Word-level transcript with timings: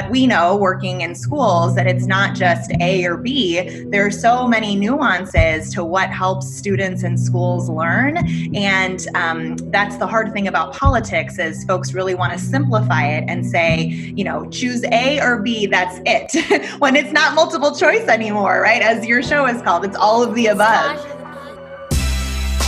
but 0.00 0.10
we 0.10 0.26
know 0.26 0.56
working 0.56 1.02
in 1.02 1.14
schools 1.14 1.74
that 1.74 1.86
it's 1.86 2.06
not 2.06 2.34
just 2.34 2.70
A 2.80 3.04
or 3.04 3.16
B. 3.16 3.84
There 3.90 4.06
are 4.06 4.10
so 4.10 4.46
many 4.48 4.74
nuances 4.74 5.72
to 5.74 5.84
what 5.84 6.08
helps 6.08 6.46
students 6.54 7.02
in 7.02 7.18
schools 7.18 7.68
learn. 7.68 8.16
And 8.54 9.06
um, 9.14 9.56
that's 9.70 9.98
the 9.98 10.06
hard 10.06 10.32
thing 10.32 10.48
about 10.48 10.72
politics 10.72 11.38
is 11.38 11.64
folks 11.64 11.92
really 11.92 12.14
want 12.14 12.32
to 12.32 12.38
simplify 12.38 13.08
it 13.08 13.24
and 13.28 13.44
say, 13.44 13.88
you 14.16 14.24
know, 14.24 14.48
choose 14.48 14.84
A 14.84 15.20
or 15.20 15.40
B, 15.40 15.66
that's 15.66 16.00
it. 16.06 16.70
when 16.78 16.96
it's 16.96 17.12
not 17.12 17.34
multiple 17.34 17.74
choice 17.74 18.08
anymore, 18.08 18.62
right? 18.62 18.80
As 18.80 19.06
your 19.06 19.22
show 19.22 19.46
is 19.46 19.60
called, 19.60 19.84
it's 19.84 19.96
all 19.96 20.22
of 20.22 20.34
the 20.34 20.46
above. 20.46 21.06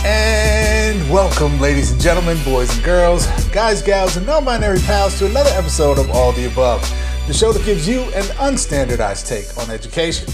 And 0.05 1.09
welcome, 1.09 1.59
ladies 1.59 1.91
and 1.91 2.01
gentlemen, 2.01 2.37
boys 2.43 2.75
and 2.75 2.83
girls, 2.83 3.25
guys, 3.47 3.81
gals, 3.81 4.17
and 4.17 4.25
non 4.27 4.43
binary 4.43 4.79
pals, 4.79 5.17
to 5.19 5.25
another 5.25 5.49
episode 5.51 5.97
of 5.97 6.11
All 6.11 6.33
the 6.33 6.45
Above, 6.45 6.83
the 7.27 7.33
show 7.33 7.53
that 7.53 7.63
gives 7.65 7.87
you 7.87 8.01
an 8.01 8.23
unstandardized 8.35 9.25
take 9.27 9.57
on 9.57 9.73
education. 9.73 10.27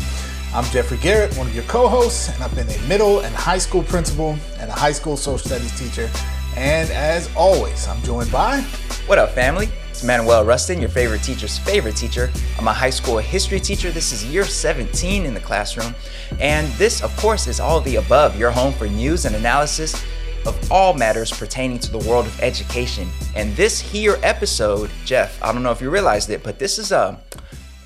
I'm 0.56 0.64
Jeffrey 0.66 0.98
Garrett, 0.98 1.38
one 1.38 1.46
of 1.46 1.54
your 1.54 1.64
co 1.66 1.88
hosts, 1.88 2.30
and 2.30 2.44
I've 2.44 2.56
been 2.56 2.68
a 2.68 2.88
middle 2.88 3.20
and 3.20 3.36
high 3.36 3.60
school 3.60 3.84
principal 3.84 4.36
and 4.58 4.72
a 4.72 4.74
high 4.74 4.92
school 4.92 5.16
social 5.16 5.38
studies 5.38 5.78
teacher. 5.78 6.10
And 6.56 6.90
as 6.90 7.30
always, 7.36 7.88
I'm 7.88 8.02
joined 8.02 8.32
by. 8.32 8.62
What 9.06 9.20
up, 9.20 9.34
family? 9.34 9.70
It's 9.92 10.04
Manuel 10.04 10.44
Rustin, 10.44 10.80
your 10.80 10.90
favorite 10.90 11.22
teacher's 11.22 11.60
favorite 11.60 11.96
teacher. 11.96 12.32
I'm 12.58 12.68
a 12.68 12.74
high 12.74 12.90
school 12.90 13.20
history 13.20 13.60
teacher. 13.60 13.92
This 13.92 14.12
is 14.12 14.26
year 14.26 14.44
17 14.44 15.28
in 15.28 15.36
the 15.36 15.40
classroom. 15.40 15.94
And 16.40 16.68
this, 16.74 17.04
of 17.04 17.16
course, 17.18 17.46
is 17.46 17.60
all 17.60 17.82
the 17.82 17.98
above, 17.98 18.36
your 18.36 18.50
home 18.50 18.74
for 18.74 18.88
news 18.88 19.26
and 19.26 19.36
analysis 19.36 20.04
of 20.46 20.72
all 20.72 20.94
matters 20.94 21.32
pertaining 21.32 21.80
to 21.80 21.92
the 21.92 22.00
world 22.00 22.26
of 22.26 22.40
education. 22.42 23.10
And 23.36 23.56
this 23.56 23.80
here 23.80 24.18
episode, 24.24 24.90
Jeff, 25.06 25.42
I 25.44 25.52
don't 25.52 25.64
know 25.64 25.72
if 25.72 25.82
you 25.82 25.90
realized 25.90 26.30
it, 26.30 26.44
but 26.44 26.60
this 26.60 26.80
is 26.80 26.92
uh, 26.92 27.18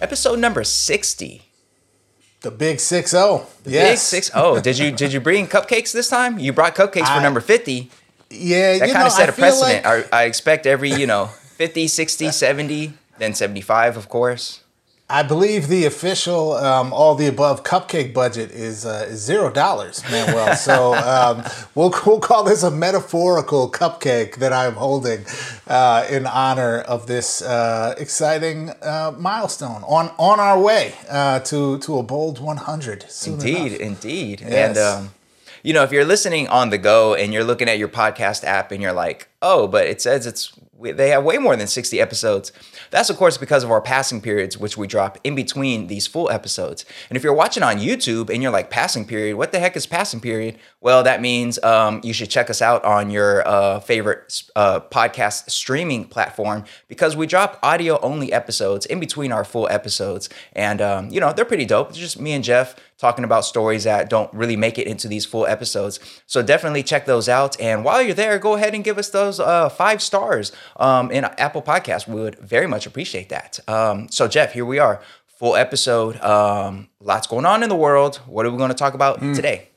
episode 0.01 0.39
number 0.39 0.63
60. 0.63 1.41
The 2.41 2.51
big 2.51 2.81
six 2.81 3.11
zero. 3.11 3.47
The 3.63 3.71
yes. 3.71 3.89
Big 3.91 3.97
six 3.99 4.31
zero. 4.33 4.59
Did 4.59 4.77
you 4.77 4.91
did 4.91 5.13
you 5.13 5.21
bring 5.21 5.47
cupcakes 5.47 5.93
this 5.93 6.09
time? 6.09 6.39
You 6.39 6.51
brought 6.51 6.75
cupcakes 6.75 7.07
I, 7.07 7.15
for 7.15 7.23
number 7.23 7.39
fifty. 7.39 7.89
Yeah, 8.29 8.79
that 8.79 8.91
kind 8.91 9.07
of 9.07 9.13
set 9.13 9.29
I 9.29 9.31
a 9.31 9.35
precedent. 9.35 9.85
Like... 9.85 10.11
I, 10.11 10.23
I 10.23 10.23
expect 10.25 10.65
every 10.65 10.91
you 10.91 11.07
know 11.07 11.27
50, 11.27 11.87
60, 11.87 12.31
70, 12.31 12.93
then 13.19 13.33
75, 13.35 13.95
of 13.95 14.09
course. 14.09 14.62
I 15.13 15.21
believe 15.21 15.67
the 15.67 15.85
official 15.85 16.53
um, 16.53 16.91
all 16.91 17.13
the 17.13 17.27
above 17.27 17.63
cupcake 17.63 18.15
budget 18.15 18.49
is 18.49 18.83
uh, 18.83 19.05
is 19.07 19.19
zero 19.19 19.51
dollars, 19.51 20.01
Manuel. 20.09 20.55
so 20.69 20.95
um, 20.95 21.43
we'll 21.75 21.93
we'll 22.03 22.19
call 22.19 22.43
this 22.43 22.63
a 22.63 22.71
metaphorical 22.71 23.69
cupcake 23.69 24.37
that 24.37 24.51
I'm 24.51 24.73
holding 24.73 25.23
uh, 25.67 26.07
in 26.09 26.25
honor 26.25 26.79
of 26.79 27.05
this 27.05 27.43
uh, 27.43 27.93
exciting 27.99 28.71
uh, 28.81 29.13
milestone 29.15 29.83
on 29.83 30.09
on 30.17 30.39
our 30.39 30.59
way 30.59 30.95
uh, 31.11 31.41
to 31.41 31.77
to 31.77 31.99
a 31.99 32.03
bold 32.03 32.39
100. 32.39 33.05
Indeed, 33.27 33.55
enough. 33.55 33.79
indeed, 33.79 34.41
yes. 34.41 34.51
and. 34.51 34.77
Um, 34.79 35.11
you 35.65 35.71
know, 35.71 35.83
if 35.83 35.93
you're 35.93 36.03
listening 36.03 36.49
on 36.49 36.71
the 36.71 36.77
go 36.77 37.15
and 37.15 37.31
you're 37.31 37.45
looking 37.45 37.69
at 37.69 37.77
your 37.77 37.87
podcast 37.87 38.43
app 38.43 38.73
and 38.73 38.81
you're 38.81 38.91
like, 38.91 39.29
oh, 39.41 39.65
but 39.65 39.85
it 39.85 40.01
says 40.01 40.27
it's 40.27 40.51
they 40.91 41.09
have 41.09 41.23
way 41.23 41.37
more 41.37 41.55
than 41.55 41.67
60 41.67 41.99
episodes. 41.99 42.51
That's, 42.91 43.09
of 43.09 43.17
course, 43.17 43.37
because 43.37 43.63
of 43.63 43.71
our 43.71 43.81
passing 43.81 44.21
periods, 44.21 44.57
which 44.57 44.77
we 44.77 44.87
drop 44.87 45.17
in 45.23 45.35
between 45.35 45.87
these 45.87 46.07
full 46.07 46.29
episodes. 46.29 46.85
And 47.09 47.17
if 47.17 47.23
you're 47.23 47.33
watching 47.33 47.63
on 47.63 47.77
YouTube 47.77 48.29
and 48.29 48.43
you're 48.43 48.51
like, 48.51 48.69
passing 48.69 49.05
period, 49.05 49.37
what 49.37 49.51
the 49.51 49.59
heck 49.59 49.75
is 49.75 49.85
passing 49.85 50.19
period? 50.19 50.59
Well, 50.81 51.03
that 51.03 51.21
means 51.21 51.61
um, 51.63 52.01
you 52.03 52.13
should 52.13 52.29
check 52.29 52.49
us 52.49 52.61
out 52.61 52.83
on 52.83 53.09
your 53.09 53.47
uh, 53.47 53.79
favorite 53.79 54.43
uh, 54.55 54.81
podcast 54.81 55.49
streaming 55.49 56.05
platform 56.05 56.65
because 56.87 57.15
we 57.15 57.27
drop 57.27 57.59
audio 57.63 57.99
only 58.01 58.33
episodes 58.33 58.85
in 58.85 58.99
between 58.99 59.31
our 59.31 59.43
full 59.45 59.67
episodes. 59.69 60.29
And, 60.53 60.81
um, 60.81 61.09
you 61.09 61.19
know, 61.19 61.33
they're 61.33 61.45
pretty 61.45 61.65
dope. 61.65 61.89
It's 61.89 61.97
just 61.97 62.19
me 62.19 62.33
and 62.33 62.43
Jeff 62.43 62.75
talking 63.03 63.25
about 63.25 63.43
stories 63.43 63.83
that 63.83 64.09
don't 64.09 64.33
really 64.33 64.55
make 64.55 64.77
it 64.77 64.87
into 64.87 65.09
these 65.09 65.25
full 65.25 65.45
episodes. 65.45 65.99
So 66.25 66.41
definitely 66.41 66.83
check 66.83 67.05
those 67.05 67.27
out. 67.27 67.59
And 67.59 67.83
while 67.83 68.01
you're 68.01 68.13
there, 68.13 68.39
go 68.39 68.55
ahead 68.55 68.73
and 68.73 68.81
give 68.81 68.97
us 68.97 69.09
those 69.09 69.41
uh, 69.41 69.67
five 69.67 70.01
stars 70.01 70.51
um, 70.77 71.11
in 71.11 71.25
Apple 71.25 71.61
Podcast. 71.61 72.07
We 72.07 72.21
would 72.21 72.39
very 72.39 72.67
much 72.67 72.85
appreciate 72.85 73.29
that. 73.29 73.59
Um, 73.67 74.09
so, 74.09 74.27
Jeff, 74.27 74.53
here 74.53 74.65
we 74.65 74.79
are, 74.79 75.01
full 75.27 75.55
episode. 75.55 76.19
Um, 76.21 76.89
lots 76.99 77.27
going 77.27 77.45
on 77.45 77.63
in 77.63 77.69
the 77.69 77.75
world. 77.75 78.17
What 78.25 78.45
are 78.45 78.51
we 78.51 78.57
going 78.57 78.69
to 78.69 78.75
talk 78.75 78.93
about 78.93 79.19
mm. 79.19 79.35
today? 79.35 79.69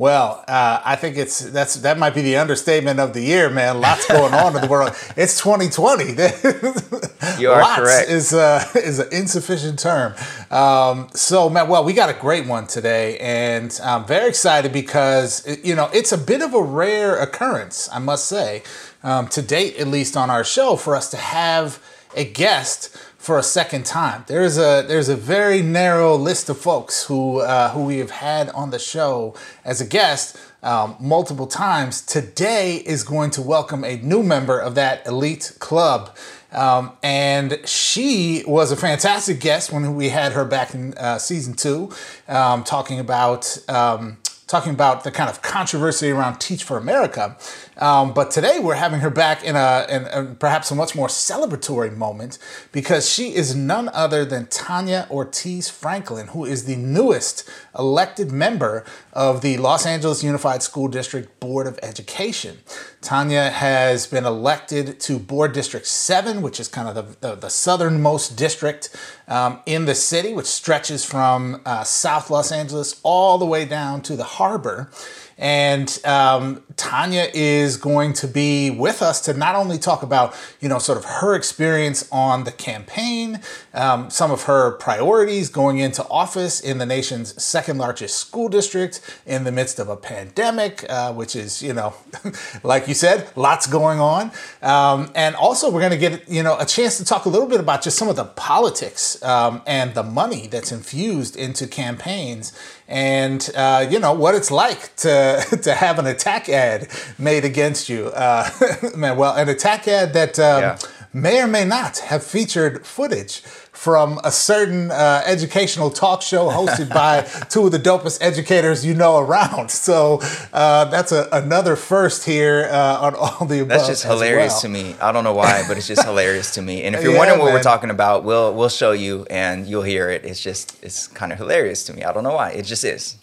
Well, 0.00 0.42
uh, 0.48 0.80
I 0.82 0.96
think 0.96 1.18
it's 1.18 1.40
that's 1.40 1.74
that 1.74 1.98
might 1.98 2.14
be 2.14 2.22
the 2.22 2.38
understatement 2.38 2.98
of 3.00 3.12
the 3.12 3.20
year, 3.20 3.50
man. 3.50 3.82
Lots 3.82 4.08
going 4.08 4.32
on 4.32 4.56
in 4.56 4.62
the 4.62 4.66
world. 4.66 4.92
It's 5.14 5.38
2020. 5.42 6.04
you 7.38 7.50
are 7.50 7.60
Lots 7.60 7.78
correct. 7.78 8.08
Is 8.08 8.32
uh, 8.32 8.64
is 8.76 8.98
an 8.98 9.08
insufficient 9.12 9.78
term. 9.78 10.14
Um, 10.50 11.10
so, 11.12 11.50
man, 11.50 11.68
well, 11.68 11.84
we 11.84 11.92
got 11.92 12.08
a 12.08 12.18
great 12.18 12.46
one 12.46 12.66
today, 12.66 13.18
and 13.18 13.78
I'm 13.84 14.06
very 14.06 14.30
excited 14.30 14.72
because 14.72 15.46
you 15.62 15.74
know 15.74 15.90
it's 15.92 16.12
a 16.12 16.18
bit 16.18 16.40
of 16.40 16.54
a 16.54 16.62
rare 16.62 17.20
occurrence, 17.20 17.90
I 17.92 17.98
must 17.98 18.24
say, 18.24 18.62
um, 19.02 19.28
to 19.28 19.42
date, 19.42 19.76
at 19.76 19.88
least 19.88 20.16
on 20.16 20.30
our 20.30 20.44
show, 20.44 20.76
for 20.76 20.94
us 20.96 21.10
to 21.10 21.16
have 21.16 21.82
a 22.16 22.24
guest 22.24 22.96
for 23.20 23.38
a 23.38 23.42
second 23.42 23.84
time. 23.84 24.24
There's 24.28 24.56
a 24.56 24.82
there's 24.86 25.08
a 25.10 25.16
very 25.16 25.62
narrow 25.62 26.16
list 26.16 26.48
of 26.48 26.58
folks 26.58 27.04
who 27.04 27.40
uh, 27.40 27.70
who 27.70 27.84
we 27.84 27.98
have 27.98 28.10
had 28.10 28.48
on 28.50 28.70
the 28.70 28.78
show 28.78 29.34
as 29.64 29.80
a 29.80 29.86
guest 29.86 30.38
um, 30.62 30.96
multiple 30.98 31.46
times. 31.46 32.00
Today 32.00 32.76
is 32.76 33.02
going 33.04 33.30
to 33.32 33.42
welcome 33.42 33.84
a 33.84 33.96
new 33.96 34.22
member 34.22 34.58
of 34.58 34.74
that 34.74 35.06
elite 35.06 35.56
club. 35.58 36.16
Um, 36.52 36.92
and 37.02 37.60
she 37.64 38.42
was 38.46 38.72
a 38.72 38.76
fantastic 38.76 39.38
guest 39.38 39.70
when 39.70 39.94
we 39.94 40.08
had 40.08 40.32
her 40.32 40.44
back 40.44 40.74
in 40.74 40.94
uh, 40.94 41.18
season 41.18 41.54
two, 41.54 41.92
um, 42.26 42.64
talking 42.64 42.98
about 42.98 43.58
um, 43.68 44.16
talking 44.50 44.72
about 44.72 45.04
the 45.04 45.12
kind 45.12 45.30
of 45.30 45.42
controversy 45.42 46.10
around 46.10 46.40
Teach 46.40 46.64
for 46.64 46.76
America. 46.76 47.36
Um, 47.80 48.12
but 48.12 48.30
today 48.30 48.58
we're 48.58 48.74
having 48.74 49.00
her 49.00 49.08
back 49.08 49.42
in 49.42 49.56
a, 49.56 49.86
in 49.88 50.04
a, 50.04 50.34
perhaps 50.34 50.70
a 50.70 50.74
much 50.74 50.94
more 50.94 51.08
celebratory 51.08 51.96
moment 51.96 52.38
because 52.72 53.08
she 53.08 53.34
is 53.34 53.56
none 53.56 53.88
other 53.94 54.26
than 54.26 54.46
Tanya 54.48 55.06
Ortiz 55.10 55.70
Franklin, 55.70 56.28
who 56.28 56.44
is 56.44 56.66
the 56.66 56.76
newest 56.76 57.48
elected 57.78 58.30
member 58.30 58.84
of 59.14 59.40
the 59.40 59.56
Los 59.56 59.86
Angeles 59.86 60.22
Unified 60.22 60.62
School 60.62 60.88
District 60.88 61.40
Board 61.40 61.66
of 61.66 61.78
Education. 61.82 62.58
Tanya 63.00 63.48
has 63.48 64.06
been 64.06 64.26
elected 64.26 65.00
to 65.00 65.18
Board 65.18 65.54
District 65.54 65.86
7, 65.86 66.42
which 66.42 66.60
is 66.60 66.68
kind 66.68 66.86
of 66.86 66.94
the, 66.94 67.28
the, 67.28 67.34
the 67.34 67.48
southernmost 67.48 68.36
district 68.36 68.94
um, 69.26 69.60
in 69.64 69.86
the 69.86 69.94
city, 69.94 70.34
which 70.34 70.46
stretches 70.46 71.02
from 71.04 71.62
uh, 71.64 71.82
South 71.82 72.28
Los 72.28 72.52
Angeles 72.52 73.00
all 73.02 73.38
the 73.38 73.46
way 73.46 73.64
down 73.64 74.02
to 74.02 74.16
the 74.16 74.24
harbor. 74.24 74.90
And 75.40 75.98
um, 76.04 76.62
Tanya 76.76 77.28
is 77.32 77.78
going 77.78 78.12
to 78.14 78.28
be 78.28 78.68
with 78.70 79.00
us 79.00 79.22
to 79.22 79.32
not 79.32 79.54
only 79.54 79.78
talk 79.78 80.02
about, 80.02 80.34
you 80.60 80.68
know, 80.68 80.78
sort 80.78 80.98
of 80.98 81.04
her 81.06 81.34
experience 81.34 82.06
on 82.12 82.44
the 82.44 82.52
campaign, 82.52 83.40
um, 83.72 84.10
some 84.10 84.30
of 84.30 84.44
her 84.44 84.72
priorities 84.72 85.48
going 85.48 85.78
into 85.78 86.06
office 86.08 86.60
in 86.60 86.78
the 86.78 86.86
nation's 86.86 87.40
second 87.42 87.78
largest 87.78 88.18
school 88.18 88.48
district 88.48 89.00
in 89.26 89.44
the 89.44 89.52
midst 89.52 89.78
of 89.78 89.88
a 89.88 89.96
pandemic, 89.96 90.84
uh, 90.88 91.12
which 91.12 91.36
is, 91.36 91.62
you 91.62 91.72
know, 91.72 91.94
like 92.62 92.88
you 92.88 92.94
said, 92.94 93.30
lots 93.36 93.66
going 93.66 94.00
on. 94.00 94.32
Um, 94.62 95.10
and 95.14 95.34
also, 95.36 95.70
we're 95.70 95.80
going 95.80 95.92
to 95.92 95.98
get, 95.98 96.28
you 96.28 96.42
know, 96.42 96.58
a 96.58 96.66
chance 96.66 96.98
to 96.98 97.04
talk 97.04 97.26
a 97.26 97.28
little 97.28 97.48
bit 97.48 97.60
about 97.60 97.82
just 97.82 97.96
some 97.96 98.08
of 98.08 98.16
the 98.16 98.24
politics 98.24 99.22
um, 99.22 99.62
and 99.66 99.94
the 99.94 100.02
money 100.02 100.46
that's 100.46 100.72
infused 100.72 101.36
into 101.36 101.66
campaigns 101.66 102.52
and 102.90 103.50
uh, 103.54 103.86
you 103.88 104.00
know 104.00 104.12
what 104.12 104.34
it's 104.34 104.50
like 104.50 104.94
to 104.96 105.42
to 105.62 105.72
have 105.72 105.98
an 105.98 106.06
attack 106.06 106.48
ad 106.48 106.88
made 107.18 107.44
against 107.44 107.88
you. 107.88 108.08
Uh, 108.08 108.50
man, 108.96 109.16
well, 109.16 109.34
an 109.34 109.48
attack 109.48 109.88
ad 109.88 110.12
that 110.12 110.38
um, 110.38 110.60
yeah. 110.60 110.78
May 111.12 111.42
or 111.42 111.46
may 111.46 111.64
not 111.64 111.98
have 111.98 112.22
featured 112.22 112.86
footage 112.86 113.42
from 113.72 114.20
a 114.24 114.30
certain 114.30 114.90
uh, 114.90 115.22
educational 115.24 115.90
talk 115.90 116.22
show 116.22 116.50
hosted 116.50 116.88
by 116.94 117.22
two 117.48 117.66
of 117.66 117.72
the 117.72 117.78
dopest 117.78 118.18
educators 118.20 118.84
you 118.84 118.94
know 118.94 119.18
around. 119.18 119.70
So 119.80 120.20
uh, 120.52 120.84
that's 120.86 121.10
a, 121.10 121.28
another 121.32 121.74
first 121.74 122.24
here 122.24 122.68
uh, 122.70 122.98
on 123.00 123.14
all 123.14 123.46
the 123.46 123.60
above. 123.60 123.68
That's 123.68 123.86
just 123.88 124.04
hilarious 124.04 124.52
well. 124.52 124.60
to 124.62 124.68
me. 124.68 124.94
I 125.00 125.10
don't 125.10 125.24
know 125.24 125.32
why, 125.32 125.64
but 125.66 125.78
it's 125.78 125.88
just 125.88 126.04
hilarious 126.06 126.54
to 126.54 126.62
me. 126.62 126.84
And 126.84 126.94
if 126.94 127.02
you're 127.02 127.12
yeah, 127.12 127.18
wondering 127.18 127.40
what 127.40 127.46
man. 127.46 127.54
we're 127.54 127.62
talking 127.62 127.90
about, 127.90 128.24
we'll 128.24 128.54
we'll 128.54 128.68
show 128.68 128.92
you 128.92 129.26
and 129.30 129.66
you'll 129.66 129.82
hear 129.82 130.10
it. 130.10 130.24
It's 130.24 130.40
just 130.40 130.82
it's 130.84 131.06
kind 131.08 131.32
of 131.32 131.38
hilarious 131.38 131.84
to 131.84 131.94
me. 131.94 132.04
I 132.04 132.12
don't 132.12 132.22
know 132.22 132.34
why. 132.34 132.50
It 132.50 132.66
just 132.66 132.84
is. 132.84 133.16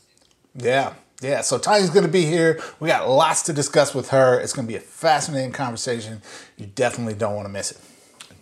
Yeah. 0.56 0.94
Yeah, 1.22 1.42
so 1.42 1.58
Tanya's 1.58 1.90
to 2.06 2.12
be 2.12 2.25
here. 2.25 2.62
We 2.80 2.90
got 2.90 3.10
lots 3.10 3.42
to 3.44 3.54
discuss 3.54 3.96
with 3.96 4.10
her. 4.10 4.40
It's 4.40 4.54
to 4.68 4.72
be 4.72 4.78
a 4.78 4.81
fascinating 4.81 5.52
conversation. 5.52 6.22
You 6.58 6.68
definitely 6.68 7.16
don't 7.16 7.36
want 7.36 7.48
to 7.48 7.52
miss 7.52 7.72
it. 7.72 7.80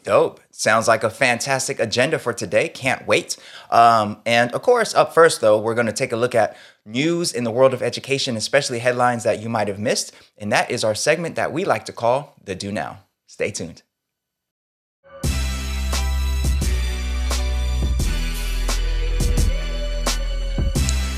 Dope. 0.04 0.40
Sounds 0.52 0.88
like 0.88 1.04
a 1.04 1.10
fantastic 1.10 1.80
agenda 1.80 2.20
for 2.20 2.32
today. 2.32 2.70
Can't 2.70 3.08
wait. 3.08 3.38
Um, 3.72 4.22
and 4.26 4.52
of 4.52 4.62
course, 4.62 4.94
up 4.94 5.14
first, 5.14 5.42
though, 5.42 5.58
we're 5.60 5.74
going 5.74 5.88
to 5.88 5.94
take 5.94 6.12
a 6.12 6.18
look 6.18 6.36
at 6.36 6.56
news 6.86 7.34
in 7.34 7.44
the 7.44 7.50
world 7.50 7.74
of 7.74 7.82
education, 7.82 8.38
especially 8.38 8.80
headlines 8.80 9.24
that 9.24 9.42
you 9.42 9.50
might 9.50 9.68
have 9.68 9.80
missed. 9.80 10.14
And 10.38 10.52
that 10.52 10.70
is 10.70 10.84
our 10.84 10.96
segment 10.96 11.36
that 11.36 11.52
we 11.52 11.66
like 11.66 11.86
to 11.86 11.94
call 11.94 12.36
the 12.44 12.56
Do 12.56 12.72
Now. 12.72 13.00
Stay 13.26 13.52
tuned. 13.52 13.82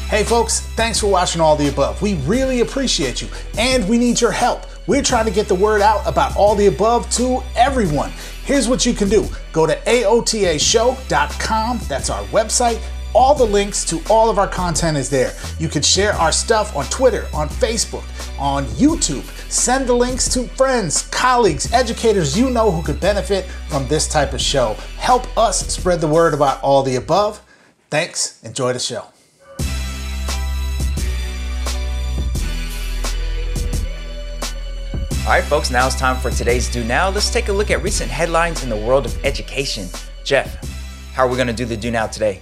Hey 0.08 0.24
folks, 0.24 0.62
thanks 0.62 1.02
for 1.02 1.08
watching 1.08 1.42
all 1.42 1.58
the 1.58 1.68
above. 1.68 2.02
We 2.02 2.14
really 2.20 2.62
appreciate 2.62 3.22
you 3.22 3.28
and 3.58 3.86
we 3.90 3.98
need 3.98 4.22
your 4.22 4.32
help. 4.32 4.62
We're 4.88 5.04
trying 5.04 5.26
to 5.26 5.32
get 5.32 5.50
the 5.50 5.56
word 5.56 5.82
out 5.82 6.08
about 6.08 6.38
all 6.38 6.56
the 6.56 6.68
above 6.68 7.10
to 7.16 7.44
everyone. 7.58 8.14
Here's 8.46 8.70
what 8.70 8.86
you 8.86 8.94
can 8.94 9.10
do 9.10 9.28
go 9.52 9.68
to 9.68 9.76
aotashow.com, 9.76 11.80
that's 11.90 12.10
our 12.10 12.24
website. 12.28 12.82
All 13.14 13.36
the 13.36 13.44
links 13.44 13.84
to 13.84 14.02
all 14.10 14.30
of 14.30 14.40
our 14.40 14.48
content 14.48 14.96
is 14.96 15.10
there. 15.10 15.34
You 15.60 15.68
can 15.68 15.82
share 15.82 16.14
our 16.14 16.32
stuff 16.32 16.74
on 16.74 16.86
Twitter, 16.86 17.28
on 17.34 17.50
Facebook, 17.50 18.06
on 18.40 18.64
YouTube. 18.68 19.26
Send 19.52 19.88
the 19.88 19.94
links 19.94 20.30
to 20.36 20.48
friends, 20.50 21.02
colleagues, 21.08 21.74
educators 21.74 22.40
you 22.40 22.50
know 22.50 22.72
who 22.72 22.82
could 22.82 23.02
benefit 23.02 23.44
from 23.68 23.86
this 23.90 24.08
type 24.08 24.32
of 24.32 24.40
show. 24.40 24.76
Help 25.00 25.38
us 25.38 25.68
spread 25.68 26.00
the 26.00 26.08
word 26.08 26.34
about 26.34 26.64
all 26.64 26.82
the 26.82 26.96
above. 26.96 27.42
Thanks. 27.90 28.42
Enjoy 28.44 28.72
the 28.72 28.80
show. 28.80 29.08
All 35.28 35.34
right, 35.34 35.44
folks, 35.44 35.70
now 35.70 35.86
it's 35.86 35.98
time 35.98 36.16
for 36.16 36.32
today's 36.32 36.70
Do 36.72 36.86
Now. 36.86 37.10
Let's 37.10 37.30
take 37.30 37.50
a 37.50 37.52
look 37.52 37.70
at 37.70 37.84
recent 37.84 38.10
headlines 38.10 38.64
in 38.64 38.70
the 38.70 38.78
world 38.78 39.06
of 39.06 39.26
education. 39.26 39.90
Jeff, 40.24 40.58
how 41.12 41.26
are 41.26 41.28
we 41.28 41.36
going 41.36 41.50
to 41.50 41.54
do 41.54 41.66
the 41.66 41.76
Do 41.76 41.92
Now 41.92 42.08
today? 42.08 42.40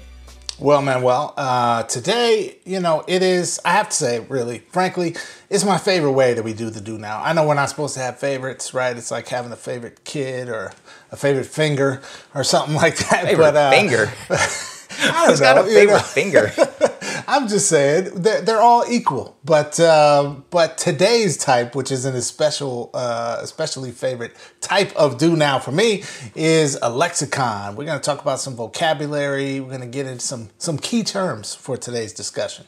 Well, 0.60 0.84
Manuel, 0.84 1.34
uh, 1.36 1.82
today, 1.82 2.60
you 2.64 2.80
know, 2.80 3.04
it 3.08 3.24
is, 3.24 3.60
I 3.66 3.72
have 3.72 3.90
to 3.90 3.96
say, 3.96 4.20
really, 4.20 4.60
frankly, 4.60 5.16
it's 5.50 5.66
my 5.66 5.80
favorite 5.80 6.12
way 6.12 6.36
that 6.36 6.44
we 6.44 6.54
do 6.54 6.70
the 6.70 6.80
do 6.80 7.00
now. 7.00 7.24
I 7.24 7.34
know 7.34 7.48
we're 7.48 7.56
not 7.56 7.70
supposed 7.70 7.96
to 7.96 8.02
have 8.02 8.20
favorites, 8.20 8.72
right? 8.72 8.96
It's 8.96 9.10
like 9.10 9.28
having 9.30 9.52
a 9.52 9.56
favorite 9.56 10.04
kid 10.04 10.48
or 10.48 10.72
a 11.12 11.18
favorite 11.18 11.48
finger 11.48 12.04
or 12.36 12.44
something 12.44 12.76
like 12.84 12.98
that. 13.10 13.24
Favorite 13.24 13.54
but, 13.54 13.56
uh, 13.56 13.72
finger? 13.72 14.14
I 14.30 15.26
don't 15.26 15.40
know. 15.40 15.40
got 15.40 15.58
a 15.58 15.64
favorite 15.64 15.82
you 15.82 15.88
know? 15.88 16.00
finger? 16.00 16.52
I'm 17.28 17.48
just 17.48 17.70
saying 17.70 18.22
they're, 18.22 18.42
they're 18.42 18.62
all 18.62 18.84
equal, 18.90 19.38
but 19.44 19.80
uh, 19.80 20.36
but 20.50 20.78
today's 20.78 21.38
type, 21.38 21.76
which 21.76 21.92
is 21.92 22.06
an 22.06 22.16
especial, 22.16 22.92
uh, 22.94 23.38
especially 23.42 23.92
favorite 23.92 24.36
type 24.62 24.96
of 24.96 25.18
do 25.18 25.36
now 25.36 25.60
for 25.60 25.72
me, 25.72 26.04
is 26.36 26.78
a 26.82 26.90
lexicon. 26.90 27.76
We're 27.76 27.86
going 27.86 28.00
to 28.00 28.04
talk 28.04 28.22
about 28.22 28.40
some 28.40 28.56
vocabulary. 28.56 29.60
We're 29.60 29.70
going 29.70 29.82
to 29.82 29.88
get 29.88 30.06
into 30.06 30.26
some 30.26 30.50
some 30.58 30.78
key 30.78 31.04
terms 31.04 31.56
for 31.56 31.78
today's 31.78 32.14
discussion. 32.14 32.66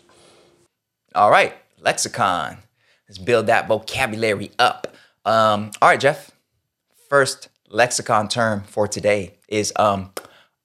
All 1.15 1.31
right, 1.31 1.53
lexicon. 1.79 2.57
Let's 3.07 3.17
build 3.17 3.47
that 3.47 3.67
vocabulary 3.67 4.51
up. 4.59 4.95
Um, 5.25 5.71
all 5.81 5.89
right, 5.89 5.99
Jeff. 5.99 6.31
First 7.09 7.49
lexicon 7.69 8.27
term 8.27 8.63
for 8.63 8.87
today 8.87 9.37
is 9.47 9.71
um, 9.77 10.11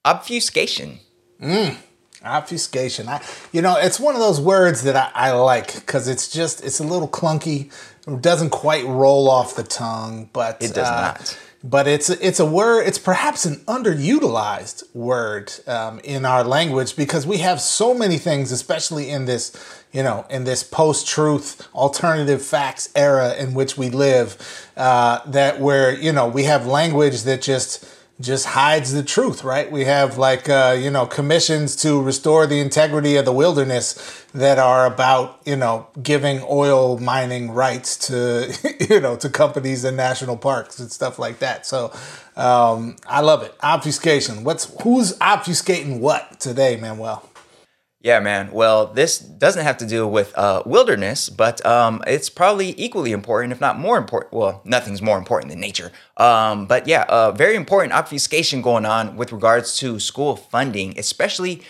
obfuscation. 0.05 0.99
Mm, 1.41 1.77
obfuscation. 2.23 3.07
I, 3.07 3.21
you 3.51 3.61
know, 3.61 3.77
it's 3.77 3.99
one 3.99 4.15
of 4.15 4.21
those 4.21 4.39
words 4.39 4.83
that 4.83 4.95
I, 4.95 5.11
I 5.13 5.31
like 5.31 5.73
because 5.75 6.07
it's 6.07 6.31
just 6.31 6.63
it's 6.63 6.79
a 6.79 6.83
little 6.83 7.07
clunky. 7.07 7.71
It 8.07 8.21
doesn't 8.21 8.49
quite 8.49 8.85
roll 8.85 9.29
off 9.29 9.55
the 9.55 9.63
tongue, 9.63 10.29
but 10.33 10.61
it 10.61 10.73
does 10.73 10.87
uh, 10.87 11.01
not. 11.01 11.39
But 11.63 11.87
it's 11.87 12.09
it's 12.09 12.41
a 12.41 12.45
word. 12.45 12.85
It's 12.85 12.97
perhaps 12.97 13.45
an 13.45 13.55
underutilized 13.67 14.83
word 14.93 15.53
um, 15.65 15.99
in 15.99 16.25
our 16.25 16.43
language 16.43 16.97
because 16.97 17.25
we 17.25 17.37
have 17.37 17.61
so 17.61 17.93
many 17.93 18.17
things, 18.17 18.51
especially 18.51 19.09
in 19.09 19.23
this, 19.23 19.55
you 19.93 20.03
know, 20.03 20.25
in 20.29 20.43
this 20.43 20.61
post-truth, 20.61 21.69
alternative 21.73 22.41
facts 22.41 22.89
era 22.95 23.33
in 23.35 23.53
which 23.53 23.77
we 23.77 23.89
live, 23.89 24.37
uh, 24.75 25.19
that 25.25 25.61
where 25.61 25.95
you 25.95 26.11
know 26.11 26.27
we 26.27 26.43
have 26.43 26.67
language 26.67 27.23
that 27.23 27.41
just 27.41 27.85
just 28.21 28.45
hides 28.45 28.93
the 28.93 29.03
truth, 29.03 29.43
right? 29.43 29.71
We 29.71 29.85
have 29.85 30.17
like 30.17 30.47
uh, 30.47 30.77
you 30.79 30.91
know 30.91 31.05
commissions 31.05 31.75
to 31.77 32.01
restore 32.01 32.47
the 32.47 32.59
integrity 32.59 33.15
of 33.17 33.25
the 33.25 33.33
wilderness 33.33 34.25
that 34.33 34.59
are 34.59 34.85
about 34.85 35.41
you 35.45 35.55
know 35.55 35.87
giving 36.01 36.41
oil 36.49 36.99
mining 36.99 37.51
rights 37.51 37.97
to 38.07 38.53
you 38.89 38.99
know 38.99 39.15
to 39.17 39.29
companies 39.29 39.83
and 39.83 39.97
national 39.97 40.37
parks 40.37 40.79
and 40.79 40.91
stuff 40.91 41.19
like 41.19 41.39
that. 41.39 41.65
So 41.65 41.91
um, 42.35 42.95
I 43.07 43.21
love 43.21 43.43
it. 43.43 43.55
Obfuscation. 43.61 44.43
What's 44.43 44.73
who's 44.83 45.17
obfuscating 45.17 45.99
what 45.99 46.39
today, 46.39 46.77
Manuel? 46.77 47.29
Yeah, 48.03 48.19
man. 48.19 48.51
Well, 48.51 48.87
this 48.87 49.17
doesn't 49.17 49.63
have 49.63 49.77
to 49.77 49.85
do 49.85 50.05
with 50.05 50.37
uh, 50.37 50.61
wilderness, 50.65 51.29
but 51.29 51.65
um, 51.65 52.03
it's 52.05 52.29
probably 52.29 52.75
equally 52.77 53.13
important, 53.13 53.53
if 53.53 53.61
not 53.61 53.79
more 53.79 53.97
important. 53.97 54.33
Well, 54.33 54.61
nothing's 54.65 55.01
more 55.01 55.17
important 55.17 55.51
than 55.51 55.61
nature. 55.61 55.89
Um, 56.17 56.65
but 56.65 56.85
yeah, 56.85 57.05
uh, 57.07 57.31
very 57.31 57.55
important 57.55 57.93
obfuscation 57.93 58.61
going 58.61 58.85
on 58.85 59.15
with 59.15 59.31
regards 59.31 59.77
to 59.77 60.01
school 60.01 60.35
funding, 60.35 60.99
especially 60.99 61.61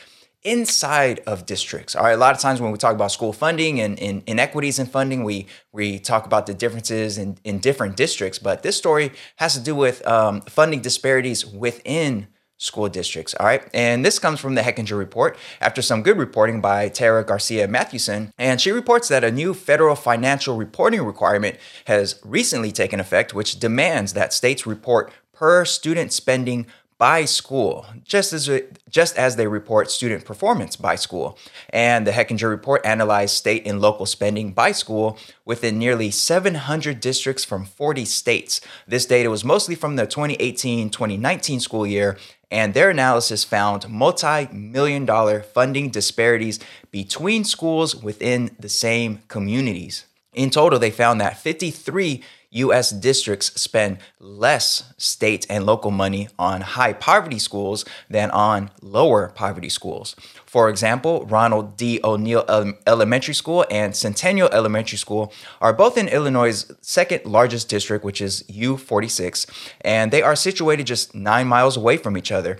inside 0.41 1.19
of 1.27 1.45
districts. 1.45 1.95
All 1.95 2.03
right, 2.03 2.13
a 2.13 2.17
lot 2.17 2.33
of 2.33 2.41
times 2.41 2.59
when 2.59 2.71
we 2.71 2.79
talk 2.79 2.95
about 2.95 3.11
school 3.11 3.31
funding 3.31 3.79
and, 3.79 3.99
and 3.99 4.23
inequities 4.25 4.79
in 4.79 4.87
funding, 4.87 5.23
we 5.23 5.45
we 5.71 5.99
talk 5.99 6.25
about 6.25 6.47
the 6.47 6.55
differences 6.55 7.19
in, 7.19 7.37
in 7.43 7.59
different 7.59 7.95
districts. 7.95 8.39
But 8.39 8.63
this 8.63 8.75
story 8.75 9.11
has 9.35 9.53
to 9.53 9.61
do 9.61 9.75
with 9.75 10.05
um, 10.07 10.41
funding 10.41 10.81
disparities 10.81 11.45
within 11.45 12.27
school 12.57 12.87
districts. 12.89 13.35
All 13.39 13.45
right. 13.45 13.67
And 13.73 14.05
this 14.05 14.19
comes 14.19 14.39
from 14.39 14.55
the 14.55 14.61
Hechinger 14.61 14.97
report 14.97 15.37
after 15.59 15.81
some 15.81 16.03
good 16.03 16.17
reporting 16.17 16.61
by 16.61 16.89
Tara 16.89 17.23
Garcia 17.23 17.67
Mathewson. 17.67 18.31
And 18.37 18.61
she 18.61 18.71
reports 18.71 19.07
that 19.09 19.23
a 19.23 19.31
new 19.31 19.53
federal 19.53 19.95
financial 19.95 20.55
reporting 20.55 21.03
requirement 21.03 21.57
has 21.85 22.19
recently 22.23 22.71
taken 22.71 22.99
effect, 22.99 23.33
which 23.33 23.59
demands 23.59 24.13
that 24.13 24.33
states 24.33 24.65
report 24.65 25.11
per 25.33 25.65
student 25.65 26.13
spending 26.13 26.67
by 26.97 27.25
school, 27.25 27.85
just 28.05 28.31
as 28.31 28.49
just 28.89 29.17
as 29.17 29.35
they 29.35 29.45
report 29.45 29.91
student 29.91 30.23
performance 30.23 30.77
by 30.77 30.95
school. 30.95 31.37
And 31.71 32.07
the 32.07 32.11
Hechinger 32.11 32.49
report 32.49 32.85
analyzed 32.85 33.35
state 33.35 33.63
and 33.65 33.81
local 33.81 34.05
spending 34.05 34.53
by 34.53 34.71
school 34.71 35.17
within 35.43 35.77
nearly 35.77 36.11
700 36.11 37.01
districts 37.01 37.43
from 37.43 37.65
40 37.65 38.05
states. 38.05 38.61
This 38.87 39.05
data 39.05 39.29
was 39.29 39.43
mostly 39.43 39.75
from 39.75 39.97
the 39.97 40.07
2018-2019 40.07 41.59
school 41.59 41.85
year 41.85 42.17
and 42.53 42.75
their 42.75 42.91
analysis 42.91 43.43
found 43.43 43.89
multi 43.89 44.47
million 44.53 45.05
dollar 45.05 45.41
funding 45.41 45.89
disparities 45.89 46.59
between 46.91 47.43
schools 47.43 47.95
within 47.95 48.55
the 48.59 48.69
same 48.69 49.23
communities. 49.27 50.05
In 50.33 50.51
total, 50.51 50.77
they 50.77 50.91
found 50.91 51.19
that 51.19 51.39
53 51.39 52.21
US 52.53 52.91
districts 52.91 53.59
spend 53.59 53.97
less 54.19 54.93
state 54.97 55.45
and 55.49 55.65
local 55.65 55.91
money 55.91 56.29
on 56.37 56.61
high 56.61 56.93
poverty 56.93 57.39
schools 57.39 57.83
than 58.09 58.29
on 58.31 58.69
lower 58.81 59.29
poverty 59.29 59.69
schools. 59.69 60.15
For 60.45 60.69
example, 60.69 61.25
Ronald 61.25 61.77
D. 61.77 61.99
O'Neill 62.03 62.45
Elementary 62.85 63.33
School 63.33 63.65
and 63.71 63.95
Centennial 63.95 64.49
Elementary 64.49 64.97
School 64.97 65.33
are 65.59 65.73
both 65.73 65.97
in 65.97 66.07
Illinois' 66.07 66.71
second 66.81 67.25
largest 67.25 67.69
district, 67.69 68.05
which 68.05 68.21
is 68.21 68.43
U46, 68.43 69.49
and 69.81 70.11
they 70.11 70.21
are 70.21 70.35
situated 70.35 70.85
just 70.85 71.15
nine 71.15 71.47
miles 71.47 71.75
away 71.75 71.97
from 71.97 72.17
each 72.17 72.31
other. 72.31 72.59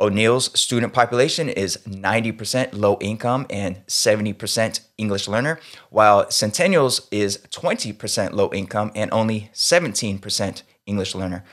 O'Neill's 0.00 0.56
student 0.58 0.92
population 0.92 1.48
is 1.48 1.78
90% 1.78 2.68
low 2.72 2.98
income 3.00 3.46
and 3.50 3.84
70% 3.86 4.80
English 4.96 5.26
learner, 5.26 5.58
while 5.90 6.30
Centennial's 6.30 7.08
is 7.10 7.38
20% 7.50 8.32
low 8.32 8.48
income 8.52 8.92
and 8.94 9.12
only 9.12 9.50
17% 9.52 10.62
English 10.86 11.14
learner. 11.16 11.44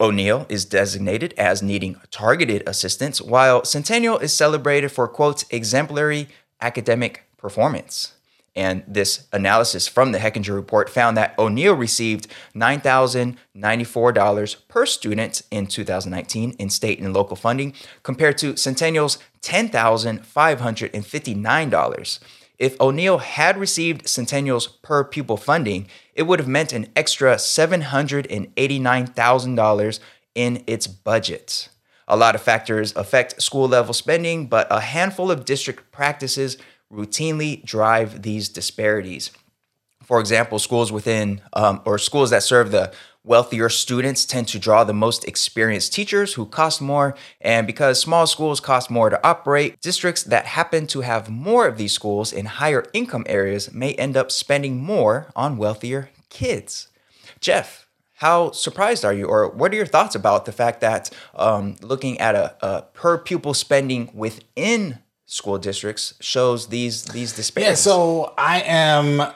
O'Neill 0.00 0.44
is 0.48 0.64
designated 0.64 1.34
as 1.38 1.62
needing 1.62 2.00
targeted 2.10 2.64
assistance, 2.66 3.22
while 3.22 3.64
Centennial 3.64 4.18
is 4.18 4.32
celebrated 4.32 4.90
for, 4.90 5.06
quote, 5.06 5.44
exemplary 5.50 6.26
academic 6.60 7.22
performance. 7.36 8.14
And 8.54 8.84
this 8.86 9.26
analysis 9.32 9.88
from 9.88 10.12
the 10.12 10.18
Hechinger 10.18 10.54
report 10.54 10.90
found 10.90 11.16
that 11.16 11.34
O'Neill 11.38 11.74
received 11.74 12.26
$9,094 12.54 14.56
per 14.68 14.84
student 14.84 15.40
in 15.50 15.66
2019 15.66 16.56
in 16.58 16.68
state 16.68 17.00
and 17.00 17.14
local 17.14 17.36
funding, 17.36 17.72
compared 18.02 18.36
to 18.38 18.58
Centennial's 18.58 19.16
$10,559. 19.40 22.18
If 22.58 22.78
O'Neill 22.80 23.18
had 23.18 23.56
received 23.56 24.06
Centennial's 24.06 24.66
per 24.68 25.02
pupil 25.02 25.38
funding, 25.38 25.88
it 26.14 26.24
would 26.24 26.38
have 26.38 26.48
meant 26.48 26.74
an 26.74 26.88
extra 26.94 27.36
$789,000 27.36 30.00
in 30.34 30.64
its 30.66 30.86
budget. 30.86 31.68
A 32.06 32.16
lot 32.16 32.34
of 32.34 32.42
factors 32.42 32.94
affect 32.94 33.40
school 33.40 33.68
level 33.68 33.94
spending, 33.94 34.46
but 34.46 34.66
a 34.70 34.80
handful 34.80 35.30
of 35.30 35.44
district 35.44 35.92
practices 35.92 36.58
routinely 36.92 37.64
drive 37.64 38.22
these 38.22 38.48
disparities. 38.48 39.30
For 40.02 40.20
example, 40.20 40.58
schools 40.58 40.92
within 40.92 41.40
um, 41.52 41.80
or 41.84 41.96
schools 41.98 42.30
that 42.30 42.42
serve 42.42 42.70
the 42.70 42.92
wealthier 43.24 43.68
students 43.68 44.24
tend 44.24 44.48
to 44.48 44.58
draw 44.58 44.82
the 44.82 44.92
most 44.92 45.24
experienced 45.24 45.92
teachers 45.92 46.34
who 46.34 46.44
cost 46.44 46.82
more. 46.82 47.14
And 47.40 47.66
because 47.66 48.00
small 48.00 48.26
schools 48.26 48.60
cost 48.60 48.90
more 48.90 49.10
to 49.10 49.26
operate, 49.26 49.80
districts 49.80 50.24
that 50.24 50.46
happen 50.46 50.86
to 50.88 51.02
have 51.02 51.30
more 51.30 51.66
of 51.66 51.78
these 51.78 51.92
schools 51.92 52.32
in 52.32 52.46
higher 52.46 52.84
income 52.92 53.24
areas 53.28 53.72
may 53.72 53.94
end 53.94 54.16
up 54.16 54.32
spending 54.32 54.82
more 54.82 55.28
on 55.36 55.56
wealthier 55.56 56.10
kids. 56.30 56.88
Jeff, 57.40 57.86
how 58.14 58.50
surprised 58.52 59.04
are 59.04 59.14
you, 59.14 59.26
or 59.26 59.48
what 59.48 59.72
are 59.72 59.76
your 59.76 59.86
thoughts 59.86 60.14
about 60.14 60.44
the 60.44 60.52
fact 60.52 60.80
that 60.80 61.10
um, 61.34 61.76
looking 61.80 62.18
at 62.20 62.34
a, 62.34 62.54
a 62.64 62.82
per 62.82 63.18
pupil 63.18 63.54
spending 63.54 64.10
within 64.14 64.98
school 65.32 65.56
districts 65.56 66.12
shows 66.20 66.66
these 66.66 67.04
these 67.04 67.32
disparities. 67.32 67.70
Yeah, 67.70 67.74
so 67.92 68.34
I 68.36 68.60
am 68.60 69.32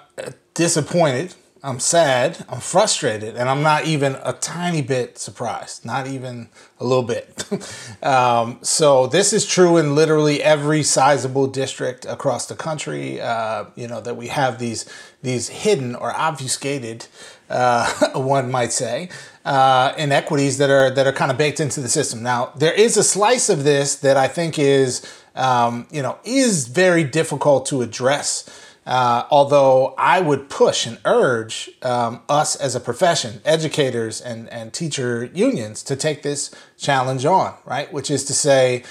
disappointed. 0.52 1.34
I'm 1.62 1.80
sad. 1.80 2.44
I'm 2.50 2.60
frustrated, 2.60 3.34
and 3.34 3.48
I'm 3.48 3.62
not 3.62 3.86
even 3.86 4.16
a 4.22 4.34
tiny 4.34 4.82
bit 4.82 5.18
surprised. 5.18 5.84
Not 5.86 6.06
even 6.06 6.48
a 6.78 6.84
little 6.84 7.02
bit. 7.02 7.44
um, 8.02 8.58
so 8.62 9.06
this 9.06 9.32
is 9.32 9.46
true 9.46 9.78
in 9.78 9.94
literally 9.94 10.42
every 10.42 10.82
sizable 10.82 11.46
district 11.46 12.04
across 12.04 12.46
the 12.46 12.54
country. 12.54 13.20
Uh, 13.20 13.64
you 13.74 13.88
know 13.88 14.02
that 14.02 14.16
we 14.16 14.28
have 14.28 14.58
these 14.58 14.84
these 15.22 15.48
hidden 15.48 15.94
or 15.96 16.12
obfuscated, 16.14 17.06
uh, 17.48 17.90
one 18.20 18.50
might 18.50 18.72
say, 18.72 19.08
uh, 19.46 19.94
inequities 19.96 20.58
that 20.58 20.70
are 20.70 20.90
that 20.90 21.06
are 21.06 21.12
kind 21.12 21.30
of 21.30 21.38
baked 21.38 21.60
into 21.60 21.80
the 21.80 21.88
system. 21.88 22.22
Now 22.22 22.52
there 22.56 22.74
is 22.74 22.96
a 22.96 23.04
slice 23.04 23.48
of 23.48 23.62
this 23.62 23.94
that 23.96 24.16
I 24.16 24.26
think 24.26 24.58
is 24.58 25.06
um, 25.36 25.86
you 25.90 26.02
know 26.02 26.18
is 26.24 26.66
very 26.66 27.04
difficult 27.04 27.64
to 27.66 27.80
address. 27.80 28.62
Uh, 28.84 29.26
although 29.30 29.94
I 29.98 30.20
would 30.20 30.48
push 30.48 30.86
and 30.86 30.98
urge 31.04 31.70
um, 31.82 32.22
us 32.28 32.54
as 32.54 32.76
a 32.76 32.80
profession, 32.80 33.40
educators 33.44 34.20
and, 34.20 34.48
and 34.50 34.72
teacher 34.72 35.24
unions, 35.34 35.82
to 35.84 35.96
take 35.96 36.22
this 36.22 36.54
challenge 36.78 37.24
on, 37.24 37.54
right? 37.64 37.92
Which 37.92 38.12
is 38.12 38.24
to 38.26 38.32
say, 38.32 38.84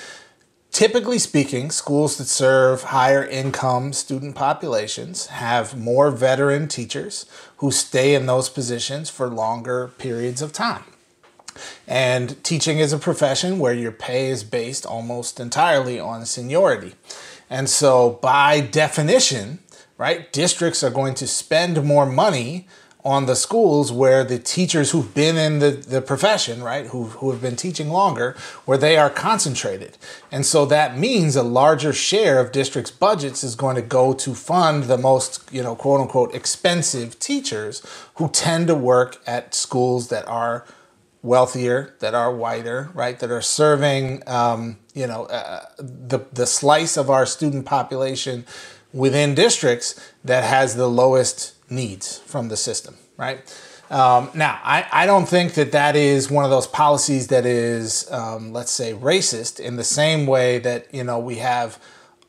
typically 0.69 1.17
speaking, 1.17 1.71
schools 1.71 2.17
that 2.17 2.25
serve 2.25 2.83
higher 2.83 3.25
income 3.25 3.93
student 3.93 4.35
populations 4.35 5.27
have 5.27 5.77
more 5.77 6.11
veteran 6.11 6.67
teachers 6.67 7.25
who 7.57 7.71
stay 7.71 8.15
in 8.15 8.25
those 8.25 8.49
positions 8.49 9.09
for 9.09 9.27
longer 9.27 9.89
periods 9.97 10.41
of 10.41 10.51
time. 10.51 10.83
And 11.87 12.43
teaching 12.43 12.79
is 12.79 12.91
a 12.91 12.97
profession 12.97 13.59
where 13.59 13.73
your 13.73 13.91
pay 13.91 14.27
is 14.27 14.43
based 14.43 14.85
almost 14.85 15.39
entirely 15.39 15.99
on 15.99 16.25
seniority. 16.25 16.95
And 17.49 17.69
so, 17.69 18.19
by 18.21 18.59
definition, 18.59 19.59
right? 19.97 20.31
Districts 20.33 20.83
are 20.83 20.89
going 20.89 21.13
to 21.15 21.27
spend 21.27 21.83
more 21.83 22.05
money 22.05 22.67
on 23.05 23.27
the 23.27 23.35
schools 23.35 23.91
where 23.91 24.23
the 24.23 24.39
teachers 24.39 24.89
who've 24.89 25.13
been 25.13 25.37
in 25.37 25.59
the, 25.59 25.69
the 25.69 26.01
profession, 26.01 26.63
right, 26.63 26.87
who, 26.87 27.03
who 27.03 27.29
have 27.29 27.39
been 27.39 27.55
teaching 27.55 27.89
longer, 27.89 28.35
where 28.65 28.79
they 28.79 28.97
are 28.97 29.11
concentrated. 29.11 29.95
And 30.31 30.43
so 30.43 30.65
that 30.65 30.97
means 30.97 31.35
a 31.35 31.43
larger 31.43 31.93
share 31.93 32.39
of 32.39 32.51
districts' 32.51 32.89
budgets 32.89 33.43
is 33.43 33.53
going 33.55 33.75
to 33.75 33.83
go 33.83 34.13
to 34.13 34.33
fund 34.33 34.85
the 34.85 34.97
most, 34.97 35.47
you 35.53 35.61
know, 35.61 35.75
quote 35.75 36.01
unquote, 36.01 36.33
expensive 36.33 37.19
teachers 37.19 37.85
who 38.15 38.27
tend 38.29 38.65
to 38.67 38.75
work 38.75 39.21
at 39.27 39.53
schools 39.53 40.07
that 40.07 40.27
are 40.27 40.65
wealthier, 41.21 41.93
that 41.99 42.15
are 42.15 42.33
whiter, 42.33 42.89
right, 42.95 43.19
that 43.19 43.29
are 43.29 43.41
serving, 43.41 44.23
um, 44.25 44.77
you 44.95 45.05
know, 45.05 45.25
uh, 45.25 45.65
the, 45.77 46.19
the 46.33 46.47
slice 46.47 46.97
of 46.97 47.11
our 47.11 47.27
student 47.27 47.67
population 47.67 48.45
within 48.93 49.35
districts 49.35 49.99
that 50.23 50.43
has 50.43 50.75
the 50.75 50.87
lowest 50.87 51.54
needs 51.69 52.19
from 52.19 52.49
the 52.49 52.57
system, 52.57 52.95
right? 53.17 53.39
Um, 53.89 54.31
now, 54.33 54.59
I, 54.63 54.85
I 54.91 55.05
don't 55.05 55.27
think 55.27 55.53
that 55.53 55.71
that 55.73 55.95
is 55.95 56.31
one 56.31 56.43
of 56.43 56.49
those 56.49 56.67
policies 56.67 57.27
that 57.27 57.45
is, 57.45 58.09
um, 58.11 58.51
let's 58.51 58.71
say, 58.71 58.93
racist 58.93 59.59
in 59.59 59.75
the 59.75 59.83
same 59.83 60.25
way 60.25 60.57
that, 60.59 60.91
you 60.93 61.03
know, 61.03 61.19
we 61.19 61.35
have 61.35 61.79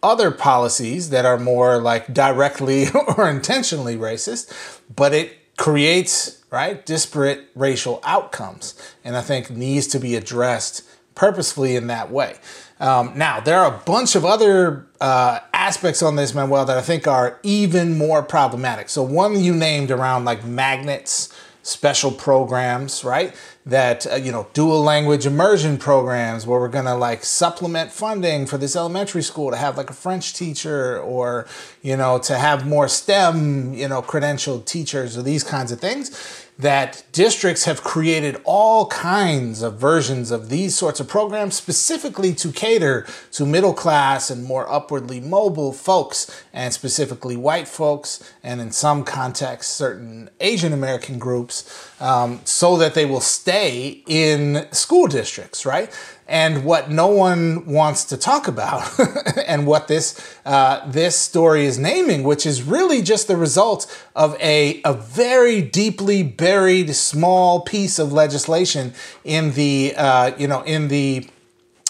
other 0.03 0.31
policies 0.31 1.11
that 1.11 1.25
are 1.25 1.39
more 1.39 1.81
like 1.81 2.13
directly 2.13 2.87
or 3.17 3.29
intentionally 3.29 3.97
racist, 3.97 4.81
but 4.95 5.15
it 5.15 5.57
creates, 5.57 6.45
right, 6.51 6.85
disparate 6.85 7.49
racial 7.55 8.01
outcomes. 8.05 8.75
And 9.03 9.17
I 9.17 9.23
think 9.23 9.51
needs 9.51 9.87
to 9.89 9.99
be 9.99 10.15
addressed 10.15 10.83
purposefully 11.15 11.75
in 11.75 11.87
that 11.87 12.11
way. 12.11 12.37
Um, 12.79 13.13
now, 13.17 13.41
there 13.41 13.61
are 13.61 13.75
a 13.75 13.79
bunch 13.79 14.17
of 14.17 14.25
other 14.25 14.87
uh, 15.01 15.41
aspects 15.53 16.03
on 16.03 16.17
this, 16.17 16.35
Manuel, 16.35 16.67
that 16.67 16.77
I 16.77 16.83
think 16.83 17.07
are 17.07 17.39
even 17.43 17.97
more 17.97 18.23
problematic. 18.23 18.89
So, 18.91 19.03
one 19.03 19.41
you 19.41 19.55
named 19.55 19.91
around 19.91 20.27
like 20.27 20.45
magnets, 20.45 21.33
special 21.63 22.13
programs, 22.13 23.03
right? 23.03 23.35
That, 23.65 24.07
uh, 24.07 24.15
you 24.17 24.31
know, 24.31 24.47
dual 24.53 24.83
language 24.83 25.27
immersion 25.27 25.79
programs 25.79 26.47
where 26.47 26.61
we're 26.61 26.69
going 26.69 26.85
to 26.85 26.95
like 26.95 27.25
supplement 27.25 27.91
funding 27.91 28.47
for 28.47 28.59
this 28.59 28.77
elementary 28.77 29.23
school 29.23 29.51
to 29.51 29.57
have 29.57 29.77
like 29.77 29.91
a 29.91 29.95
French 29.95 30.35
teacher 30.35 31.01
or, 31.01 31.49
you 31.83 31.97
know, 31.97 32.19
to 32.21 32.39
have 32.39 32.67
more 32.67 32.87
STEM, 32.87 33.75
you 33.75 33.89
know, 33.89 34.03
credentialed 34.03 34.67
teachers 34.67 35.17
or 35.17 35.23
these 35.23 35.43
kinds 35.43 35.73
of 35.73 35.81
things 35.81 36.46
that 36.59 37.05
districts 37.13 37.65
have 37.65 37.83
created 37.83 38.41
all 38.45 38.87
kinds 38.87 39.63
of 39.63 39.79
versions 39.79 40.31
of 40.31 40.49
these 40.49 40.75
sorts 40.75 41.01
of 41.01 41.09
programs 41.09 41.55
specifically 41.55 42.35
to 42.35 42.51
cater 42.51 43.07
to 43.33 43.45
middle 43.45 43.75
class 43.75 44.31
and 44.31 44.43
more 44.43 44.71
upwardly 44.71 45.21
mobile 45.21 45.73
folks, 45.73 46.45
and 46.53 46.73
specifically 46.73 47.37
white 47.37 47.69
folks, 47.69 48.33
and 48.43 48.61
in 48.61 48.71
some 48.71 49.05
contexts, 49.05 49.73
certain 49.75 50.31
Asian 50.41 50.73
American 50.73 51.19
groups, 51.19 51.91
um, 52.01 52.41
so 52.45 52.77
that 52.79 52.95
they 52.95 53.05
will 53.05 53.21
stay 53.21 54.03
in 54.07 54.67
school 54.73 55.07
districts, 55.07 55.67
right? 55.67 55.93
And 56.29 56.65
what 56.65 56.91
no 56.91 57.07
one 57.07 57.67
wants 57.67 58.05
to 58.07 58.17
talk 58.17 58.49
about, 58.49 58.89
and 59.47 59.67
what 59.67 59.89
this 59.89 60.37
uh, 60.45 60.89
this 60.91 61.17
story 61.17 61.67
is 61.67 61.79
naming, 61.79 62.25
which 62.25 62.45
is 62.45 62.63
really 62.63 63.03
just 63.03 63.29
the 63.29 63.37
result 63.37 63.87
of 64.15 64.37
a 64.41 64.81
a 64.85 64.93
very 64.93 65.63
deeply 65.63 66.23
buried 66.23 66.95
small 66.95 67.61
piece 67.61 67.99
of 67.99 68.13
legislation 68.13 68.93
in 69.25 69.53
the 69.53 69.95
uh, 69.97 70.33
you 70.37 70.49
know 70.49 70.63
in 70.63 70.89
the 70.89 71.29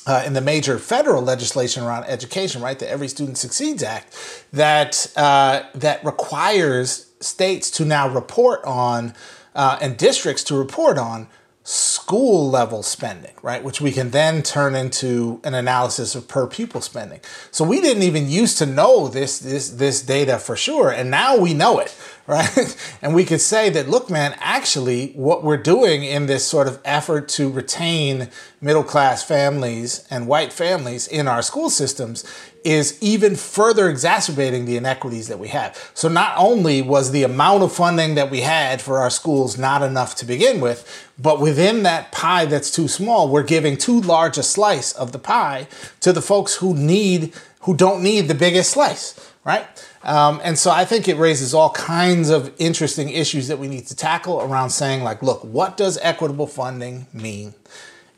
uh, 0.06 0.22
in 0.24 0.34
the 0.34 0.40
major 0.40 0.78
federal 0.78 1.22
legislation 1.22 1.82
around 1.82 2.04
education, 2.04 2.62
right, 2.62 2.78
the 2.78 2.88
Every 2.88 3.08
Student 3.08 3.38
Succeeds 3.38 3.82
Act, 3.82 4.14
that 4.52 5.12
uh, 5.16 5.62
that 5.74 6.04
requires 6.04 7.10
states 7.20 7.70
to 7.72 7.84
now 7.84 8.08
report 8.08 8.60
on 8.64 9.14
uh, 9.54 9.78
and 9.80 9.96
districts 9.96 10.44
to 10.44 10.56
report 10.56 10.98
on 10.98 11.28
school 11.66 12.48
level 12.48 12.80
spending, 12.84 13.34
right? 13.42 13.64
Which 13.64 13.80
we 13.80 13.90
can 13.90 14.10
then 14.12 14.44
turn 14.44 14.76
into 14.76 15.40
an 15.42 15.52
analysis 15.52 16.14
of 16.14 16.28
per 16.28 16.46
pupil 16.46 16.80
spending. 16.80 17.18
So 17.50 17.64
we 17.64 17.80
didn't 17.80 18.04
even 18.04 18.30
used 18.30 18.58
to 18.58 18.66
know 18.66 19.08
this 19.08 19.40
this 19.40 19.70
this 19.70 20.00
data 20.00 20.38
for 20.38 20.54
sure, 20.54 20.90
and 20.90 21.10
now 21.10 21.36
we 21.36 21.54
know 21.54 21.80
it, 21.80 21.92
right? 22.28 22.76
and 23.02 23.16
we 23.16 23.24
could 23.24 23.40
say 23.40 23.68
that 23.70 23.88
look, 23.88 24.08
man, 24.08 24.36
actually, 24.38 25.08
what 25.14 25.42
we're 25.42 25.56
doing 25.56 26.04
in 26.04 26.26
this 26.26 26.46
sort 26.46 26.68
of 26.68 26.80
effort 26.84 27.26
to 27.30 27.50
retain 27.50 28.30
middle 28.60 28.84
class 28.84 29.24
families 29.24 30.06
and 30.08 30.28
white 30.28 30.52
families 30.52 31.08
in 31.08 31.26
our 31.26 31.42
school 31.42 31.68
systems 31.68 32.24
is 32.66 32.98
even 33.00 33.36
further 33.36 33.88
exacerbating 33.88 34.64
the 34.64 34.76
inequities 34.76 35.28
that 35.28 35.38
we 35.38 35.46
have. 35.46 35.92
So 35.94 36.08
not 36.08 36.36
only 36.36 36.82
was 36.82 37.12
the 37.12 37.22
amount 37.22 37.62
of 37.62 37.72
funding 37.72 38.16
that 38.16 38.28
we 38.28 38.40
had 38.40 38.82
for 38.82 38.98
our 38.98 39.08
schools 39.08 39.56
not 39.56 39.82
enough 39.82 40.16
to 40.16 40.26
begin 40.26 40.60
with, 40.60 40.84
but 41.16 41.40
within 41.40 41.84
that 41.84 42.10
pie 42.10 42.44
that's 42.44 42.72
too 42.72 42.88
small, 42.88 43.28
we're 43.28 43.44
giving 43.44 43.76
too 43.76 44.00
large 44.00 44.36
a 44.36 44.42
slice 44.42 44.92
of 44.92 45.12
the 45.12 45.18
pie 45.20 45.68
to 46.00 46.12
the 46.12 46.20
folks 46.20 46.56
who 46.56 46.74
need 46.74 47.32
who 47.60 47.76
don't 47.76 48.02
need 48.02 48.22
the 48.22 48.34
biggest 48.34 48.70
slice, 48.70 49.32
right? 49.44 49.66
Um, 50.02 50.40
and 50.42 50.58
so 50.58 50.72
I 50.72 50.84
think 50.84 51.08
it 51.08 51.16
raises 51.16 51.54
all 51.54 51.70
kinds 51.70 52.30
of 52.30 52.52
interesting 52.58 53.10
issues 53.10 53.46
that 53.46 53.58
we 53.60 53.68
need 53.68 53.86
to 53.88 53.96
tackle 53.96 54.40
around 54.40 54.70
saying 54.70 55.04
like, 55.04 55.22
look, 55.22 55.44
what 55.44 55.76
does 55.76 55.98
equitable 56.02 56.46
funding 56.48 57.06
mean? 57.12 57.54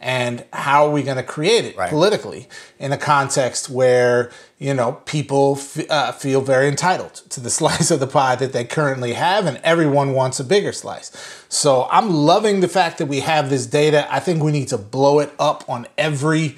And 0.00 0.44
how 0.52 0.86
are 0.86 0.90
we 0.90 1.02
going 1.02 1.16
to 1.16 1.22
create 1.22 1.64
it 1.64 1.76
right. 1.76 1.90
politically 1.90 2.48
in 2.78 2.92
a 2.92 2.96
context 2.96 3.68
where 3.68 4.30
you 4.58 4.72
know 4.72 4.92
people 5.04 5.56
f- 5.58 5.90
uh, 5.90 6.12
feel 6.12 6.40
very 6.40 6.68
entitled 6.68 7.14
to 7.28 7.40
the 7.40 7.50
slice 7.58 7.90
of 7.90 8.00
the 8.00 8.06
pie 8.06 8.36
that 8.36 8.52
they 8.52 8.64
currently 8.64 9.14
have 9.14 9.46
and 9.46 9.60
everyone 9.64 10.12
wants 10.12 10.38
a 10.38 10.44
bigger 10.44 10.72
slice 10.72 11.10
so 11.48 11.88
i'm 11.90 12.10
loving 12.10 12.60
the 12.60 12.68
fact 12.68 12.98
that 12.98 13.06
we 13.06 13.20
have 13.20 13.50
this 13.50 13.66
data 13.66 14.06
i 14.10 14.20
think 14.20 14.42
we 14.42 14.52
need 14.52 14.68
to 14.68 14.78
blow 14.78 15.18
it 15.18 15.32
up 15.38 15.68
on 15.68 15.86
every 15.96 16.56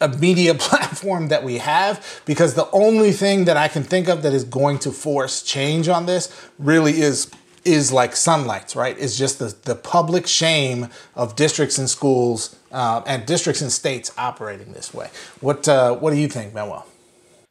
a 0.00 0.04
uh, 0.04 0.16
media 0.18 0.54
platform 0.58 1.28
that 1.28 1.44
we 1.44 1.58
have 1.58 2.22
because 2.24 2.54
the 2.54 2.70
only 2.70 3.12
thing 3.12 3.44
that 3.44 3.58
I 3.58 3.68
can 3.68 3.82
think 3.82 4.08
of 4.08 4.22
that 4.22 4.32
is 4.32 4.44
going 4.44 4.78
to 4.78 4.92
force 4.92 5.42
change 5.42 5.88
on 5.88 6.06
this 6.06 6.48
really 6.58 7.02
is 7.02 7.30
is 7.62 7.92
like 7.92 8.16
sunlight, 8.16 8.74
right? 8.74 8.96
It's 8.98 9.18
just 9.18 9.38
the, 9.38 9.54
the 9.64 9.74
public 9.74 10.26
shame 10.26 10.88
of 11.14 11.36
districts 11.36 11.76
and 11.76 11.90
schools 11.90 12.56
uh, 12.72 13.02
and 13.06 13.26
districts 13.26 13.62
and 13.62 13.72
states 13.72 14.12
operating 14.16 14.72
this 14.72 14.94
way. 14.94 15.08
What 15.40 15.68
uh, 15.68 15.94
what 15.96 16.10
do 16.12 16.16
you 16.16 16.28
think, 16.28 16.54
Manuel? 16.54 16.86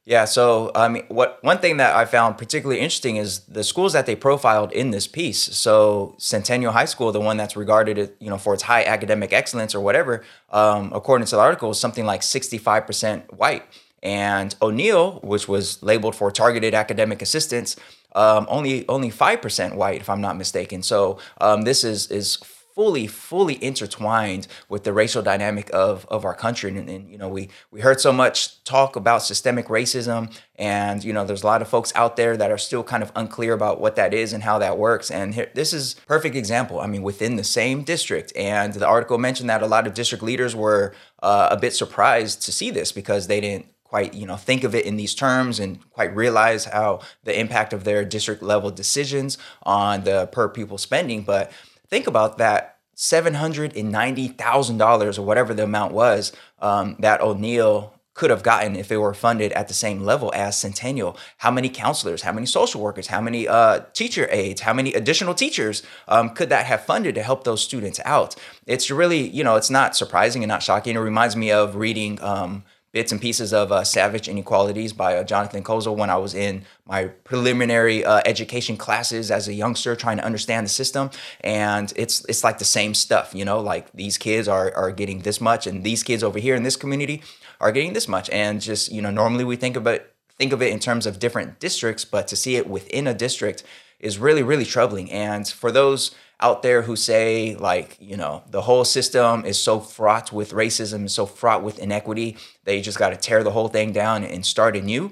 Yeah, 0.05 0.25
so 0.25 0.71
I 0.73 0.88
mean, 0.88 1.03
what 1.09 1.38
one 1.43 1.59
thing 1.59 1.77
that 1.77 1.95
I 1.95 2.05
found 2.05 2.38
particularly 2.38 2.81
interesting 2.81 3.17
is 3.17 3.41
the 3.41 3.63
schools 3.63 3.93
that 3.93 4.07
they 4.07 4.15
profiled 4.15 4.71
in 4.71 4.89
this 4.89 5.07
piece. 5.07 5.38
So 5.38 6.15
Centennial 6.17 6.71
High 6.71 6.85
School, 6.85 7.11
the 7.11 7.19
one 7.19 7.38
that's 7.38 7.55
regarded, 7.55 8.13
you 8.19 8.29
know, 8.29 8.39
for 8.39 8.55
its 8.55 8.63
high 8.63 8.83
academic 8.83 9.33
excellence 9.33 9.75
or 9.75 9.81
whatever, 9.81 10.23
um, 10.49 10.91
according 10.95 11.27
to 11.27 11.35
the 11.35 11.41
article, 11.41 11.69
is 11.69 11.79
something 11.79 12.05
like 12.05 12.23
sixty-five 12.23 12.88
percent 12.88 13.31
white. 13.38 13.65
And 14.01 14.55
O'Neill, 14.61 15.19
which 15.21 15.47
was 15.47 15.83
labeled 15.83 16.15
for 16.15 16.31
targeted 16.31 16.73
academic 16.73 17.21
assistance, 17.21 17.75
um, 18.15 18.47
only 18.49 18.88
only 18.88 19.11
five 19.11 19.43
percent 19.43 19.75
white, 19.75 20.01
if 20.01 20.09
I'm 20.09 20.21
not 20.21 20.38
mistaken. 20.38 20.81
So 20.81 21.19
um, 21.39 21.63
this 21.63 21.83
is 21.83 22.09
is 22.09 22.38
fully, 22.79 23.07
fully 23.07 23.62
intertwined 23.62 24.48
with 24.69 24.86
the 24.86 24.93
racial 24.93 25.21
dynamic 25.21 25.69
of, 25.74 26.05
of 26.05 26.24
our 26.24 26.33
country. 26.33 26.69
And, 26.69 26.89
and, 26.89 27.12
you 27.12 27.17
know, 27.17 27.27
we, 27.27 27.50
we 27.71 27.81
heard 27.81 28.00
so 28.00 28.13
much 28.13 28.63
talk 28.63 28.95
about 28.95 29.21
systemic 29.21 29.65
racism 29.67 30.33
and, 30.55 31.03
you 31.03 31.12
know, 31.12 31.25
there's 31.25 31.43
a 31.43 31.45
lot 31.45 31.62
of 31.62 31.67
folks 31.67 31.91
out 31.93 32.15
there 32.15 32.38
that 32.38 32.51
are 32.51 32.57
still 32.57 32.86
kind 32.86 33.03
of 33.03 33.12
unclear 33.17 33.51
about 33.51 33.81
what 33.81 33.98
that 33.98 34.13
is 34.13 34.31
and 34.31 34.43
how 34.43 34.59
that 34.59 34.77
works. 34.77 35.12
And 35.12 35.33
here, 35.33 35.51
this 35.53 35.74
is 35.74 35.95
perfect 36.07 36.38
example. 36.38 36.79
I 36.79 36.88
mean, 36.88 37.03
within 37.03 37.36
the 37.36 37.43
same 37.43 37.83
district. 37.83 38.31
And 38.33 38.74
the 38.74 38.88
article 38.88 39.17
mentioned 39.17 39.50
that 39.50 39.62
a 39.62 39.67
lot 39.67 39.86
of 39.86 39.93
district 39.93 40.24
leaders 40.24 40.55
were 40.55 40.95
uh, 41.21 41.50
a 41.51 41.57
bit 41.57 41.74
surprised 41.74 42.43
to 42.43 42.53
see 42.53 42.71
this 42.71 42.93
because 42.93 43.27
they 43.27 43.41
didn't 43.41 43.65
quite 43.89 44.13
you 44.13 44.25
know 44.25 44.38
think 44.38 44.63
of 44.63 44.75
it 44.75 44.86
in 44.86 44.98
these 44.98 45.15
terms 45.15 45.59
and 45.59 45.79
quite 45.89 46.15
realize 46.15 46.65
how 46.65 47.00
the 47.24 47.38
impact 47.38 47.74
of 47.74 47.83
their 47.83 48.05
district 48.05 48.43
level 48.43 48.69
decisions 48.69 49.38
on 49.63 50.03
the 50.03 50.27
per 50.27 50.48
pupil 50.48 50.77
spending 50.77 51.24
but 51.24 51.51
think 51.89 52.08
about 52.08 52.38
that 52.38 52.77
$790,000 52.96 55.17
or 55.17 55.22
whatever 55.22 55.53
the 55.53 55.63
amount 55.63 55.93
was 55.93 56.31
um, 56.60 56.96
that 57.00 57.22
O'Neill 57.22 57.93
could 58.13 58.29
have 58.29 58.43
gotten 58.43 58.75
if 58.75 58.91
it 58.91 58.98
were 58.98 59.13
funded 59.13 59.53
at 59.53 59.69
the 59.69 59.74
same 59.74 60.01
level 60.01 60.34
as 60.36 60.58
Centennial. 60.58 61.15
How 61.38 61.51
many 61.51 61.69
counselors, 61.69 62.24
how 62.24 62.34
many 62.34 62.46
social 62.46 62.81
workers, 62.81 63.08
how 63.08 63.22
many 63.22 63.48
uh, 63.48 63.86
teacher 63.93 64.27
aides, 64.29 64.60
how 64.60 64.74
many 64.74 64.93
additional 64.93 65.34
teachers 65.34 65.84
um, 66.10 66.31
could 66.31 66.50
that 66.50 66.65
have 66.65 66.84
funded 66.84 67.15
to 67.15 67.24
help 67.24 67.46
those 67.46 67.63
students 67.63 68.01
out? 68.03 68.36
It's 68.65 68.91
really, 68.91 69.29
you 69.29 69.46
know, 69.46 69.55
it's 69.55 69.69
not 69.69 69.96
surprising 69.96 70.43
and 70.43 70.50
not 70.50 70.62
shocking. 70.62 70.98
It 70.98 71.00
reminds 71.00 71.38
me 71.38 71.51
of 71.51 71.77
reading. 71.77 72.22
Um, 72.22 72.65
bits 72.91 73.12
and 73.12 73.22
pieces 73.22 73.53
of 73.53 73.72
uh, 73.72 73.84
Savage 73.84 74.27
Inequalities 74.27 74.93
by 74.93 75.17
uh, 75.17 75.24
Jonathan 75.24 75.63
Kozol 75.63 75.96
when 75.96 76.10
I 76.10 76.17
was 76.17 76.34
in 76.34 76.65
my 76.86 77.05
preliminary 77.05 78.03
uh, 78.03 78.22
education 78.25 78.77
classes 78.77 79.29
as 79.29 79.48
a 79.48 79.53
youngster 79.53 79.96
trying 79.96 80.17
to 80.17 80.25
understand 80.25 80.65
the 80.65 80.69
system. 80.69 81.12
And 81.41 81.93
it's 81.96 82.25
it's 82.25 82.43
like 82.43 82.58
the 82.58 82.65
same 82.65 82.93
stuff, 82.93 83.34
you 83.36 83.46
know, 83.46 83.60
like 83.60 83.91
these 83.93 84.17
kids 84.17 84.48
are, 84.48 84.74
are 84.75 84.91
getting 84.91 85.19
this 85.19 85.39
much 85.39 85.67
and 85.67 85.84
these 85.84 86.03
kids 86.03 86.24
over 86.24 86.39
here 86.39 86.55
in 86.55 86.63
this 86.63 86.75
community 86.75 87.22
are 87.60 87.72
getting 87.72 87.93
this 87.93 88.08
much. 88.08 88.29
And 88.31 88.62
just, 88.62 88.91
you 88.91 89.01
know, 89.01 89.12
normally 89.12 89.43
we 89.43 89.55
think 89.55 89.75
about 89.75 90.01
think 90.38 90.53
of 90.53 90.62
it 90.62 90.72
in 90.72 90.79
terms 90.79 91.05
of 91.05 91.19
different 91.19 91.60
districts, 91.60 92.05
but 92.05 92.27
to 92.29 92.36
see 92.36 92.55
it 92.55 92.67
within 92.67 93.08
a 93.08 93.13
district 93.13 93.63
is 94.00 94.17
really, 94.17 94.41
really 94.41 94.65
troubling. 94.65 95.12
And 95.12 95.48
for 95.48 95.72
those 95.72 96.15
out 96.41 96.63
there 96.63 96.84
who 96.84 96.96
say 96.96 97.55
like 97.55 97.98
you 98.00 98.15
know 98.15 98.43
the 98.50 98.62
whole 98.62 98.86
system 98.86 99.46
is 99.46 99.60
so 99.60 99.79
fraught 99.79 100.31
with 100.31 100.51
racism 100.51 101.10
so 101.10 101.25
fraught 101.25 101.63
with 101.63 101.79
inequity 101.79 102.38
that 102.63 102.75
you 102.75 102.81
just 102.81 102.98
got 102.98 103.10
to 103.10 103.17
tear 103.17 103.43
the 103.43 103.51
whole 103.51 103.67
thing 103.67 103.91
down 103.91 104.24
and 104.24 104.46
start 104.46 104.75
anew. 104.75 105.12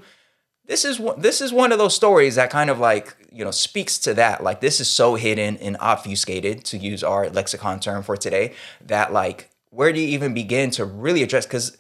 This 0.66 0.84
is 0.84 1.02
this 1.18 1.42
is 1.42 1.54
one 1.54 1.72
of 1.72 1.78
those 1.78 1.96
stories 1.96 2.36
that 2.36 2.50
kind 2.50 2.70
of 2.70 2.80
like 2.80 3.16
you 3.32 3.44
know 3.44 3.52
speaks 3.52 3.98
to 4.00 4.14
that. 4.16 4.44
Like 4.44 4.62
this 4.62 4.80
is 4.80 4.90
so 4.90 5.16
hidden 5.16 5.58
and 5.58 5.78
obfuscated 5.80 6.64
to 6.66 6.78
use 6.78 7.04
our 7.04 7.30
lexicon 7.30 7.80
term 7.80 8.04
for 8.04 8.18
today 8.18 8.54
that 8.86 9.14
like 9.14 9.50
where 9.70 9.92
do 9.92 10.00
you 10.00 10.08
even 10.08 10.34
begin 10.34 10.72
to 10.72 10.86
really 10.86 11.24
address? 11.24 11.46
Because 11.46 11.78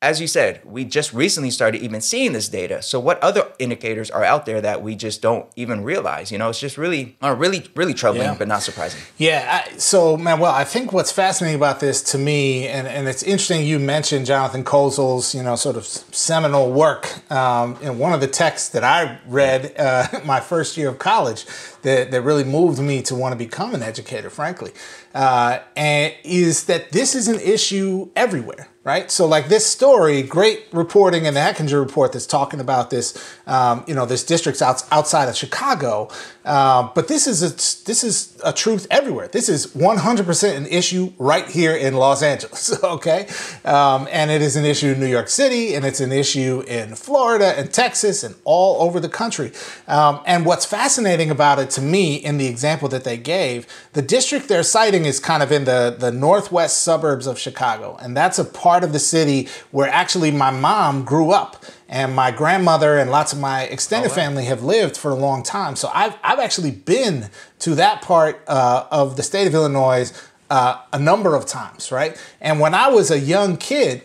as 0.00 0.20
you 0.20 0.28
said, 0.28 0.60
we 0.64 0.84
just 0.84 1.12
recently 1.12 1.50
started 1.50 1.82
even 1.82 2.00
seeing 2.00 2.32
this 2.32 2.48
data. 2.48 2.80
So 2.82 3.00
what 3.00 3.20
other 3.20 3.50
indicators 3.58 4.12
are 4.12 4.22
out 4.22 4.46
there 4.46 4.60
that 4.60 4.80
we 4.80 4.94
just 4.94 5.20
don't 5.20 5.48
even 5.56 5.82
realize? 5.82 6.30
You 6.30 6.38
know, 6.38 6.48
it's 6.50 6.60
just 6.60 6.78
really, 6.78 7.16
uh, 7.20 7.34
really, 7.34 7.66
really 7.74 7.94
troubling, 7.94 8.22
yeah. 8.22 8.36
but 8.38 8.46
not 8.46 8.62
surprising. 8.62 9.00
Yeah. 9.16 9.64
I, 9.66 9.76
so, 9.78 10.16
Manuel, 10.16 10.52
I 10.52 10.62
think 10.62 10.92
what's 10.92 11.10
fascinating 11.10 11.56
about 11.56 11.80
this 11.80 12.00
to 12.12 12.18
me, 12.18 12.68
and, 12.68 12.86
and 12.86 13.08
it's 13.08 13.24
interesting 13.24 13.66
you 13.66 13.80
mentioned 13.80 14.26
Jonathan 14.26 14.62
Kozol's, 14.62 15.34
you 15.34 15.42
know, 15.42 15.56
sort 15.56 15.74
of 15.74 15.84
seminal 15.84 16.70
work 16.70 17.28
um, 17.32 17.76
in 17.82 17.98
one 17.98 18.12
of 18.12 18.20
the 18.20 18.28
texts 18.28 18.68
that 18.68 18.84
I 18.84 19.18
read 19.26 19.74
uh, 19.76 20.06
my 20.24 20.38
first 20.38 20.76
year 20.76 20.90
of 20.90 21.00
college 21.00 21.44
that, 21.82 22.12
that 22.12 22.22
really 22.22 22.44
moved 22.44 22.78
me 22.78 23.02
to 23.02 23.16
want 23.16 23.32
to 23.32 23.36
become 23.36 23.74
an 23.74 23.82
educator, 23.82 24.30
frankly, 24.30 24.70
uh, 25.12 25.58
and 25.76 26.14
is 26.22 26.66
that 26.66 26.92
this 26.92 27.16
is 27.16 27.26
an 27.26 27.40
issue 27.40 28.10
everywhere 28.14 28.68
right? 28.88 29.10
So 29.10 29.26
like 29.26 29.48
this 29.48 29.66
story, 29.66 30.22
great 30.22 30.64
reporting 30.72 31.26
in 31.26 31.34
the 31.34 31.40
Hechinger 31.40 31.78
report 31.78 32.14
that's 32.14 32.24
talking 32.24 32.58
about 32.58 32.88
this, 32.88 33.06
um, 33.46 33.84
you 33.86 33.94
know, 33.94 34.06
this 34.06 34.24
districts 34.24 34.62
out, 34.62 34.82
outside 34.90 35.28
of 35.28 35.36
Chicago. 35.36 36.08
Uh, 36.42 36.88
but 36.94 37.06
this 37.06 37.26
is 37.26 37.42
a, 37.42 37.50
this 37.84 38.02
is 38.02 38.40
a 38.42 38.50
truth 38.50 38.86
everywhere. 38.90 39.28
This 39.28 39.50
is 39.50 39.66
100% 39.74 40.56
an 40.56 40.64
issue 40.68 41.12
right 41.18 41.46
here 41.46 41.76
in 41.76 41.92
Los 41.92 42.22
Angeles, 42.22 42.82
okay? 42.82 43.28
Um, 43.66 44.08
and 44.10 44.30
it 44.30 44.40
is 44.40 44.56
an 44.56 44.64
issue 44.64 44.92
in 44.92 45.00
New 45.00 45.06
York 45.06 45.28
City, 45.28 45.74
and 45.74 45.84
it's 45.84 46.00
an 46.00 46.10
issue 46.10 46.64
in 46.66 46.94
Florida 46.94 47.58
and 47.58 47.70
Texas 47.70 48.24
and 48.24 48.36
all 48.44 48.80
over 48.80 49.00
the 49.00 49.10
country. 49.10 49.52
Um, 49.86 50.20
and 50.24 50.46
what's 50.46 50.64
fascinating 50.64 51.30
about 51.30 51.58
it 51.58 51.68
to 51.72 51.82
me, 51.82 52.14
in 52.14 52.38
the 52.38 52.46
example 52.46 52.88
that 52.88 53.04
they 53.04 53.18
gave, 53.18 53.66
the 53.92 54.00
district 54.00 54.48
they're 54.48 54.62
citing 54.62 55.04
is 55.04 55.20
kind 55.20 55.42
of 55.42 55.52
in 55.52 55.66
the, 55.66 55.94
the 55.98 56.10
northwest 56.10 56.82
suburbs 56.82 57.26
of 57.26 57.38
Chicago, 57.38 57.98
and 58.00 58.16
that's 58.16 58.38
a 58.38 58.44
part 58.46 58.77
of 58.84 58.92
the 58.92 58.98
city 58.98 59.48
where 59.70 59.88
actually 59.88 60.30
my 60.30 60.50
mom 60.50 61.04
grew 61.04 61.30
up 61.30 61.64
and 61.88 62.14
my 62.14 62.30
grandmother 62.30 62.98
and 62.98 63.10
lots 63.10 63.32
of 63.32 63.38
my 63.38 63.62
extended 63.64 64.08
oh, 64.08 64.10
wow. 64.10 64.16
family 64.16 64.44
have 64.44 64.62
lived 64.62 64.96
for 64.96 65.10
a 65.10 65.14
long 65.14 65.42
time. 65.42 65.76
So 65.76 65.90
I've, 65.92 66.16
I've 66.22 66.38
actually 66.38 66.70
been 66.70 67.30
to 67.60 67.74
that 67.76 68.02
part 68.02 68.42
uh, 68.46 68.86
of 68.90 69.16
the 69.16 69.22
state 69.22 69.46
of 69.46 69.54
Illinois 69.54 70.12
uh, 70.50 70.80
a 70.92 70.98
number 70.98 71.34
of 71.34 71.46
times, 71.46 71.90
right? 71.92 72.16
And 72.40 72.60
when 72.60 72.74
I 72.74 72.88
was 72.88 73.10
a 73.10 73.18
young 73.18 73.56
kid, 73.56 74.02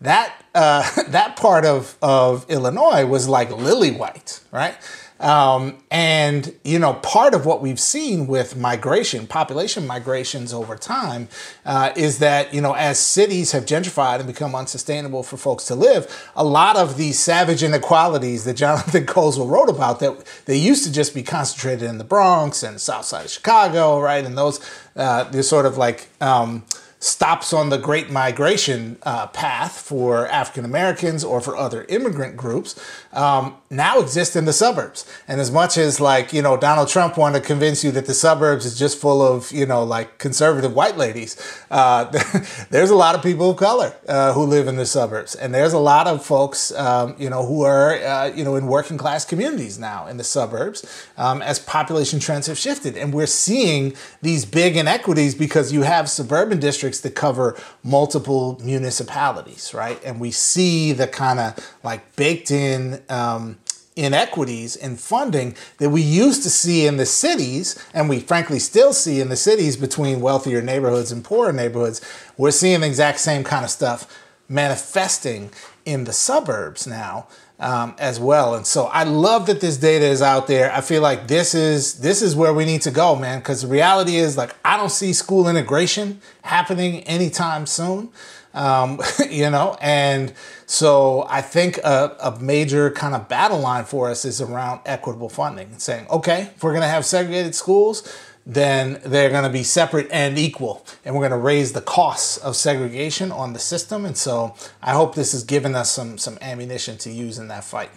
that 0.00 0.34
uh, 0.54 1.02
that 1.08 1.36
part 1.36 1.64
of, 1.64 1.96
of 2.02 2.46
Illinois 2.48 3.06
was 3.06 3.28
like 3.28 3.50
lily 3.50 3.90
white, 3.90 4.40
right? 4.52 4.76
Um, 5.20 5.78
and, 5.90 6.54
you 6.64 6.78
know, 6.78 6.94
part 6.94 7.34
of 7.34 7.44
what 7.44 7.60
we've 7.60 7.80
seen 7.80 8.26
with 8.26 8.56
migration, 8.56 9.26
population 9.26 9.86
migrations 9.86 10.52
over 10.52 10.76
time, 10.76 11.28
uh, 11.66 11.92
is 11.96 12.18
that, 12.18 12.54
you 12.54 12.60
know, 12.60 12.74
as 12.74 12.98
cities 12.98 13.52
have 13.52 13.64
gentrified 13.66 14.18
and 14.18 14.26
become 14.26 14.54
unsustainable 14.54 15.22
for 15.22 15.36
folks 15.36 15.64
to 15.66 15.74
live, 15.74 16.30
a 16.36 16.44
lot 16.44 16.76
of 16.76 16.96
these 16.96 17.18
savage 17.18 17.62
inequalities 17.62 18.44
that 18.44 18.54
Jonathan 18.54 19.06
Kozol 19.06 19.50
wrote 19.50 19.68
about 19.68 20.00
that 20.00 20.24
they 20.46 20.56
used 20.56 20.84
to 20.84 20.92
just 20.92 21.14
be 21.14 21.22
concentrated 21.22 21.82
in 21.82 21.98
the 21.98 22.04
Bronx 22.04 22.62
and 22.62 22.80
south 22.80 23.04
side 23.04 23.24
of 23.24 23.30
Chicago, 23.30 24.00
right? 24.00 24.24
And 24.24 24.38
those, 24.38 24.60
uh, 24.94 25.24
they're 25.24 25.42
sort 25.42 25.66
of 25.66 25.76
like, 25.76 26.08
um, 26.20 26.64
stops 27.00 27.52
on 27.52 27.68
the 27.68 27.78
Great 27.78 28.10
Migration 28.10 28.98
uh, 29.04 29.28
path 29.28 29.80
for 29.80 30.26
African 30.28 30.64
Americans 30.64 31.22
or 31.22 31.40
for 31.40 31.56
other 31.56 31.84
immigrant 31.88 32.36
groups 32.36 32.78
um, 33.12 33.56
now 33.70 33.98
exist 33.98 34.36
in 34.36 34.44
the 34.44 34.52
suburbs. 34.52 35.04
And 35.26 35.40
as 35.40 35.50
much 35.50 35.76
as 35.76 36.00
like, 36.00 36.32
you 36.32 36.42
know, 36.42 36.56
Donald 36.56 36.88
Trump 36.88 37.16
wanted 37.16 37.40
to 37.40 37.46
convince 37.46 37.84
you 37.84 37.90
that 37.92 38.06
the 38.06 38.14
suburbs 38.14 38.64
is 38.64 38.78
just 38.78 38.98
full 38.98 39.22
of, 39.22 39.50
you 39.52 39.66
know, 39.66 39.84
like 39.84 40.18
conservative 40.18 40.74
white 40.74 40.96
ladies, 40.96 41.36
uh, 41.70 42.04
there's 42.70 42.90
a 42.90 42.94
lot 42.96 43.14
of 43.14 43.22
people 43.22 43.50
of 43.50 43.56
color 43.56 43.94
uh, 44.08 44.32
who 44.32 44.44
live 44.44 44.68
in 44.68 44.76
the 44.76 44.86
suburbs. 44.86 45.34
And 45.34 45.54
there's 45.54 45.72
a 45.72 45.78
lot 45.78 46.06
of 46.06 46.24
folks, 46.24 46.72
um, 46.72 47.14
you 47.18 47.28
know, 47.30 47.44
who 47.44 47.62
are, 47.62 47.94
uh, 47.94 48.26
you 48.34 48.44
know, 48.44 48.56
in 48.56 48.66
working 48.66 48.98
class 48.98 49.24
communities 49.24 49.78
now 49.78 50.06
in 50.06 50.16
the 50.16 50.24
suburbs 50.24 50.84
um, 51.16 51.42
as 51.42 51.58
population 51.58 52.20
trends 52.20 52.46
have 52.46 52.58
shifted. 52.58 52.96
And 52.96 53.12
we're 53.12 53.26
seeing 53.26 53.94
these 54.22 54.44
big 54.44 54.76
inequities 54.76 55.34
because 55.34 55.72
you 55.72 55.82
have 55.82 56.08
suburban 56.08 56.60
districts 56.60 57.00
that 57.00 57.14
cover 57.14 57.56
multiple 57.82 58.58
municipalities, 58.62 59.74
right? 59.74 60.02
And 60.04 60.20
we 60.20 60.30
see 60.30 60.92
the 60.92 61.06
kind 61.06 61.38
of 61.38 61.76
like 61.82 62.16
baked 62.16 62.50
in 62.50 63.02
um, 63.10 63.58
inequities 63.96 64.76
in 64.76 64.96
funding 64.96 65.56
that 65.78 65.90
we 65.90 66.00
used 66.00 66.42
to 66.44 66.50
see 66.50 66.86
in 66.86 66.96
the 66.96 67.06
cities, 67.06 67.76
and 67.92 68.08
we 68.08 68.20
frankly 68.20 68.58
still 68.58 68.92
see 68.92 69.20
in 69.20 69.28
the 69.28 69.36
cities 69.36 69.76
between 69.76 70.20
wealthier 70.20 70.62
neighborhoods 70.62 71.10
and 71.10 71.24
poorer 71.24 71.52
neighborhoods. 71.52 72.00
We're 72.36 72.52
seeing 72.52 72.80
the 72.80 72.86
exact 72.86 73.18
same 73.20 73.42
kind 73.44 73.64
of 73.64 73.70
stuff 73.70 74.06
manifesting 74.48 75.50
in 75.84 76.04
the 76.04 76.12
suburbs 76.12 76.86
now 76.86 77.26
um, 77.58 77.94
as 77.98 78.20
well. 78.20 78.54
And 78.54 78.66
so 78.66 78.84
I 78.84 79.04
love 79.04 79.46
that 79.46 79.60
this 79.60 79.76
data 79.76 80.04
is 80.04 80.22
out 80.22 80.46
there. 80.46 80.72
I 80.72 80.80
feel 80.80 81.02
like 81.02 81.26
this 81.26 81.54
is 81.54 81.94
this 81.94 82.22
is 82.22 82.36
where 82.36 82.54
we 82.54 82.64
need 82.64 82.82
to 82.82 82.90
go, 82.90 83.16
man. 83.16 83.40
Because 83.40 83.62
the 83.62 83.68
reality 83.68 84.16
is, 84.16 84.36
like, 84.36 84.54
I 84.64 84.76
don't 84.76 84.92
see 84.92 85.12
school 85.12 85.48
integration 85.48 86.20
happening 86.42 87.02
anytime 87.04 87.66
soon. 87.66 88.10
Um, 88.54 89.00
you 89.30 89.50
know, 89.50 89.76
and 89.80 90.32
so 90.66 91.26
I 91.28 91.42
think 91.42 91.78
a, 91.78 92.16
a 92.20 92.38
major 92.40 92.90
kind 92.90 93.14
of 93.14 93.28
battle 93.28 93.60
line 93.60 93.84
for 93.84 94.10
us 94.10 94.24
is 94.24 94.40
around 94.40 94.80
equitable 94.86 95.28
funding, 95.28 95.78
saying, 95.78 96.06
okay, 96.10 96.50
if 96.54 96.62
we're 96.62 96.72
going 96.72 96.82
to 96.82 96.88
have 96.88 97.04
segregated 97.04 97.54
schools, 97.54 98.10
then 98.48 98.98
they're 99.04 99.28
going 99.28 99.44
to 99.44 99.50
be 99.50 99.62
separate 99.62 100.08
and 100.10 100.38
equal. 100.38 100.84
And 101.04 101.14
we're 101.14 101.28
going 101.28 101.38
to 101.38 101.44
raise 101.44 101.74
the 101.74 101.82
costs 101.82 102.38
of 102.38 102.56
segregation 102.56 103.30
on 103.30 103.52
the 103.52 103.58
system. 103.58 104.06
And 104.06 104.16
so 104.16 104.54
I 104.82 104.92
hope 104.94 105.14
this 105.14 105.32
has 105.32 105.44
given 105.44 105.74
us 105.74 105.90
some, 105.90 106.16
some 106.16 106.38
ammunition 106.40 106.96
to 106.98 107.10
use 107.10 107.38
in 107.38 107.48
that 107.48 107.62
fight. 107.62 107.90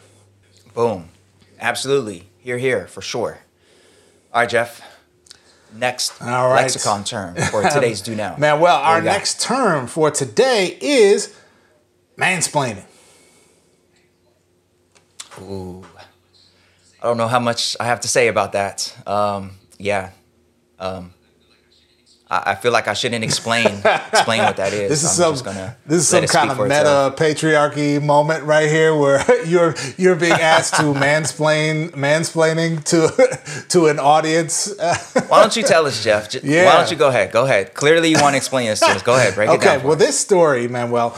Boom. 0.74 1.10
Absolutely. 1.60 2.28
You're 2.44 2.58
here, 2.58 2.88
for 2.88 3.02
sure. 3.02 3.40
All 4.34 4.42
right, 4.42 4.50
Jeff. 4.50 4.91
Next 5.74 6.20
right. 6.20 6.64
lexicon 6.64 7.04
term 7.04 7.36
for 7.36 7.64
today's 7.70 8.02
do 8.02 8.16
now. 8.16 8.36
Man, 8.40 8.60
well, 8.60 8.78
our 8.78 9.02
next 9.02 9.42
term 9.42 9.88
for 9.88 10.12
today 10.12 10.78
is 10.82 11.36
mansplaining. 12.18 12.86
Ooh. 15.40 15.86
I 17.02 17.08
don't 17.08 17.18
know 17.18 17.28
how 17.28 17.40
much 17.40 17.76
I 17.80 17.86
have 17.86 18.02
to 18.02 18.08
say 18.08 18.28
about 18.28 18.52
that. 18.52 18.96
Um, 19.08 19.52
yeah, 19.80 20.12
um, 20.78 21.14
I, 22.32 22.52
I 22.52 22.56
feel 22.56 22.72
like 22.72 22.88
I 22.88 22.94
shouldn't 22.94 23.24
explain 23.24 23.68
explain 23.68 24.42
what 24.42 24.56
that 24.58 24.74
is. 24.82 24.90
This 24.90 25.04
is 25.04 25.20
I'm 25.20 25.36
some 25.36 25.72
this 25.86 26.00
is 26.02 26.08
some 26.08 26.26
kind 26.26 26.50
of 26.50 26.58
meta 26.60 27.14
patriarchy 27.18 28.02
moment 28.02 28.46
right 28.46 28.70
here, 28.70 28.96
where 28.96 29.22
you're 29.46 29.76
you're 29.98 30.16
being 30.16 30.32
asked 30.32 30.76
to 30.76 30.84
mansplain 30.94 31.92
mansplaining 31.92 32.84
to 32.86 33.66
to 33.70 33.88
an 33.88 34.00
audience. 34.00 34.74
Why 35.28 35.42
don't 35.42 35.56
you 35.56 35.64
tell 35.64 35.86
us, 35.86 36.04
Jeff? 36.04 36.30
J- 36.30 36.40
Yeah. 36.44 36.66
Why 36.66 36.78
don't 36.78 36.90
you 36.90 36.98
go 36.98 37.10
ahead? 37.10 37.32
Go 37.32 37.46
ahead. 37.46 37.74
Clearly, 37.74 38.10
you 38.10 38.22
want 38.22 38.34
to 38.34 38.38
explain 38.38 38.68
this 38.68 38.80
to 38.80 38.88
us. 38.88 39.04
Go 39.04 39.16
ahead. 39.16 39.36
Break 39.36 39.50
it 39.50 39.54
okay, 39.54 39.66
down. 39.66 39.80
for 39.82 39.88
well, 39.88 39.96
us. 39.96 40.00
this 40.02 40.18
story, 40.20 40.68
Manuel, 40.70 41.18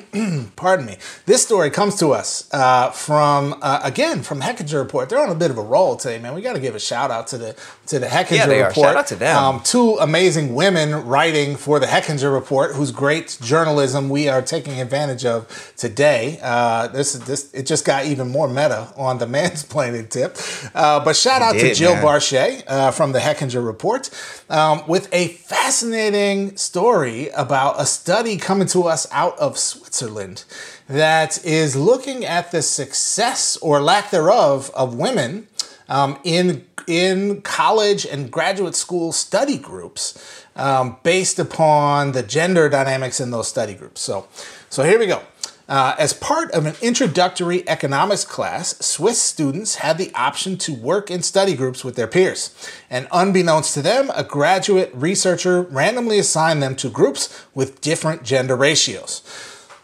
pardon 0.56 0.86
me. 0.86 0.96
This 1.26 1.42
story 1.42 1.70
comes 1.70 1.96
to 1.96 2.12
us 2.12 2.48
uh, 2.52 2.90
from 2.90 3.56
uh, 3.62 3.80
again 3.82 4.22
from 4.22 4.40
Hechinger 4.40 4.82
Report. 4.82 5.08
They're 5.08 5.20
on 5.22 5.30
a 5.30 5.34
bit 5.34 5.50
of 5.50 5.58
a 5.58 5.62
roll 5.62 5.96
today, 5.96 6.18
man. 6.18 6.34
We 6.34 6.42
got 6.42 6.54
to 6.54 6.60
give 6.60 6.74
a 6.74 6.80
shout 6.80 7.10
out 7.10 7.26
to 7.28 7.38
the 7.38 7.56
to 7.86 7.98
the 7.98 8.06
Hechinger 8.06 8.36
Yeah, 8.36 8.46
they 8.46 8.62
are. 8.62 8.68
Report. 8.68 8.86
Shout 8.86 8.96
out 8.96 9.06
to 9.08 9.16
them. 9.16 9.36
Um, 9.36 9.60
two 9.60 9.96
amazing 10.00 10.54
women 10.54 11.06
writing 11.06 11.56
for 11.56 11.78
the 11.78 11.86
Hechinger 11.86 12.32
Report, 12.32 12.74
whose 12.74 12.90
great 12.90 13.38
journalism 13.42 14.08
we 14.08 14.28
are 14.28 14.42
taking 14.42 14.80
advantage 14.80 15.24
of 15.24 15.72
today. 15.76 16.38
Uh, 16.42 16.88
this 16.88 17.14
is 17.14 17.24
this 17.24 17.52
it 17.52 17.66
just 17.66 17.84
got 17.84 18.06
even 18.06 18.28
more 18.28 18.48
meta 18.48 18.92
on 18.96 19.18
the 19.18 19.26
mansplaining 19.32 20.08
tip. 20.08 20.36
Uh, 20.74 21.04
but 21.04 21.16
shout 21.16 21.42
out 21.42 21.54
to 21.54 21.74
Jill 21.74 21.94
man. 21.94 22.04
Barshay 22.04 22.62
uh, 22.66 22.90
from 22.90 23.12
the 23.12 23.18
Hechinger 23.18 23.64
Report 23.64 24.08
um, 24.48 24.82
with 24.86 25.08
a 25.12 25.28
fascinating 25.28 26.56
story 26.56 27.28
about 27.30 27.80
a 27.80 27.86
study 27.86 28.36
coming 28.36 28.66
to 28.68 28.84
us 28.84 29.06
out 29.10 29.38
of 29.38 29.58
Switzerland 29.82 30.44
that 30.88 31.44
is 31.44 31.74
looking 31.74 32.24
at 32.24 32.52
the 32.52 32.62
success 32.62 33.56
or 33.56 33.80
lack 33.80 34.10
thereof 34.10 34.70
of 34.74 34.94
women 34.94 35.48
um, 35.88 36.18
in 36.22 36.64
in 36.86 37.42
college 37.42 38.06
and 38.06 38.30
graduate 38.30 38.74
school 38.74 39.12
study 39.12 39.58
groups 39.58 40.44
um, 40.56 40.96
based 41.02 41.38
upon 41.38 42.12
the 42.12 42.22
gender 42.22 42.68
dynamics 42.68 43.20
in 43.20 43.30
those 43.30 43.46
study 43.46 43.74
groups. 43.74 44.00
So, 44.00 44.26
so 44.68 44.82
here 44.82 44.98
we 44.98 45.06
go. 45.06 45.22
Uh, 45.68 45.94
as 45.98 46.12
part 46.12 46.50
of 46.50 46.66
an 46.66 46.74
introductory 46.82 47.66
economics 47.68 48.24
class, 48.24 48.76
Swiss 48.84 49.22
students 49.22 49.76
had 49.76 49.96
the 49.96 50.12
option 50.14 50.58
to 50.58 50.74
work 50.74 51.08
in 51.10 51.22
study 51.22 51.54
groups 51.54 51.84
with 51.84 51.94
their 51.94 52.08
peers. 52.08 52.54
And 52.90 53.06
unbeknownst 53.12 53.72
to 53.74 53.82
them, 53.82 54.10
a 54.14 54.24
graduate 54.24 54.90
researcher 54.92 55.62
randomly 55.62 56.18
assigned 56.18 56.62
them 56.62 56.74
to 56.76 56.90
groups 56.90 57.46
with 57.54 57.80
different 57.80 58.24
gender 58.24 58.56
ratios. 58.56 59.22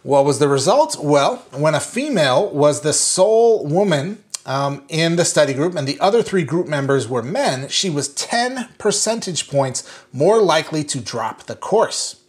What 0.09 0.25
was 0.25 0.39
the 0.39 0.49
result? 0.49 0.97
Well, 0.97 1.37
when 1.53 1.75
a 1.75 1.81
female 1.81 2.49
was 2.49 2.81
the 2.81 2.95
sole 2.95 3.67
woman 3.67 4.25
um, 4.47 4.85
in 4.89 5.17
the 5.17 5.25
study 5.27 5.53
group 5.53 5.75
and 5.75 5.87
the 5.87 6.01
other 6.01 6.23
three 6.23 6.45
group 6.45 6.67
members 6.67 7.07
were 7.07 7.23
men, 7.23 7.69
she 7.69 7.91
was 7.91 8.09
10 8.15 8.71
percentage 8.79 9.51
points 9.51 9.87
more 10.11 10.41
likely 10.41 10.83
to 10.83 10.99
drop 10.99 11.43
the 11.43 11.55
course. 11.55 12.23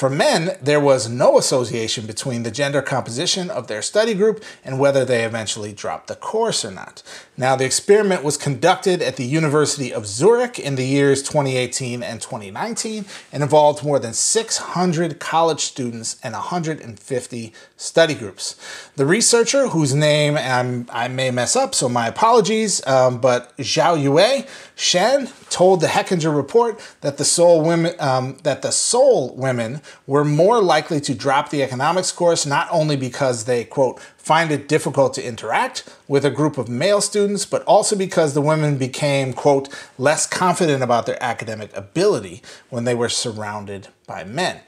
For 0.00 0.08
men, 0.08 0.56
there 0.62 0.80
was 0.80 1.10
no 1.10 1.36
association 1.36 2.06
between 2.06 2.42
the 2.42 2.50
gender 2.50 2.80
composition 2.80 3.50
of 3.50 3.66
their 3.66 3.82
study 3.82 4.14
group 4.14 4.42
and 4.64 4.78
whether 4.78 5.04
they 5.04 5.26
eventually 5.26 5.74
dropped 5.74 6.06
the 6.06 6.14
course 6.14 6.64
or 6.64 6.70
not. 6.70 7.02
Now, 7.36 7.54
the 7.54 7.66
experiment 7.66 8.24
was 8.24 8.38
conducted 8.38 9.02
at 9.02 9.16
the 9.16 9.26
University 9.26 9.92
of 9.92 10.06
Zurich 10.06 10.58
in 10.58 10.76
the 10.76 10.86
years 10.86 11.22
2018 11.22 12.02
and 12.02 12.18
2019 12.18 13.04
and 13.30 13.42
involved 13.42 13.84
more 13.84 13.98
than 13.98 14.14
600 14.14 15.20
college 15.20 15.60
students 15.60 16.18
and 16.22 16.32
150 16.32 17.52
study 17.76 18.14
groups. 18.14 18.56
The 18.96 19.04
researcher, 19.04 19.68
whose 19.68 19.94
name 19.94 20.38
I'm, 20.38 20.86
I 20.90 21.08
may 21.08 21.30
mess 21.30 21.56
up, 21.56 21.74
so 21.74 21.90
my 21.90 22.08
apologies, 22.08 22.86
um, 22.86 23.20
but 23.20 23.54
Xiaoyue 23.58 24.48
Shen 24.76 25.26
told 25.50 25.80
the 25.80 25.88
Hechinger 25.88 26.34
report 26.34 26.80
that 27.00 27.18
the 27.18 27.24
sole 27.24 27.62
women 27.62 27.94
um, 27.98 28.36
that 28.44 28.62
the 28.62 28.70
sole 28.70 29.34
women 29.34 29.82
were 30.06 30.24
more 30.24 30.62
likely 30.62 31.00
to 31.00 31.14
drop 31.14 31.50
the 31.50 31.62
economics 31.62 32.12
course 32.12 32.46
not 32.46 32.68
only 32.70 32.96
because 32.96 33.44
they 33.44 33.64
quote 33.64 34.00
find 34.16 34.52
it 34.52 34.68
difficult 34.68 35.14
to 35.14 35.26
interact 35.26 35.88
with 36.06 36.24
a 36.24 36.30
group 36.30 36.58
of 36.58 36.68
male 36.68 37.00
students, 37.00 37.44
but 37.44 37.62
also 37.64 37.96
because 37.96 38.34
the 38.34 38.40
women 38.40 38.78
became 38.78 39.32
quote 39.32 39.68
less 39.98 40.26
confident 40.26 40.82
about 40.82 41.06
their 41.06 41.20
academic 41.22 41.74
ability 41.76 42.42
when 42.68 42.84
they 42.84 42.94
were 42.94 43.08
surrounded 43.08 43.88
by 44.06 44.22
men. 44.22 44.60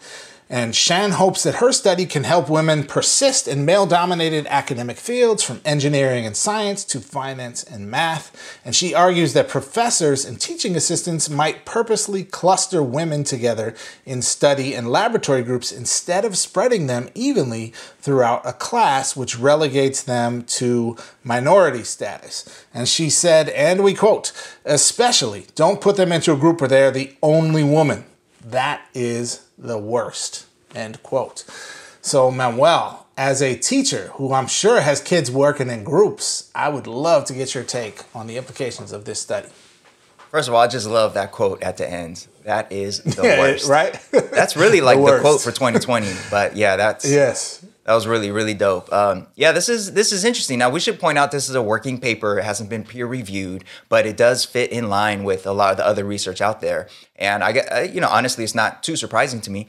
And 0.52 0.76
Shan 0.76 1.12
hopes 1.12 1.44
that 1.44 1.56
her 1.56 1.72
study 1.72 2.04
can 2.04 2.24
help 2.24 2.50
women 2.50 2.84
persist 2.84 3.48
in 3.48 3.64
male 3.64 3.86
dominated 3.86 4.46
academic 4.48 4.98
fields 4.98 5.42
from 5.42 5.62
engineering 5.64 6.26
and 6.26 6.36
science 6.36 6.84
to 6.84 7.00
finance 7.00 7.64
and 7.64 7.90
math. 7.90 8.60
And 8.62 8.76
she 8.76 8.94
argues 8.94 9.32
that 9.32 9.48
professors 9.48 10.26
and 10.26 10.38
teaching 10.38 10.76
assistants 10.76 11.30
might 11.30 11.64
purposely 11.64 12.22
cluster 12.22 12.82
women 12.82 13.24
together 13.24 13.74
in 14.04 14.20
study 14.20 14.74
and 14.74 14.90
laboratory 14.90 15.42
groups 15.42 15.72
instead 15.72 16.26
of 16.26 16.36
spreading 16.36 16.86
them 16.86 17.08
evenly 17.14 17.72
throughout 17.98 18.44
a 18.44 18.52
class, 18.52 19.16
which 19.16 19.38
relegates 19.38 20.02
them 20.02 20.42
to 20.42 20.98
minority 21.24 21.82
status. 21.82 22.66
And 22.74 22.86
she 22.86 23.08
said, 23.08 23.48
and 23.48 23.82
we 23.82 23.94
quote, 23.94 24.34
especially 24.66 25.46
don't 25.54 25.80
put 25.80 25.96
them 25.96 26.12
into 26.12 26.34
a 26.34 26.36
group 26.36 26.60
where 26.60 26.68
they're 26.68 26.90
the 26.90 27.16
only 27.22 27.64
woman. 27.64 28.04
That 28.44 28.86
is 28.92 29.46
the 29.62 29.78
worst. 29.78 30.46
End 30.74 31.02
quote. 31.02 31.44
So, 32.00 32.30
Manuel, 32.30 33.06
as 33.16 33.40
a 33.42 33.54
teacher 33.56 34.10
who 34.14 34.32
I'm 34.32 34.46
sure 34.48 34.80
has 34.80 35.00
kids 35.00 35.30
working 35.30 35.68
in 35.70 35.84
groups, 35.84 36.50
I 36.54 36.68
would 36.68 36.86
love 36.86 37.24
to 37.26 37.32
get 37.34 37.54
your 37.54 37.62
take 37.64 38.02
on 38.14 38.26
the 38.26 38.36
implications 38.36 38.90
of 38.92 39.04
this 39.04 39.20
study. 39.20 39.48
First 40.30 40.48
of 40.48 40.54
all, 40.54 40.60
I 40.62 40.66
just 40.66 40.86
love 40.88 41.14
that 41.14 41.30
quote 41.30 41.62
at 41.62 41.76
the 41.76 41.88
end. 41.88 42.26
That 42.44 42.72
is 42.72 43.02
the 43.02 43.22
Yeah, 43.26 43.38
worst. 43.38 43.68
right? 43.68 44.00
That's 44.10 44.56
really 44.56 44.80
like 44.88 44.96
the, 44.96 45.02
worst. 45.02 45.22
quote 45.22 45.40
for 45.42 45.52
2020. 45.52 46.08
But 46.30 46.56
yeah, 46.56 46.76
that's 46.76 47.08
yes. 47.08 47.64
That 47.84 47.94
was 47.94 48.06
really 48.06 48.30
really 48.30 48.54
dope. 48.54 48.92
Um, 48.92 49.26
yeah, 49.34 49.52
this 49.52 49.68
is 49.68 49.92
this 49.92 50.12
is 50.12 50.24
interesting. 50.24 50.58
Now 50.58 50.70
we 50.70 50.80
should 50.80 51.00
point 51.00 51.18
out 51.18 51.30
this 51.30 51.48
is 51.48 51.54
a 51.54 51.62
working 51.62 52.00
paper. 52.00 52.38
It 52.38 52.44
hasn't 52.44 52.70
been 52.70 52.84
peer 52.84 53.06
reviewed, 53.06 53.64
but 53.88 54.06
it 54.06 54.16
does 54.16 54.44
fit 54.44 54.70
in 54.70 54.88
line 54.88 55.24
with 55.24 55.46
a 55.46 55.52
lot 55.52 55.72
of 55.72 55.76
the 55.76 55.86
other 55.86 56.04
research 56.04 56.40
out 56.40 56.60
there. 56.60 56.88
And 57.16 57.42
I 57.42 57.82
you 57.82 58.00
know 58.00 58.08
honestly, 58.08 58.44
it's 58.44 58.54
not 58.54 58.82
too 58.82 58.96
surprising 58.96 59.40
to 59.42 59.50
me. 59.50 59.68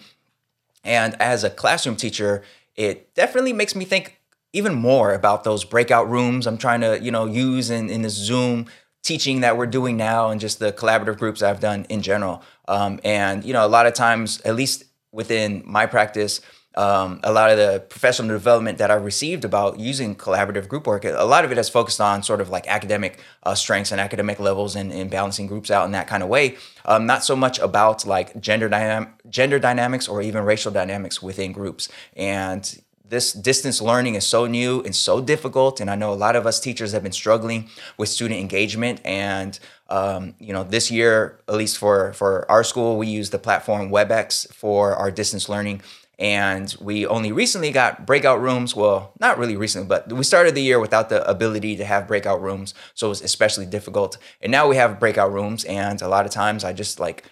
And 0.83 1.15
as 1.21 1.43
a 1.43 1.49
classroom 1.49 1.95
teacher, 1.95 2.43
it 2.75 3.13
definitely 3.15 3.53
makes 3.53 3.75
me 3.75 3.85
think 3.85 4.19
even 4.53 4.75
more 4.75 5.13
about 5.13 5.43
those 5.43 5.63
breakout 5.63 6.09
rooms 6.09 6.45
I'm 6.45 6.57
trying 6.57 6.81
to, 6.81 6.99
you 7.01 7.11
know, 7.11 7.25
use 7.25 7.69
in, 7.69 7.89
in 7.89 8.03
this 8.03 8.13
Zoom 8.13 8.67
teaching 9.01 9.41
that 9.41 9.57
we're 9.57 9.65
doing 9.65 9.97
now 9.97 10.29
and 10.29 10.39
just 10.39 10.59
the 10.59 10.71
collaborative 10.71 11.17
groups 11.17 11.41
I've 11.41 11.59
done 11.59 11.85
in 11.89 12.01
general. 12.01 12.41
Um, 12.67 12.99
and, 13.03 13.43
you 13.43 13.51
know, 13.51 13.65
a 13.65 13.67
lot 13.67 13.85
of 13.85 13.93
times, 13.93 14.39
at 14.41 14.55
least 14.55 14.85
within 15.11 15.63
my 15.65 15.85
practice, 15.85 16.39
um, 16.75 17.19
a 17.23 17.31
lot 17.31 17.51
of 17.51 17.57
the 17.57 17.79
professional 17.89 18.29
development 18.29 18.77
that 18.79 18.89
I've 18.89 19.03
received 19.03 19.45
about 19.45 19.79
using 19.79 20.15
collaborative 20.15 20.67
group 20.67 20.87
work, 20.87 21.05
a 21.05 21.23
lot 21.23 21.45
of 21.45 21.51
it 21.51 21.57
has 21.57 21.69
focused 21.69 22.01
on 22.01 22.23
sort 22.23 22.41
of 22.41 22.49
like 22.49 22.67
academic 22.67 23.19
uh, 23.43 23.55
strengths 23.55 23.91
and 23.91 24.01
academic 24.01 24.39
levels 24.39 24.75
and, 24.75 24.91
and 24.91 25.09
balancing 25.09 25.47
groups 25.47 25.69
out 25.69 25.85
in 25.85 25.91
that 25.91 26.07
kind 26.07 26.23
of 26.23 26.29
way. 26.29 26.57
Um, 26.85 27.05
not 27.05 27.23
so 27.23 27.35
much 27.35 27.59
about 27.59 28.05
like 28.05 28.39
gender 28.41 28.69
dynam- 28.69 29.09
gender 29.29 29.59
dynamics 29.59 30.07
or 30.07 30.21
even 30.21 30.43
racial 30.43 30.71
dynamics 30.71 31.21
within 31.21 31.51
groups. 31.51 31.89
And 32.15 32.81
this 33.13 33.31
distance 33.31 33.79
learning 33.79 34.15
is 34.15 34.25
so 34.25 34.47
new 34.47 34.81
and 34.81 34.95
so 34.95 35.21
difficult 35.21 35.79
and 35.79 35.87
i 35.89 35.95
know 35.95 36.11
a 36.11 36.15
lot 36.15 36.35
of 36.35 36.47
us 36.47 36.59
teachers 36.59 36.93
have 36.93 37.03
been 37.03 37.11
struggling 37.11 37.69
with 37.95 38.09
student 38.09 38.39
engagement 38.39 38.99
and 39.05 39.59
um, 39.89 40.33
you 40.39 40.51
know 40.51 40.63
this 40.63 40.89
year 40.89 41.39
at 41.47 41.53
least 41.53 41.77
for 41.77 42.13
for 42.13 42.49
our 42.49 42.63
school 42.63 42.97
we 42.97 43.05
use 43.05 43.29
the 43.29 43.37
platform 43.37 43.91
webex 43.91 44.51
for 44.51 44.95
our 44.95 45.11
distance 45.11 45.47
learning 45.47 45.79
and 46.19 46.75
we 46.79 47.05
only 47.05 47.31
recently 47.31 47.71
got 47.71 48.05
breakout 48.05 48.41
rooms. 48.41 48.75
Well 48.75 49.13
not 49.19 49.37
really 49.37 49.55
recently 49.55 49.87
but 49.87 50.11
we 50.11 50.23
started 50.23 50.55
the 50.55 50.61
year 50.61 50.79
without 50.79 51.09
the 51.09 51.27
ability 51.29 51.75
to 51.77 51.85
have 51.85 52.07
breakout 52.07 52.41
rooms 52.41 52.73
so 52.93 53.07
it 53.07 53.09
was 53.09 53.21
especially 53.21 53.65
difficult. 53.65 54.17
And 54.41 54.51
now 54.51 54.67
we 54.67 54.75
have 54.75 54.99
breakout 54.99 55.33
rooms 55.33 55.63
and 55.65 56.01
a 56.01 56.07
lot 56.07 56.25
of 56.25 56.31
times 56.31 56.63
i 56.63 56.73
just 56.73 56.99
like 56.99 57.23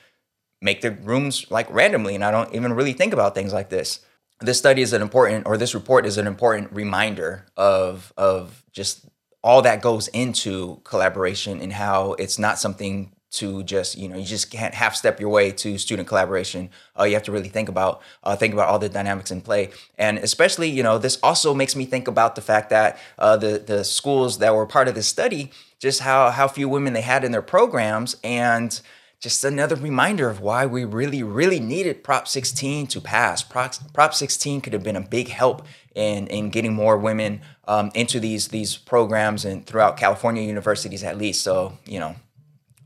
make 0.62 0.82
the 0.82 0.92
rooms 0.92 1.50
like 1.50 1.72
randomly 1.72 2.16
and 2.16 2.24
i 2.24 2.32
don't 2.32 2.54
even 2.54 2.74
really 2.74 2.94
think 2.94 3.14
about 3.14 3.36
things 3.36 3.54
like 3.54 3.70
this. 3.70 4.00
This 4.40 4.58
study 4.58 4.82
is 4.82 4.94
an 4.94 5.04
important 5.04 5.46
or 5.46 5.56
this 5.58 5.76
report 5.76 6.06
is 6.06 6.18
an 6.18 6.28
important 6.28 6.72
reminder 6.72 7.46
of 7.56 8.12
of 8.18 8.64
just 8.72 9.06
all 9.44 9.62
that 9.64 9.82
goes 9.82 10.08
into 10.10 10.82
collaboration 10.84 11.62
and 11.62 11.74
how 11.74 12.14
it's 12.14 12.38
not 12.38 12.60
something 12.60 13.12
to 13.32 13.64
just 13.64 13.98
you 13.98 14.08
know 14.08 14.18
you 14.18 14.26
just 14.26 14.52
can't 14.52 14.74
half 14.74 14.96
step 14.96 15.20
your 15.20 15.30
way 15.30 15.52
to 15.52 15.78
student 15.78 16.08
collaboration 16.08 16.70
uh, 17.00 17.04
you 17.04 17.14
have 17.14 17.24
to 17.24 17.32
really 17.32 17.50
think 17.50 17.70
about 17.70 18.02
uh, 18.24 18.36
think 18.36 18.54
about 18.54 18.68
all 18.68 18.78
the 18.78 18.90
dynamics 18.90 19.32
in 19.32 19.42
play 19.42 19.70
and 19.98 20.18
especially 20.20 20.70
you 20.70 20.84
know 20.84 20.98
this 20.98 21.18
also 21.24 21.54
makes 21.54 21.76
me 21.76 21.86
think 21.86 22.08
about 22.08 22.36
the 22.36 22.42
fact 22.42 22.70
that 22.70 22.98
uh, 23.18 23.38
the 23.38 23.58
the 23.66 23.84
schools 23.84 24.38
that 24.40 24.54
were 24.54 24.66
part 24.66 24.88
of 24.88 24.96
this 24.96 25.08
study 25.08 25.52
just 25.80 26.02
how 26.02 26.30
how 26.30 26.48
few 26.48 26.68
women 26.68 26.94
they 26.94 27.02
had 27.02 27.24
in 27.24 27.32
their 27.32 27.42
programs 27.42 28.18
and 28.24 28.82
just 29.22 29.44
another 29.44 29.76
reminder 29.76 30.30
of 30.30 30.42
why 30.42 30.66
we 30.66 30.84
really, 30.84 31.22
really 31.22 31.60
needed 31.60 32.04
Prop 32.04 32.28
16 32.28 32.88
to 32.88 33.00
pass. 33.00 33.44
Prop, 33.44 33.76
Prop 33.94 34.16
16 34.16 34.62
could 34.62 34.74
have 34.74 34.82
been 34.82 34.96
a 34.96 35.02
big 35.02 35.28
help 35.28 35.68
in, 35.94 36.26
in 36.26 36.50
getting 36.50 36.74
more 36.74 36.98
women 36.98 37.42
um, 37.68 37.92
into 37.94 38.20
these 38.20 38.48
these 38.48 38.78
programs 38.78 39.46
and 39.46 39.66
throughout 39.66 39.96
California 39.96 40.42
universities 40.42 41.04
at 41.04 41.20
least. 41.20 41.42
So, 41.42 41.78
you 41.86 42.00
know, 42.00 42.16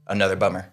another 0.08 0.36
bummer. 0.36 0.72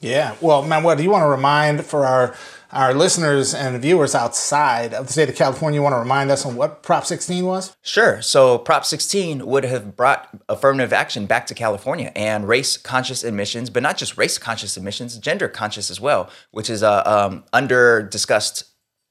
Yeah. 0.00 0.34
Well, 0.40 0.62
Manuel, 0.62 0.96
do 0.96 1.02
you 1.02 1.10
want 1.10 1.22
to 1.22 1.28
remind 1.28 1.86
for 1.86 2.04
our 2.04 2.34
our 2.72 2.94
listeners 2.94 3.52
and 3.52 3.80
viewers 3.82 4.14
outside 4.14 4.94
of 4.94 5.06
the 5.06 5.12
state 5.12 5.28
of 5.28 5.36
California, 5.36 5.78
you 5.78 5.82
want 5.82 5.92
to 5.92 5.98
remind 5.98 6.30
us 6.30 6.46
on 6.46 6.56
what 6.56 6.82
Prop 6.82 7.04
16 7.04 7.44
was? 7.44 7.76
Sure. 7.82 8.22
So, 8.22 8.56
Prop 8.56 8.86
16 8.86 9.44
would 9.44 9.64
have 9.64 9.94
brought 9.94 10.28
affirmative 10.48 10.92
action 10.92 11.26
back 11.26 11.46
to 11.48 11.54
California 11.54 12.10
and 12.16 12.48
race 12.48 12.78
conscious 12.78 13.24
admissions, 13.24 13.68
but 13.68 13.82
not 13.82 13.98
just 13.98 14.16
race 14.16 14.38
conscious 14.38 14.78
admissions, 14.78 15.18
gender 15.18 15.48
conscious 15.48 15.90
as 15.90 16.00
well, 16.00 16.30
which 16.50 16.70
is 16.70 16.82
a 16.82 17.10
um, 17.10 17.44
under 17.52 18.02
discussed 18.02 18.64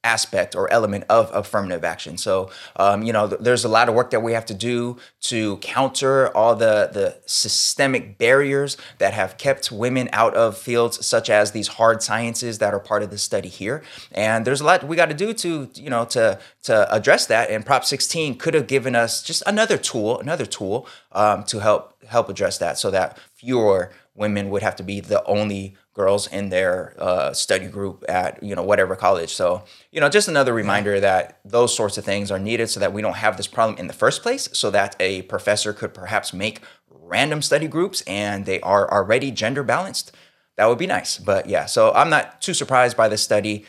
aspect 0.04 0.56
or 0.56 0.72
element 0.72 1.04
of 1.10 1.30
affirmative 1.34 1.84
action. 1.84 2.18
So, 2.18 2.50
um, 2.76 3.04
you 3.04 3.14
know, 3.14 3.28
th- 3.28 3.42
there's 3.42 3.64
a 3.64 3.70
lot 3.70 3.88
of 3.88 3.94
work 3.94 4.10
that 4.12 4.22
we 4.22 4.34
have 4.34 4.46
to 4.48 4.54
do 4.54 4.98
to 5.22 5.58
counter 5.58 6.36
all 6.36 6.56
the 6.56 6.90
the 6.92 7.18
systemic 7.26 8.18
barriers 8.18 8.78
that 8.98 9.14
have 9.14 9.38
kept 9.38 9.72
women 9.72 10.10
out 10.12 10.34
of 10.34 10.58
fields 10.58 11.06
such 11.06 11.30
as 11.30 11.52
these 11.52 11.68
hard 11.68 12.02
sciences 12.02 12.58
that 12.58 12.74
are 12.74 12.80
part 12.80 13.04
of 13.04 13.12
the 13.12 13.18
study 13.18 13.50
here. 13.50 13.84
And 14.12 14.46
there's 14.46 14.62
a 14.62 14.66
lot 14.66 14.84
we 14.84 14.96
got 14.96 15.10
to 15.10 15.16
do 15.16 15.34
to, 15.34 15.70
you 15.76 15.90
know, 15.90 16.06
to 16.06 16.40
to 16.64 16.94
address 16.94 17.28
that. 17.28 17.50
And 17.50 17.66
Prop 17.66 17.86
16 17.86 18.38
could 18.38 18.56
have 18.56 18.68
given 18.68 18.96
us 18.96 19.22
just 19.22 19.44
another 19.46 19.78
tool, 19.78 20.20
another 20.20 20.46
tool 20.48 20.88
um, 21.12 21.44
to 21.46 21.60
help 21.60 22.04
help 22.06 22.28
address 22.30 22.58
that, 22.58 22.80
so 22.80 22.90
that 22.90 23.20
fewer 23.36 23.92
women 24.16 24.50
would 24.50 24.64
have 24.64 24.76
to 24.76 24.84
be 24.84 25.00
the 25.00 25.24
only 25.26 25.76
girls 25.94 26.28
in 26.28 26.50
their 26.50 26.96
uh, 26.98 27.34
study 27.34 27.68
group 27.68 28.04
at 28.08 28.42
you 28.42 28.56
know 28.56 28.64
whatever 28.64 28.96
college. 28.96 29.34
So 29.34 29.64
you 29.92 30.00
know, 30.00 30.10
just 30.10 30.28
another 30.28 30.54
reminder 30.54 31.00
that 31.00 31.40
those 31.44 31.76
sorts 31.76 31.98
of 31.98 32.06
things 32.06 32.32
are 32.32 32.40
needed 32.40 32.70
so 32.70 32.80
that 32.80 32.94
we 32.94 33.02
don't 33.02 33.18
have 33.18 33.38
this 33.38 33.48
problem 33.48 33.78
in 33.78 33.88
the 33.88 33.94
first 33.94 34.22
place. 34.22 34.50
So 34.54 34.72
that 34.72 34.96
a 35.00 35.24
professor 35.24 35.74
could 35.74 35.94
perhaps 35.94 36.34
make 36.34 36.62
random 36.90 37.42
study 37.42 37.68
groups 37.68 38.02
and 38.08 38.46
they 38.46 38.62
are 38.62 38.90
already 38.92 39.32
gender 39.32 39.64
balanced. 39.64 40.16
That 40.56 40.68
would 40.68 40.78
be 40.78 40.88
nice. 40.88 41.18
But 41.18 41.50
yeah, 41.50 41.66
so 41.66 41.92
I'm 41.94 42.10
not 42.10 42.42
too 42.42 42.54
surprised 42.54 42.96
by 42.96 43.10
this 43.10 43.22
study. 43.22 43.66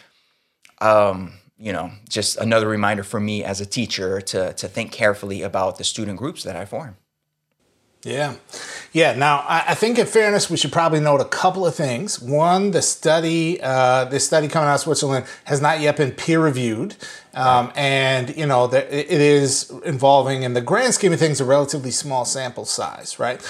Um, 0.81 1.35
you 1.59 1.73
know, 1.73 1.93
just 2.09 2.37
another 2.39 2.69
reminder 2.69 3.05
for 3.05 3.21
me 3.21 3.45
as 3.45 3.61
a 3.61 3.67
teacher 3.67 4.21
to 4.21 4.53
to 4.55 4.69
think 4.69 4.93
carefully 4.93 5.43
about 5.43 5.79
the 5.79 5.85
student 5.85 6.19
groups 6.19 6.43
that 6.45 6.57
I 6.57 6.65
form. 6.65 6.97
Yeah. 8.05 8.35
Yeah. 8.93 9.15
Now, 9.15 9.45
I, 9.49 9.75
think 9.75 9.99
in 9.99 10.07
fairness, 10.07 10.51
we 10.51 10.57
should 10.57 10.73
probably 10.73 10.99
note 10.99 11.21
a 11.21 11.25
couple 11.25 11.65
of 11.65 11.75
things. 11.75 12.21
One, 12.21 12.73
the 12.73 12.83
study, 12.83 13.61
uh, 13.63 14.07
this 14.07 14.27
study 14.27 14.49
coming 14.49 14.69
out 14.69 14.75
of 14.75 14.81
Switzerland 14.81 15.25
has 15.45 15.61
not 15.61 15.81
yet 15.81 15.97
been 15.97 16.11
peer 16.11 16.41
reviewed. 16.41 16.97
Um, 17.35 17.73
and, 17.77 18.37
you 18.37 18.45
know, 18.45 18.67
the, 18.67 18.83
it 18.93 19.21
is 19.21 19.71
involving, 19.85 20.43
in 20.43 20.55
the 20.55 20.61
grand 20.61 20.95
scheme 20.95 21.13
of 21.13 21.21
things, 21.21 21.41
a 21.41 21.45
relatively 21.45 21.93
small 21.93 22.25
sample 22.25 22.65
size, 22.65 23.19
right? 23.21 23.41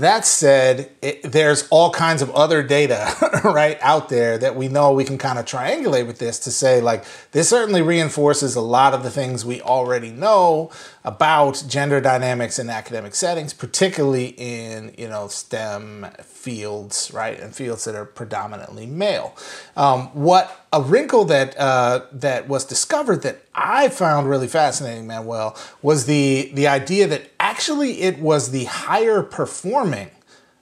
That 0.00 0.26
said, 0.26 0.90
it, 1.02 1.22
there's 1.22 1.68
all 1.68 1.90
kinds 1.90 2.20
of 2.20 2.30
other 2.30 2.62
data, 2.62 3.12
right, 3.44 3.78
out 3.80 4.08
there 4.08 4.36
that 4.38 4.56
we 4.56 4.68
know 4.68 4.92
we 4.92 5.04
can 5.04 5.18
kind 5.18 5.38
of 5.38 5.44
triangulate 5.44 6.06
with 6.06 6.18
this 6.18 6.38
to 6.40 6.50
say, 6.50 6.80
like, 6.80 7.04
this 7.30 7.48
certainly 7.48 7.80
reinforces 7.80 8.56
a 8.56 8.60
lot 8.60 8.92
of 8.92 9.02
the 9.02 9.10
things 9.10 9.44
we 9.44 9.60
already 9.62 10.10
know 10.10 10.70
about 11.04 11.62
gender 11.68 12.00
dynamics 12.00 12.58
in 12.58 12.70
academic 12.70 13.14
settings, 13.14 13.52
particularly 13.52 14.28
in 14.38 14.94
you 14.96 15.06
know 15.06 15.28
STEM 15.28 16.06
fields, 16.22 17.10
right, 17.12 17.38
and 17.38 17.54
fields 17.54 17.84
that 17.84 17.94
are 17.94 18.06
predominantly 18.06 18.86
male. 18.86 19.36
Um, 19.76 20.06
what 20.14 20.66
a 20.72 20.80
wrinkle 20.80 21.26
that 21.26 21.58
uh, 21.58 22.06
that 22.12 22.48
was 22.48 22.64
discovered 22.64 23.22
that 23.22 23.42
I 23.54 23.88
found 23.88 24.28
really 24.28 24.48
fascinating, 24.48 25.06
Manuel, 25.06 25.56
was 25.82 26.06
the 26.06 26.50
the 26.54 26.66
idea 26.66 27.06
that 27.06 27.30
actually 27.54 28.02
it 28.02 28.18
was 28.18 28.50
the 28.50 28.64
higher 28.64 29.22
performing 29.22 30.10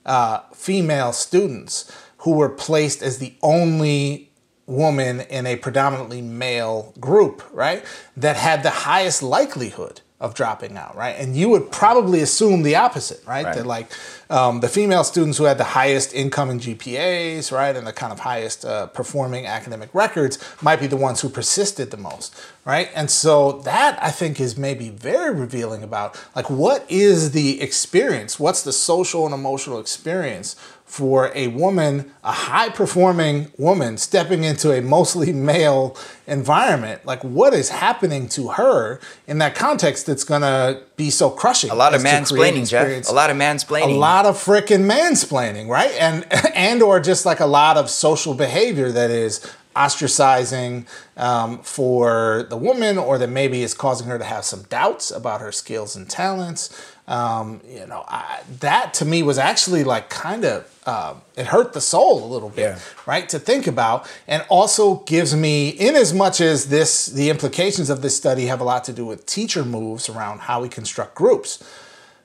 uh, 0.04 0.40
female 0.52 1.10
students 1.10 1.90
who 2.18 2.32
were 2.32 2.50
placed 2.50 3.02
as 3.02 3.16
the 3.16 3.34
only 3.40 4.30
woman 4.66 5.22
in 5.22 5.46
a 5.46 5.56
predominantly 5.56 6.20
male 6.20 6.92
group, 7.00 7.42
right, 7.50 7.82
that 8.14 8.36
had 8.36 8.62
the 8.62 8.70
highest 8.70 9.22
likelihood 9.22 10.02
of 10.22 10.34
dropping 10.34 10.76
out, 10.76 10.96
right? 10.96 11.16
And 11.18 11.36
you 11.36 11.50
would 11.50 11.70
probably 11.70 12.20
assume 12.20 12.62
the 12.62 12.76
opposite, 12.76 13.22
right? 13.26 13.44
right. 13.44 13.54
That 13.56 13.66
like 13.66 13.88
um, 14.30 14.60
the 14.60 14.68
female 14.68 15.04
students 15.04 15.36
who 15.36 15.44
had 15.44 15.58
the 15.58 15.64
highest 15.64 16.14
income 16.14 16.32
incoming 16.32 16.60
GPAs, 16.60 17.52
right, 17.52 17.76
and 17.76 17.86
the 17.86 17.92
kind 17.92 18.10
of 18.10 18.20
highest 18.20 18.64
uh, 18.64 18.86
performing 18.86 19.46
academic 19.46 19.90
records 19.92 20.38
might 20.62 20.80
be 20.80 20.86
the 20.86 20.96
ones 20.96 21.20
who 21.20 21.28
persisted 21.28 21.90
the 21.90 21.96
most, 21.98 22.34
right? 22.64 22.88
And 22.94 23.10
so 23.10 23.60
that 23.64 23.98
I 24.02 24.10
think 24.10 24.40
is 24.40 24.56
maybe 24.56 24.88
very 24.88 25.34
revealing 25.34 25.82
about 25.82 26.18
like 26.34 26.48
what 26.48 26.84
is 26.88 27.32
the 27.32 27.60
experience? 27.60 28.40
What's 28.40 28.62
the 28.62 28.72
social 28.72 29.26
and 29.26 29.34
emotional 29.34 29.78
experience 29.78 30.56
for 30.92 31.32
a 31.34 31.46
woman, 31.46 32.12
a 32.22 32.32
high 32.32 32.68
performing 32.68 33.50
woman 33.56 33.96
stepping 33.96 34.44
into 34.44 34.70
a 34.72 34.82
mostly 34.82 35.32
male 35.32 35.96
environment, 36.26 37.06
like 37.06 37.24
what 37.24 37.54
is 37.54 37.70
happening 37.70 38.28
to 38.28 38.48
her 38.48 39.00
in 39.26 39.38
that 39.38 39.54
context 39.54 40.04
that's 40.04 40.22
gonna 40.22 40.82
be 40.96 41.08
so 41.08 41.30
crushing? 41.30 41.70
A 41.70 41.74
lot 41.74 41.94
of 41.94 42.02
mansplaining, 42.02 42.68
Jeff. 42.68 43.08
A 43.08 43.14
lot 43.14 43.30
of 43.30 43.38
mansplaining. 43.38 43.94
A 43.94 43.98
lot 43.98 44.26
of 44.26 44.36
freaking 44.36 44.84
mansplaining, 44.84 45.66
right? 45.66 45.92
And 45.98 46.26
and 46.54 46.82
or 46.82 47.00
just 47.00 47.24
like 47.24 47.40
a 47.40 47.46
lot 47.46 47.78
of 47.78 47.88
social 47.88 48.34
behavior 48.34 48.92
that 48.92 49.10
is 49.10 49.40
ostracizing 49.74 50.86
um, 51.16 51.58
for 51.60 52.46
the 52.50 52.56
woman, 52.56 52.98
or 52.98 53.16
that 53.16 53.30
maybe 53.30 53.62
is 53.62 53.72
causing 53.72 54.06
her 54.08 54.18
to 54.18 54.24
have 54.24 54.44
some 54.44 54.64
doubts 54.64 55.10
about 55.10 55.40
her 55.40 55.52
skills 55.52 55.96
and 55.96 56.10
talents. 56.10 56.91
Um, 57.08 57.60
you 57.68 57.86
know, 57.86 58.04
I, 58.06 58.40
that 58.60 58.94
to 58.94 59.04
me 59.04 59.22
was 59.22 59.36
actually 59.36 59.82
like 59.82 60.08
kind 60.08 60.44
of 60.44 60.72
uh, 60.86 61.14
it 61.36 61.46
hurt 61.46 61.72
the 61.72 61.80
soul 61.80 62.24
a 62.24 62.26
little 62.26 62.48
bit, 62.48 62.62
yeah. 62.62 62.78
right? 63.06 63.28
To 63.28 63.38
think 63.38 63.66
about, 63.66 64.10
and 64.26 64.44
also 64.48 64.96
gives 65.00 65.34
me, 65.34 65.68
in 65.68 65.94
as 65.94 66.12
much 66.12 66.40
as 66.40 66.66
this, 66.66 67.06
the 67.06 67.30
implications 67.30 67.88
of 67.90 68.02
this 68.02 68.16
study 68.16 68.46
have 68.46 68.60
a 68.60 68.64
lot 68.64 68.84
to 68.84 68.92
do 68.92 69.06
with 69.06 69.26
teacher 69.26 69.64
moves 69.64 70.08
around 70.08 70.40
how 70.40 70.62
we 70.62 70.68
construct 70.68 71.14
groups. 71.14 71.62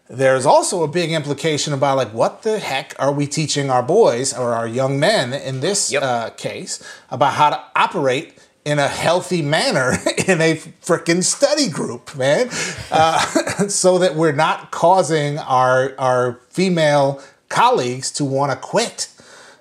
There's 0.10 0.46
also 0.46 0.84
a 0.84 0.88
big 0.88 1.12
implication 1.12 1.74
about 1.74 1.98
like 1.98 2.14
what 2.14 2.44
the 2.44 2.60
heck 2.60 2.96
are 2.98 3.12
we 3.12 3.28
teaching 3.28 3.70
our 3.70 3.84
boys 3.84 4.34
or 4.34 4.54
our 4.54 4.68
young 4.68 5.00
men 5.00 5.34
in 5.34 5.60
this 5.60 5.92
yep. 5.92 6.02
uh, 6.02 6.30
case 6.32 6.82
about 7.12 7.34
how 7.34 7.50
to 7.50 7.62
operate 7.76 8.37
in 8.68 8.80
a 8.80 8.88
healthy 8.88 9.42
manner 9.42 9.92
in 10.28 10.42
a 10.42 10.56
freaking 10.82 11.24
study 11.24 11.70
group, 11.70 12.14
man, 12.18 12.50
uh, 12.92 13.20
so 13.70 13.98
that 13.98 14.16
we're 14.16 14.34
not 14.34 14.72
causing 14.72 15.40
our 15.40 15.96
our 15.98 16.42
female 16.50 17.24
colleagues 17.48 18.12
to 18.12 18.26
want 18.26 18.52
to 18.52 18.58
quit. 18.58 19.10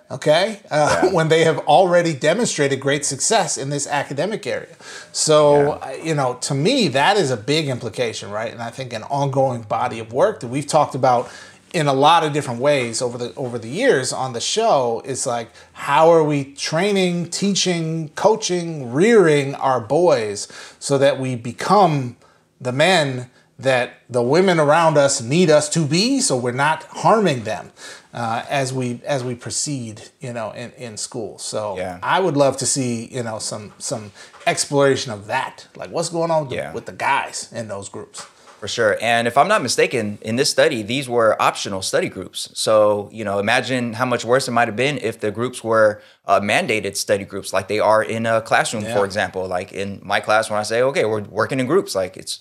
Okay, 0.09 0.61
uh, 0.71 1.01
yeah. 1.03 1.13
when 1.13 1.29
they 1.29 1.43
have 1.43 1.59
already 1.67 2.15
demonstrated 2.15 2.81
great 2.81 3.05
success 3.05 3.57
in 3.57 3.71
this 3.71 3.89
academic 3.89 4.47
area. 4.47 4.77
So, 5.11 5.81
yeah. 5.81 5.95
you 5.95 6.15
know, 6.15 6.35
to 6.43 6.55
me, 6.55 6.87
that 6.89 7.17
is 7.17 7.33
a 7.33 7.37
big 7.37 7.67
implication, 7.67 8.31
right? 8.31 8.53
And 8.53 8.63
I 8.63 8.71
think 8.71 8.93
an 8.93 9.03
ongoing 9.05 9.63
body 9.63 9.99
of 9.99 10.13
work 10.13 10.39
that 10.41 10.47
we've 10.47 10.67
talked 10.67 10.95
about 10.95 11.29
in 11.77 11.87
a 11.87 11.93
lot 11.93 12.25
of 12.25 12.33
different 12.33 12.59
ways 12.59 13.03
over 13.03 13.19
the 13.19 13.35
over 13.35 13.59
the 13.59 13.69
years 13.69 14.11
on 14.11 14.33
the 14.33 14.41
show 14.41 15.03
is 15.05 15.27
like 15.27 15.51
how 15.75 16.09
are 16.09 16.25
we 16.25 16.55
training, 16.55 17.29
teaching, 17.29 18.09
coaching, 18.15 18.91
rearing 18.91 19.55
our 19.57 19.79
boys 19.79 20.49
so 20.79 20.97
that 20.97 21.21
we 21.21 21.37
become 21.37 22.17
the 22.59 22.73
men 22.73 23.29
that 23.59 24.01
the 24.09 24.23
women 24.23 24.59
around 24.59 24.97
us 24.97 25.21
need 25.21 25.51
us 25.51 25.69
to 25.69 25.85
be 25.85 26.19
so 26.19 26.35
we're 26.35 26.51
not 26.51 26.85
harming 26.85 27.45
them 27.45 27.71
uh, 28.15 28.43
as 28.49 28.73
we 28.73 29.03
as 29.05 29.23
we 29.23 29.35
proceed 29.35 30.01
you 30.19 30.33
know 30.33 30.53
in, 30.53 30.73
in 30.73 30.97
school 30.97 31.39
so 31.39 31.77
yeah. 31.77 31.99
i 32.03 32.21
would 32.21 32.37
love 32.37 32.57
to 32.57 32.67
see 32.67 33.07
you 33.07 33.23
know 33.23 33.39
some 33.39 33.73
some 33.79 34.13
exploration 34.47 35.13
of 35.13 35.27
that 35.27 35.67
like 35.75 35.91
what's 35.91 36.09
going 36.09 36.31
on 36.31 36.51
yeah. 36.51 36.73
with 36.73 36.87
the 36.87 36.93
guys 36.93 37.51
in 37.53 37.69
those 37.69 37.89
groups 37.89 38.27
for 38.67 38.73
sure. 38.73 38.99
And 39.01 39.29
if 39.29 39.39
I'm 39.39 39.47
not 39.47 39.63
mistaken, 39.63 40.19
in 40.23 40.35
this 40.35 40.51
study, 40.51 40.83
these 40.83 41.09
were 41.09 41.41
optional 41.41 41.83
study 41.83 42.09
groups. 42.09 42.51
So, 42.55 43.09
you 43.13 43.25
know, 43.25 43.39
imagine 43.39 43.93
how 43.93 44.05
much 44.05 44.25
worse 44.25 44.49
it 44.49 44.51
might 44.51 44.67
have 44.67 44.75
been 44.75 44.99
if 44.99 45.21
the 45.21 45.31
groups 45.31 45.63
were 45.63 46.03
uh, 46.25 46.41
mandated 46.41 46.97
study 46.97 47.25
groups 47.25 47.53
like 47.53 47.69
they 47.69 47.79
are 47.79 48.03
in 48.03 48.27
a 48.27 48.43
classroom, 48.43 48.83
yeah. 48.83 48.97
for 48.97 49.05
example. 49.05 49.47
Like 49.47 49.73
in 49.73 50.01
my 50.03 50.19
class, 50.19 50.51
when 50.51 50.59
I 50.59 50.65
say, 50.65 50.83
okay, 50.83 51.05
we're 51.05 51.21
working 51.21 51.61
in 51.61 51.67
groups, 51.67 51.95
like 51.95 52.17
it's, 52.17 52.41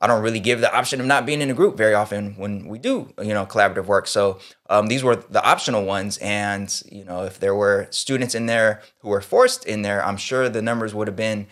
I 0.00 0.06
don't 0.06 0.22
really 0.22 0.38
give 0.38 0.60
the 0.60 0.70
option 0.70 1.00
of 1.00 1.06
not 1.06 1.24
being 1.24 1.40
in 1.40 1.50
a 1.50 1.54
group 1.54 1.78
very 1.78 1.94
often 1.94 2.34
when 2.36 2.68
we 2.68 2.78
do, 2.78 3.14
you 3.22 3.32
know, 3.32 3.46
collaborative 3.46 3.86
work. 3.86 4.06
So 4.06 4.40
um, 4.68 4.88
these 4.88 5.02
were 5.02 5.16
the 5.16 5.42
optional 5.42 5.86
ones. 5.86 6.18
And, 6.18 6.68
you 6.92 7.06
know, 7.06 7.24
if 7.24 7.40
there 7.40 7.54
were 7.54 7.86
students 7.88 8.34
in 8.34 8.44
there 8.44 8.82
who 8.98 9.08
were 9.08 9.22
forced 9.22 9.64
in 9.64 9.80
there, 9.80 10.04
I'm 10.04 10.18
sure 10.18 10.50
the 10.50 10.60
numbers 10.60 10.94
would 10.94 11.08
have 11.08 11.16
been 11.16 11.46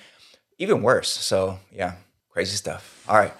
even 0.58 0.82
worse. 0.82 1.08
So, 1.08 1.60
yeah, 1.72 1.94
crazy 2.28 2.56
stuff. 2.56 3.02
All 3.08 3.16
right. 3.16 3.32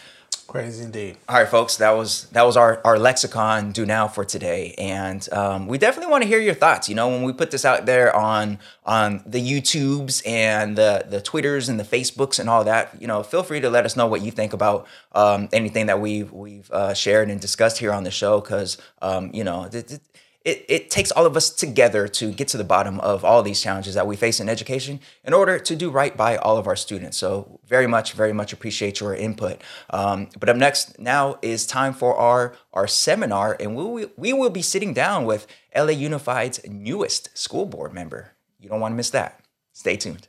Crazy 0.47 0.85
indeed. 0.85 1.17
All 1.29 1.37
right, 1.37 1.49
folks, 1.49 1.77
that 1.79 1.93
was 1.93 2.27
that 2.33 2.43
was 2.43 2.57
our, 2.57 2.81
our 2.85 2.99
lexicon 2.99 3.73
do 3.73 3.87
now 3.87 4.07
for 4.07 4.25
today, 4.25 4.75
and 4.77 5.27
um, 5.33 5.67
we 5.67 5.79
definitely 5.79 6.11
want 6.11 6.23
to 6.23 6.29
hear 6.29 6.41
your 6.41 6.55
thoughts. 6.55 6.89
You 6.89 6.95
know, 6.95 7.09
when 7.09 7.23
we 7.23 7.33
put 7.33 7.51
this 7.51 7.65
out 7.65 7.87
there 7.87 8.15
on 8.15 8.59
on 8.85 9.23
the 9.25 9.41
YouTubes 9.41 10.23
and 10.27 10.77
the 10.77 11.07
the 11.09 11.23
Twitters 11.23 11.69
and 11.69 11.81
the 11.81 11.85
Facebooks 11.85 12.39
and 12.39 12.51
all 12.51 12.65
that, 12.65 13.01
you 13.01 13.07
know, 13.07 13.23
feel 13.23 13.43
free 13.43 13.61
to 13.61 13.71
let 13.71 13.87
us 13.87 13.97
know 13.97 14.07
what 14.07 14.21
you 14.21 14.31
think 14.31 14.53
about 14.53 14.87
um, 15.13 15.49
anything 15.53 15.87
that 15.87 16.01
we've 16.01 16.31
we've 16.33 16.71
uh, 16.71 16.93
shared 16.93 17.31
and 17.31 17.41
discussed 17.41 17.79
here 17.79 17.93
on 17.93 18.05
the 18.05 18.11
show, 18.11 18.41
because 18.41 18.77
um, 19.01 19.31
you 19.33 19.45
know. 19.45 19.69
Th- 19.71 19.87
th- 19.87 20.01
it, 20.45 20.65
it 20.69 20.91
takes 20.91 21.11
all 21.13 21.27
of 21.27 21.37
us 21.37 21.51
together 21.51 22.09
to 22.09 22.33
get 22.33 22.49
to 22.49 22.57
the 22.57 22.65
bottom 22.65 22.99
of 23.01 23.25
all 23.25 23.43
these 23.43 23.61
challenges 23.61 23.95
that 23.95 24.07
we 24.07 24.17
face 24.17 24.41
in 24.41 24.49
education 24.49 25.01
in 25.25 25.33
order 25.33 25.59
to 25.59 25.77
do 25.77 25.91
right 25.91 26.17
by 26.17 26.37
all 26.37 26.57
of 26.57 26.67
our 26.67 26.77
students. 26.77 27.17
So 27.17 27.61
very 27.67 27.87
much, 27.87 28.13
very 28.13 28.33
much 28.33 28.53
appreciate 28.53 29.01
your 29.01 29.15
input. 29.15 29.61
Um, 29.91 30.29
but 30.39 30.49
up 30.49 30.57
next 30.57 30.99
now 30.99 31.39
is 31.43 31.67
time 31.67 31.95
for 31.95 32.17
our, 32.17 32.55
our 32.73 32.87
seminar, 32.87 33.57
and 33.61 33.77
we 33.77 33.85
will, 33.85 34.11
we 34.17 34.33
will 34.33 34.51
be 34.51 34.63
sitting 34.63 34.93
down 34.93 35.25
with 35.25 35.47
LA 35.77 35.93
Unified's 35.93 36.61
newest 36.69 37.37
school 37.37 37.67
board 37.67 37.93
member. 37.93 38.33
You 38.59 38.69
don't 38.69 38.81
want 38.81 38.93
to 38.93 38.97
miss 38.97 39.11
that. 39.11 39.41
Stay 39.73 39.97
tuned. 39.97 40.29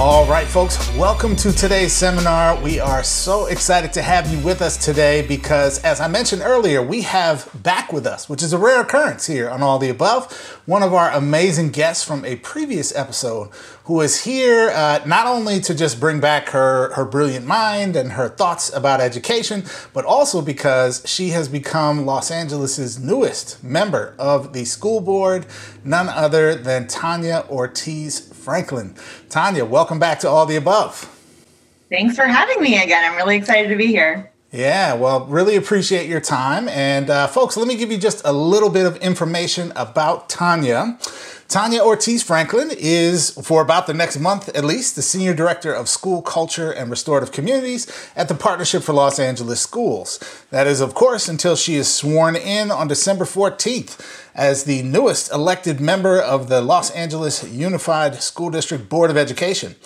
All 0.00 0.24
right, 0.26 0.46
folks, 0.46 0.78
welcome 0.94 1.34
to 1.34 1.50
today's 1.50 1.92
seminar. 1.92 2.56
We 2.62 2.78
are 2.78 3.02
so 3.02 3.46
excited 3.46 3.92
to 3.94 4.02
have 4.02 4.32
you 4.32 4.38
with 4.46 4.62
us 4.62 4.76
today 4.76 5.22
because, 5.22 5.80
as 5.80 6.00
I 6.00 6.06
mentioned 6.06 6.42
earlier, 6.42 6.80
we 6.80 7.02
have 7.02 7.50
back 7.64 7.92
with 7.92 8.06
us, 8.06 8.28
which 8.28 8.40
is 8.40 8.52
a 8.52 8.58
rare 8.58 8.80
occurrence 8.80 9.26
here 9.26 9.50
on 9.50 9.60
All 9.60 9.80
the 9.80 9.88
Above, 9.88 10.32
one 10.66 10.84
of 10.84 10.94
our 10.94 11.10
amazing 11.10 11.70
guests 11.70 12.04
from 12.04 12.24
a 12.24 12.36
previous 12.36 12.94
episode 12.94 13.50
who 13.86 14.00
is 14.00 14.22
here 14.22 14.70
uh, 14.70 15.00
not 15.04 15.26
only 15.26 15.58
to 15.60 15.74
just 15.74 15.98
bring 15.98 16.20
back 16.20 16.50
her, 16.50 16.92
her 16.92 17.04
brilliant 17.04 17.44
mind 17.44 17.96
and 17.96 18.12
her 18.12 18.28
thoughts 18.28 18.72
about 18.72 19.00
education, 19.00 19.64
but 19.92 20.04
also 20.04 20.40
because 20.40 21.02
she 21.06 21.30
has 21.30 21.48
become 21.48 22.06
Los 22.06 22.30
Angeles's 22.30 23.00
newest 23.00 23.64
member 23.64 24.14
of 24.16 24.52
the 24.52 24.64
school 24.64 25.00
board, 25.00 25.44
none 25.82 26.08
other 26.08 26.54
than 26.54 26.86
Tanya 26.86 27.44
Ortiz 27.50 28.27
Franklin. 28.48 28.94
Tanya, 29.28 29.62
welcome 29.62 29.98
back 29.98 30.20
to 30.20 30.26
All 30.26 30.46
the 30.46 30.56
Above. 30.56 31.14
Thanks 31.90 32.16
for 32.16 32.24
having 32.24 32.62
me 32.62 32.82
again. 32.82 33.04
I'm 33.04 33.14
really 33.14 33.36
excited 33.36 33.68
to 33.68 33.76
be 33.76 33.88
here. 33.88 34.32
Yeah, 34.50 34.94
well, 34.94 35.26
really 35.26 35.56
appreciate 35.56 36.08
your 36.08 36.22
time. 36.22 36.66
And 36.70 37.10
uh, 37.10 37.26
folks, 37.26 37.58
let 37.58 37.68
me 37.68 37.76
give 37.76 37.92
you 37.92 37.98
just 37.98 38.22
a 38.24 38.32
little 38.32 38.70
bit 38.70 38.86
of 38.86 38.96
information 39.02 39.70
about 39.76 40.30
Tanya. 40.30 40.98
Tanya 41.48 41.80
Ortiz 41.80 42.22
Franklin 42.22 42.70
is, 42.76 43.30
for 43.30 43.62
about 43.62 43.86
the 43.86 43.94
next 43.94 44.18
month 44.18 44.50
at 44.50 44.66
least, 44.66 44.96
the 44.96 45.00
Senior 45.00 45.32
Director 45.32 45.72
of 45.72 45.88
School 45.88 46.20
Culture 46.20 46.70
and 46.70 46.90
Restorative 46.90 47.32
Communities 47.32 47.90
at 48.14 48.28
the 48.28 48.34
Partnership 48.34 48.82
for 48.82 48.92
Los 48.92 49.18
Angeles 49.18 49.58
Schools. 49.58 50.20
That 50.50 50.66
is, 50.66 50.82
of 50.82 50.92
course, 50.92 51.26
until 51.26 51.56
she 51.56 51.76
is 51.76 51.88
sworn 51.88 52.36
in 52.36 52.70
on 52.70 52.86
December 52.86 53.24
14th 53.24 53.98
as 54.34 54.64
the 54.64 54.82
newest 54.82 55.32
elected 55.32 55.80
member 55.80 56.20
of 56.20 56.50
the 56.50 56.60
Los 56.60 56.90
Angeles 56.90 57.42
Unified 57.50 58.22
School 58.22 58.50
District 58.50 58.86
Board 58.86 59.08
of 59.08 59.16
Education. 59.16 59.76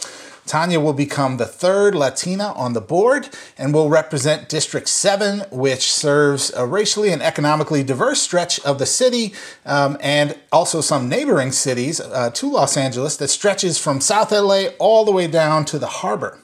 Tanya 0.47 0.81
will 0.81 0.93
become 0.93 1.37
the 1.37 1.47
third 1.47 1.95
Latina 1.95 2.53
on 2.55 2.73
the 2.73 2.81
board 2.81 3.29
and 3.57 3.73
will 3.73 3.89
represent 3.89 4.49
District 4.49 4.89
7, 4.89 5.45
which 5.51 5.93
serves 5.93 6.53
a 6.55 6.67
racially 6.67 7.11
and 7.11 7.23
economically 7.23 7.83
diverse 7.83 8.21
stretch 8.21 8.59
of 8.61 8.79
the 8.79 8.87
city 8.87 9.35
um, 9.65 9.97
and 10.01 10.37
also 10.51 10.81
some 10.81 11.09
neighboring 11.09 11.53
cities 11.53 12.01
uh, 12.01 12.31
to 12.31 12.51
Los 12.51 12.77
Angeles 12.77 13.17
that 13.17 13.29
stretches 13.29 13.79
from 13.79 14.01
South 14.01 14.33
LA 14.33 14.67
all 14.79 15.05
the 15.05 15.13
way 15.13 15.27
down 15.27 15.65
to 15.67 15.79
the 15.79 15.87
harbor. 15.87 16.39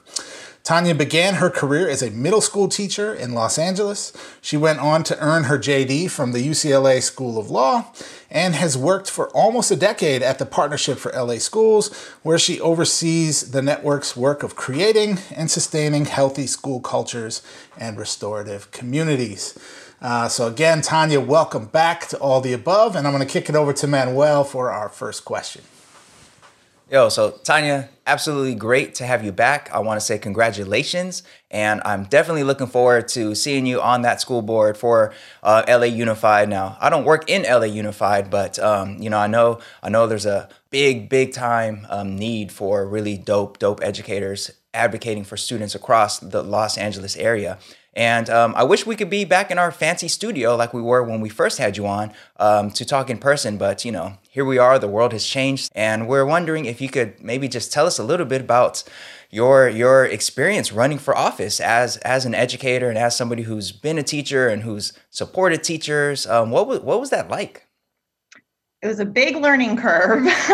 Tanya 0.69 0.93
began 0.93 1.33
her 1.33 1.49
career 1.49 1.89
as 1.89 2.03
a 2.03 2.11
middle 2.11 2.41
school 2.41 2.67
teacher 2.67 3.11
in 3.11 3.33
Los 3.33 3.57
Angeles. 3.57 4.13
She 4.39 4.55
went 4.55 4.77
on 4.77 5.03
to 5.05 5.17
earn 5.17 5.45
her 5.45 5.57
JD 5.57 6.11
from 6.11 6.31
the 6.31 6.47
UCLA 6.47 7.01
School 7.01 7.39
of 7.39 7.49
Law 7.49 7.91
and 8.29 8.53
has 8.53 8.77
worked 8.77 9.09
for 9.09 9.29
almost 9.29 9.71
a 9.71 9.75
decade 9.75 10.21
at 10.21 10.37
the 10.37 10.45
Partnership 10.45 10.99
for 10.99 11.11
LA 11.11 11.39
Schools, 11.39 11.91
where 12.21 12.37
she 12.37 12.61
oversees 12.61 13.49
the 13.49 13.63
network's 13.63 14.15
work 14.15 14.43
of 14.43 14.55
creating 14.55 15.17
and 15.35 15.49
sustaining 15.49 16.05
healthy 16.05 16.45
school 16.45 16.79
cultures 16.79 17.41
and 17.75 17.97
restorative 17.97 18.69
communities. 18.69 19.57
Uh, 20.03 20.27
so, 20.27 20.45
again, 20.45 20.83
Tanya, 20.83 21.19
welcome 21.19 21.65
back 21.65 22.07
to 22.09 22.17
all 22.19 22.41
the 22.41 22.53
above, 22.53 22.95
and 22.95 23.07
I'm 23.07 23.13
going 23.15 23.25
to 23.25 23.33
kick 23.33 23.49
it 23.49 23.55
over 23.55 23.73
to 23.73 23.87
Manuel 23.87 24.43
for 24.43 24.69
our 24.69 24.89
first 24.89 25.25
question. 25.25 25.63
Yo, 26.91 27.07
so 27.07 27.29
Tanya, 27.29 27.87
absolutely 28.07 28.55
great 28.55 28.95
to 28.95 29.05
have 29.05 29.23
you 29.23 29.31
back. 29.31 29.69
I 29.71 29.77
want 29.77 29.99
to 29.99 30.05
say 30.05 30.17
congratulations, 30.17 31.21
and 31.51 31.83
I'm 31.85 32.05
definitely 32.05 32.43
looking 32.43 32.65
forward 32.65 33.07
to 33.09 33.35
seeing 33.35 33.67
you 33.67 33.79
on 33.79 34.01
that 34.01 34.19
school 34.19 34.41
board 34.41 34.75
for 34.75 35.13
uh, 35.43 35.63
LA 35.67 35.83
Unified. 35.83 36.49
Now, 36.49 36.77
I 36.81 36.89
don't 36.89 37.05
work 37.05 37.29
in 37.29 37.43
LA 37.43 37.65
Unified, 37.65 38.31
but 38.31 38.57
um, 38.57 38.97
you 38.97 39.11
know, 39.11 39.19
I 39.19 39.27
know 39.27 39.59
I 39.83 39.89
know 39.89 40.07
there's 40.07 40.25
a 40.25 40.49
big, 40.71 41.09
big 41.09 41.31
time 41.31 41.85
um, 41.91 42.15
need 42.17 42.51
for 42.51 42.87
really 42.87 43.19
dope, 43.19 43.59
dope 43.59 43.83
educators 43.83 44.49
advocating 44.73 45.23
for 45.23 45.37
students 45.37 45.75
across 45.75 46.19
the 46.19 46.41
Los 46.41 46.75
Angeles 46.75 47.15
area. 47.17 47.59
And 47.99 48.29
um, 48.29 48.53
I 48.55 48.63
wish 48.63 48.85
we 48.85 48.95
could 48.95 49.09
be 49.09 49.25
back 49.25 49.51
in 49.51 49.57
our 49.57 49.73
fancy 49.73 50.07
studio 50.07 50.55
like 50.55 50.73
we 50.73 50.81
were 50.81 51.03
when 51.03 51.19
we 51.19 51.27
first 51.27 51.57
had 51.57 51.75
you 51.75 51.85
on 51.85 52.13
um, 52.37 52.71
to 52.71 52.85
talk 52.85 53.09
in 53.09 53.17
person. 53.17 53.57
But, 53.57 53.83
you 53.83 53.91
know, 53.91 54.13
here 54.29 54.45
we 54.45 54.57
are. 54.57 54.79
The 54.79 54.87
world 54.87 55.11
has 55.11 55.25
changed. 55.25 55.69
And 55.75 56.07
we're 56.07 56.23
wondering 56.23 56.63
if 56.63 56.79
you 56.79 56.87
could 56.87 57.21
maybe 57.21 57.49
just 57.49 57.73
tell 57.73 57.85
us 57.85 57.99
a 57.99 58.03
little 58.05 58.25
bit 58.25 58.39
about 58.39 58.85
your 59.31 59.67
your 59.67 60.05
experience 60.05 60.71
running 60.71 60.97
for 60.97 61.15
office 61.15 61.59
as 61.59 61.97
as 61.97 62.25
an 62.25 62.33
educator 62.33 62.87
and 62.87 62.97
as 62.97 63.17
somebody 63.17 63.43
who's 63.43 63.73
been 63.73 63.97
a 63.97 64.03
teacher 64.03 64.47
and 64.47 64.63
who's 64.63 64.93
supported 65.09 65.61
teachers. 65.61 66.25
Um, 66.25 66.51
what 66.51 66.67
was 66.67 66.79
what 66.79 67.01
was 67.01 67.09
that 67.09 67.27
like? 67.27 67.67
It 68.81 68.87
was 68.87 68.99
a 68.99 69.05
big 69.05 69.35
learning 69.35 69.75
curve. 69.75 70.25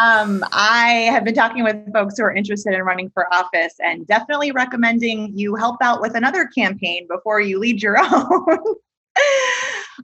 um, 0.00 0.44
I 0.52 1.08
have 1.10 1.24
been 1.24 1.34
talking 1.34 1.62
with 1.62 1.76
folks 1.92 2.18
who 2.18 2.24
are 2.24 2.32
interested 2.32 2.74
in 2.74 2.82
running 2.82 3.10
for 3.10 3.32
office 3.32 3.74
and 3.80 4.06
definitely 4.06 4.50
recommending 4.50 5.36
you 5.36 5.54
help 5.54 5.76
out 5.82 6.00
with 6.00 6.16
another 6.16 6.46
campaign 6.46 7.06
before 7.08 7.40
you 7.40 7.60
lead 7.60 7.80
your 7.80 7.96
own. 8.02 8.58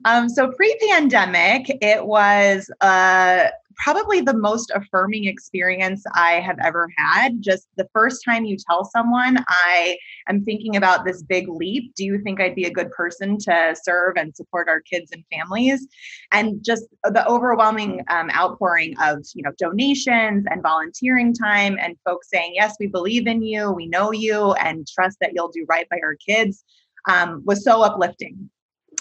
um, 0.05 0.29
so 0.29 0.51
pre 0.51 0.77
pandemic, 0.87 1.69
it 1.81 2.05
was 2.05 2.71
uh, 2.79 3.47
probably 3.79 4.19
the 4.19 4.35
most 4.35 4.71
affirming 4.75 5.25
experience 5.25 6.03
I 6.13 6.33
have 6.33 6.57
ever 6.63 6.89
had. 6.97 7.41
Just 7.41 7.67
the 7.77 7.87
first 7.93 8.21
time 8.25 8.45
you 8.45 8.57
tell 8.57 8.83
someone, 8.85 9.43
I 9.47 9.97
am 10.27 10.43
thinking 10.43 10.75
about 10.75 11.05
this 11.05 11.23
big 11.23 11.47
leap. 11.47 11.95
Do 11.95 12.03
you 12.03 12.19
think 12.21 12.41
I'd 12.41 12.55
be 12.55 12.65
a 12.65 12.71
good 12.71 12.91
person 12.91 13.37
to 13.39 13.75
serve 13.81 14.17
and 14.17 14.35
support 14.35 14.67
our 14.67 14.81
kids 14.81 15.11
and 15.13 15.23
families? 15.31 15.87
And 16.31 16.63
just 16.63 16.85
the 17.05 17.25
overwhelming 17.27 18.03
um, 18.09 18.29
outpouring 18.31 18.95
of 19.01 19.25
you 19.33 19.43
know 19.43 19.51
donations 19.57 20.45
and 20.49 20.61
volunteering 20.61 21.33
time 21.33 21.77
and 21.81 21.95
folks 22.05 22.29
saying, 22.29 22.53
yes, 22.55 22.75
we 22.79 22.87
believe 22.87 23.27
in 23.27 23.41
you, 23.41 23.71
we 23.71 23.87
know 23.87 24.11
you, 24.11 24.53
and 24.53 24.87
trust 24.87 25.17
that 25.21 25.31
you'll 25.33 25.51
do 25.51 25.65
right 25.69 25.87
by 25.89 25.99
our 26.03 26.15
kids 26.15 26.63
um, 27.07 27.41
was 27.45 27.63
so 27.63 27.81
uplifting 27.81 28.49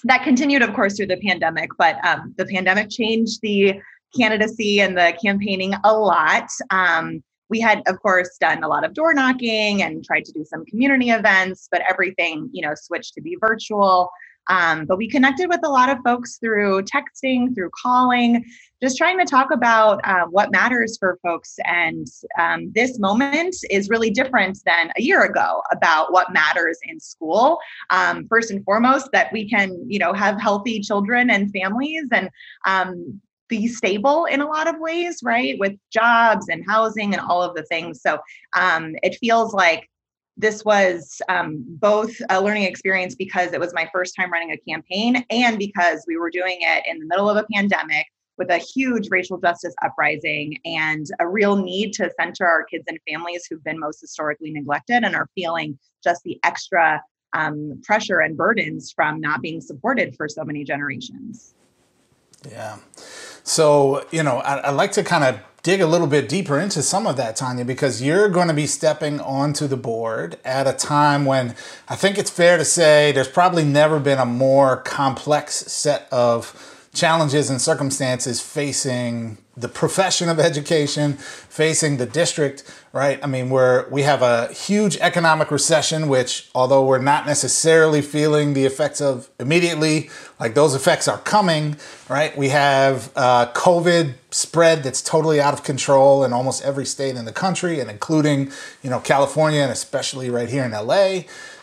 that 0.04 0.22
continued, 0.22 0.62
of 0.62 0.72
course, 0.74 0.96
through 0.96 1.06
the 1.06 1.16
pandemic, 1.16 1.70
but 1.76 1.96
um, 2.06 2.32
the 2.36 2.46
pandemic 2.46 2.88
changed 2.88 3.40
the 3.42 3.80
candidacy 4.16 4.80
and 4.80 4.96
the 4.96 5.16
campaigning 5.22 5.74
a 5.84 5.92
lot. 5.92 6.48
Um, 6.70 7.22
we 7.50 7.60
had, 7.60 7.82
of 7.86 8.00
course, 8.00 8.36
done 8.40 8.62
a 8.62 8.68
lot 8.68 8.84
of 8.84 8.94
door 8.94 9.14
knocking 9.14 9.82
and 9.82 10.04
tried 10.04 10.24
to 10.26 10.32
do 10.32 10.44
some 10.44 10.64
community 10.66 11.10
events, 11.10 11.68
but 11.70 11.82
everything, 11.88 12.50
you 12.52 12.62
know, 12.62 12.74
switched 12.74 13.14
to 13.14 13.22
be 13.22 13.36
virtual. 13.40 14.10
Um, 14.50 14.86
but 14.86 14.96
we 14.96 15.08
connected 15.08 15.48
with 15.48 15.60
a 15.62 15.68
lot 15.68 15.90
of 15.90 15.98
folks 16.04 16.38
through 16.38 16.82
texting, 16.84 17.54
through 17.54 17.70
calling, 17.82 18.44
just 18.82 18.96
trying 18.96 19.18
to 19.18 19.26
talk 19.26 19.50
about 19.50 20.00
uh, 20.04 20.24
what 20.30 20.50
matters 20.50 20.96
for 20.98 21.18
folks. 21.22 21.56
And 21.66 22.06
um, 22.38 22.72
this 22.74 22.98
moment 22.98 23.56
is 23.70 23.90
really 23.90 24.10
different 24.10 24.58
than 24.64 24.90
a 24.96 25.02
year 25.02 25.24
ago 25.24 25.62
about 25.70 26.12
what 26.12 26.32
matters 26.32 26.78
in 26.84 26.98
school. 26.98 27.58
Um, 27.90 28.26
first 28.28 28.50
and 28.50 28.64
foremost, 28.64 29.10
that 29.12 29.30
we 29.32 29.48
can, 29.48 29.84
you 29.86 29.98
know, 29.98 30.14
have 30.14 30.40
healthy 30.40 30.80
children 30.80 31.28
and 31.28 31.52
families 31.52 32.06
and 32.10 32.30
um, 32.66 33.20
be 33.48 33.68
stable 33.68 34.26
in 34.26 34.40
a 34.40 34.46
lot 34.46 34.68
of 34.68 34.78
ways, 34.78 35.20
right? 35.22 35.58
With 35.58 35.74
jobs 35.92 36.46
and 36.48 36.64
housing 36.68 37.14
and 37.14 37.20
all 37.20 37.42
of 37.42 37.54
the 37.54 37.64
things. 37.64 38.02
So 38.02 38.18
um, 38.56 38.94
it 39.02 39.16
feels 39.16 39.54
like 39.54 39.88
this 40.36 40.64
was 40.64 41.20
um, 41.28 41.64
both 41.66 42.14
a 42.30 42.40
learning 42.40 42.62
experience 42.62 43.14
because 43.16 43.52
it 43.52 43.60
was 43.60 43.74
my 43.74 43.88
first 43.92 44.14
time 44.16 44.32
running 44.32 44.52
a 44.52 44.70
campaign 44.70 45.24
and 45.30 45.58
because 45.58 46.04
we 46.06 46.16
were 46.16 46.30
doing 46.30 46.58
it 46.60 46.84
in 46.88 46.98
the 47.00 47.06
middle 47.06 47.28
of 47.28 47.36
a 47.36 47.46
pandemic 47.52 48.06
with 48.38 48.50
a 48.50 48.58
huge 48.58 49.08
racial 49.10 49.36
justice 49.38 49.74
uprising 49.84 50.56
and 50.64 51.06
a 51.18 51.26
real 51.26 51.56
need 51.56 51.92
to 51.92 52.08
center 52.20 52.46
our 52.46 52.62
kids 52.64 52.84
and 52.88 52.98
families 53.10 53.46
who've 53.50 53.64
been 53.64 53.80
most 53.80 54.00
historically 54.00 54.52
neglected 54.52 55.02
and 55.02 55.16
are 55.16 55.28
feeling 55.34 55.76
just 56.04 56.22
the 56.22 56.38
extra 56.44 57.02
um, 57.32 57.80
pressure 57.84 58.20
and 58.20 58.36
burdens 58.36 58.92
from 58.92 59.20
not 59.20 59.42
being 59.42 59.60
supported 59.60 60.14
for 60.16 60.28
so 60.28 60.44
many 60.44 60.62
generations. 60.62 61.56
Yeah. 62.46 62.78
So, 63.42 64.06
you 64.10 64.22
know, 64.22 64.38
I, 64.38 64.70
would 64.70 64.76
like 64.76 64.92
to 64.92 65.02
kind 65.02 65.24
of 65.24 65.40
dig 65.62 65.80
a 65.80 65.86
little 65.86 66.06
bit 66.06 66.28
deeper 66.28 66.58
into 66.58 66.82
some 66.82 67.06
of 67.06 67.16
that, 67.16 67.36
Tanya, 67.36 67.64
because 67.64 68.02
you're 68.02 68.28
going 68.28 68.48
to 68.48 68.54
be 68.54 68.66
stepping 68.66 69.20
onto 69.20 69.66
the 69.66 69.76
board 69.76 70.38
at 70.44 70.66
a 70.66 70.72
time 70.72 71.24
when 71.24 71.54
I 71.88 71.96
think 71.96 72.18
it's 72.18 72.30
fair 72.30 72.56
to 72.58 72.64
say 72.64 73.12
there's 73.12 73.28
probably 73.28 73.64
never 73.64 73.98
been 73.98 74.18
a 74.18 74.26
more 74.26 74.76
complex 74.76 75.54
set 75.54 76.06
of 76.12 76.77
challenges 76.98 77.50
and 77.50 77.60
circumstances 77.60 78.40
facing 78.40 79.38
the 79.56 79.68
profession 79.68 80.28
of 80.28 80.38
education, 80.38 81.14
facing 81.14 81.96
the 81.96 82.06
district, 82.06 82.64
right? 82.92 83.18
I 83.22 83.26
mean, 83.26 83.50
we're 83.50 83.88
we 83.88 84.02
have 84.02 84.22
a 84.22 84.52
huge 84.52 84.96
economic 84.98 85.50
recession, 85.50 86.08
which 86.08 86.48
although 86.54 86.84
we're 86.84 87.02
not 87.02 87.26
necessarily 87.26 88.02
feeling 88.02 88.54
the 88.54 88.64
effects 88.64 89.00
of 89.00 89.28
immediately, 89.40 90.10
like 90.38 90.54
those 90.54 90.74
effects 90.74 91.08
are 91.08 91.18
coming, 91.18 91.76
right? 92.08 92.36
We 92.36 92.50
have 92.50 93.10
uh, 93.16 93.52
COVID 93.52 94.14
spread 94.30 94.82
that's 94.82 95.02
totally 95.02 95.40
out 95.40 95.54
of 95.54 95.64
control 95.64 96.24
in 96.24 96.32
almost 96.32 96.64
every 96.64 96.86
state 96.86 97.16
in 97.16 97.24
the 97.24 97.32
country, 97.32 97.80
and 97.80 97.90
including 97.90 98.52
you 98.82 98.90
know 98.90 99.00
California 99.00 99.60
and 99.60 99.72
especially 99.72 100.30
right 100.30 100.48
here 100.48 100.64
in 100.64 100.72
LA 100.72 101.22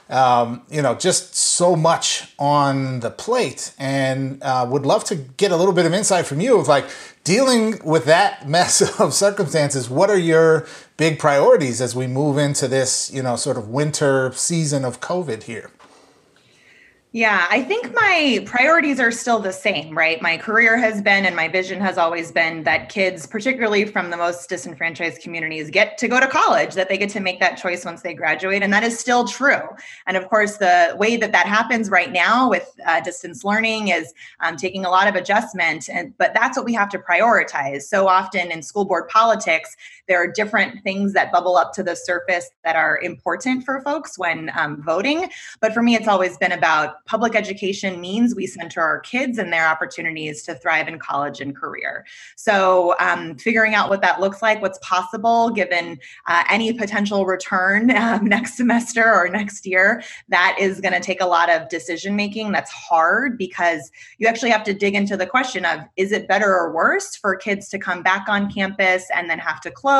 um, 0.09 0.61
you 0.69 0.81
know, 0.81 0.95
just 0.95 1.35
so 1.35 1.75
much 1.75 2.33
on 2.37 2.99
the 2.99 3.09
plate, 3.09 3.73
and 3.79 4.41
uh, 4.43 4.67
would 4.69 4.85
love 4.85 5.03
to 5.05 5.15
get 5.15 5.51
a 5.51 5.57
little 5.57 5.73
bit 5.73 5.85
of 5.85 5.93
insight 5.93 6.25
from 6.25 6.39
you 6.39 6.59
of 6.59 6.67
like 6.67 6.85
dealing 7.23 7.79
with 7.83 8.05
that 8.05 8.47
mess 8.49 8.99
of 8.99 9.13
circumstances. 9.13 9.89
What 9.89 10.09
are 10.09 10.17
your 10.17 10.67
big 10.97 11.19
priorities 11.19 11.81
as 11.81 11.95
we 11.95 12.07
move 12.07 12.37
into 12.37 12.67
this, 12.67 13.11
you 13.11 13.23
know, 13.23 13.35
sort 13.35 13.57
of 13.57 13.69
winter 13.69 14.31
season 14.33 14.85
of 14.85 14.99
COVID 14.99 15.43
here? 15.43 15.71
Yeah, 17.15 17.47
I 17.49 17.61
think 17.61 17.93
my 17.93 18.43
priorities 18.45 18.99
are 18.99 19.09
still 19.09 19.39
the 19.39 19.53
same, 19.53 19.97
right? 19.97 20.21
My 20.21 20.35
career 20.35 20.75
has 20.75 21.01
been 21.01 21.25
and 21.25 21.33
my 21.33 21.47
vision 21.47 21.79
has 21.79 21.97
always 21.97 22.29
been 22.29 22.63
that 22.63 22.89
kids, 22.89 23.25
particularly 23.25 23.85
from 23.85 24.09
the 24.09 24.17
most 24.17 24.49
disenfranchised 24.49 25.21
communities, 25.21 25.69
get 25.69 25.97
to 25.99 26.09
go 26.09 26.19
to 26.19 26.27
college, 26.27 26.73
that 26.73 26.89
they 26.89 26.97
get 26.97 27.09
to 27.11 27.21
make 27.21 27.39
that 27.39 27.55
choice 27.55 27.85
once 27.85 28.01
they 28.01 28.13
graduate. 28.13 28.63
And 28.63 28.73
that 28.73 28.83
is 28.83 28.99
still 28.99 29.25
true. 29.25 29.61
And 30.07 30.17
of 30.17 30.27
course, 30.27 30.57
the 30.57 30.93
way 30.99 31.15
that 31.15 31.31
that 31.31 31.45
happens 31.45 31.89
right 31.89 32.11
now 32.11 32.49
with 32.49 32.69
uh, 32.85 32.99
distance 32.99 33.45
learning 33.45 33.87
is 33.87 34.13
um, 34.41 34.57
taking 34.57 34.83
a 34.83 34.89
lot 34.89 35.07
of 35.07 35.15
adjustment. 35.15 35.87
And, 35.87 36.13
but 36.17 36.33
that's 36.33 36.57
what 36.57 36.65
we 36.65 36.73
have 36.73 36.89
to 36.89 36.99
prioritize. 36.99 37.83
So 37.83 38.09
often 38.09 38.51
in 38.51 38.61
school 38.61 38.83
board 38.83 39.07
politics, 39.07 39.77
there 40.07 40.21
are 40.21 40.27
different 40.27 40.83
things 40.83 41.13
that 41.13 41.31
bubble 41.31 41.57
up 41.57 41.73
to 41.73 41.83
the 41.83 41.95
surface 41.95 42.49
that 42.63 42.75
are 42.75 42.99
important 43.01 43.63
for 43.63 43.81
folks 43.81 44.17
when 44.17 44.51
um, 44.55 44.81
voting. 44.83 45.29
But 45.61 45.73
for 45.73 45.81
me, 45.81 45.95
it's 45.95 46.07
always 46.07 46.37
been 46.37 46.51
about 46.51 47.03
public 47.05 47.35
education 47.35 47.99
means 47.99 48.35
we 48.35 48.47
center 48.47 48.81
our 48.81 48.99
kids 48.99 49.37
and 49.37 49.51
their 49.51 49.67
opportunities 49.67 50.43
to 50.43 50.55
thrive 50.55 50.87
in 50.87 50.99
college 50.99 51.41
and 51.41 51.55
career. 51.55 52.05
So, 52.35 52.95
um, 52.99 53.35
figuring 53.37 53.75
out 53.75 53.89
what 53.89 54.01
that 54.01 54.19
looks 54.19 54.41
like, 54.41 54.61
what's 54.61 54.79
possible 54.81 55.49
given 55.49 55.99
uh, 56.27 56.43
any 56.49 56.73
potential 56.73 57.25
return 57.25 57.91
um, 57.97 58.25
next 58.25 58.57
semester 58.57 59.03
or 59.03 59.27
next 59.29 59.65
year, 59.65 60.03
that 60.29 60.57
is 60.59 60.81
going 60.81 60.93
to 60.93 60.99
take 60.99 61.21
a 61.21 61.25
lot 61.25 61.49
of 61.49 61.69
decision 61.69 62.15
making. 62.15 62.51
That's 62.51 62.71
hard 62.71 63.37
because 63.37 63.91
you 64.17 64.27
actually 64.27 64.51
have 64.51 64.63
to 64.63 64.73
dig 64.73 64.95
into 64.95 65.17
the 65.17 65.25
question 65.25 65.65
of 65.65 65.81
is 65.95 66.11
it 66.11 66.27
better 66.27 66.53
or 66.53 66.73
worse 66.73 67.15
for 67.15 67.35
kids 67.35 67.69
to 67.69 67.79
come 67.79 68.03
back 68.03 68.27
on 68.27 68.51
campus 68.51 69.05
and 69.13 69.29
then 69.29 69.39
have 69.39 69.61
to 69.61 69.71
close? 69.71 69.94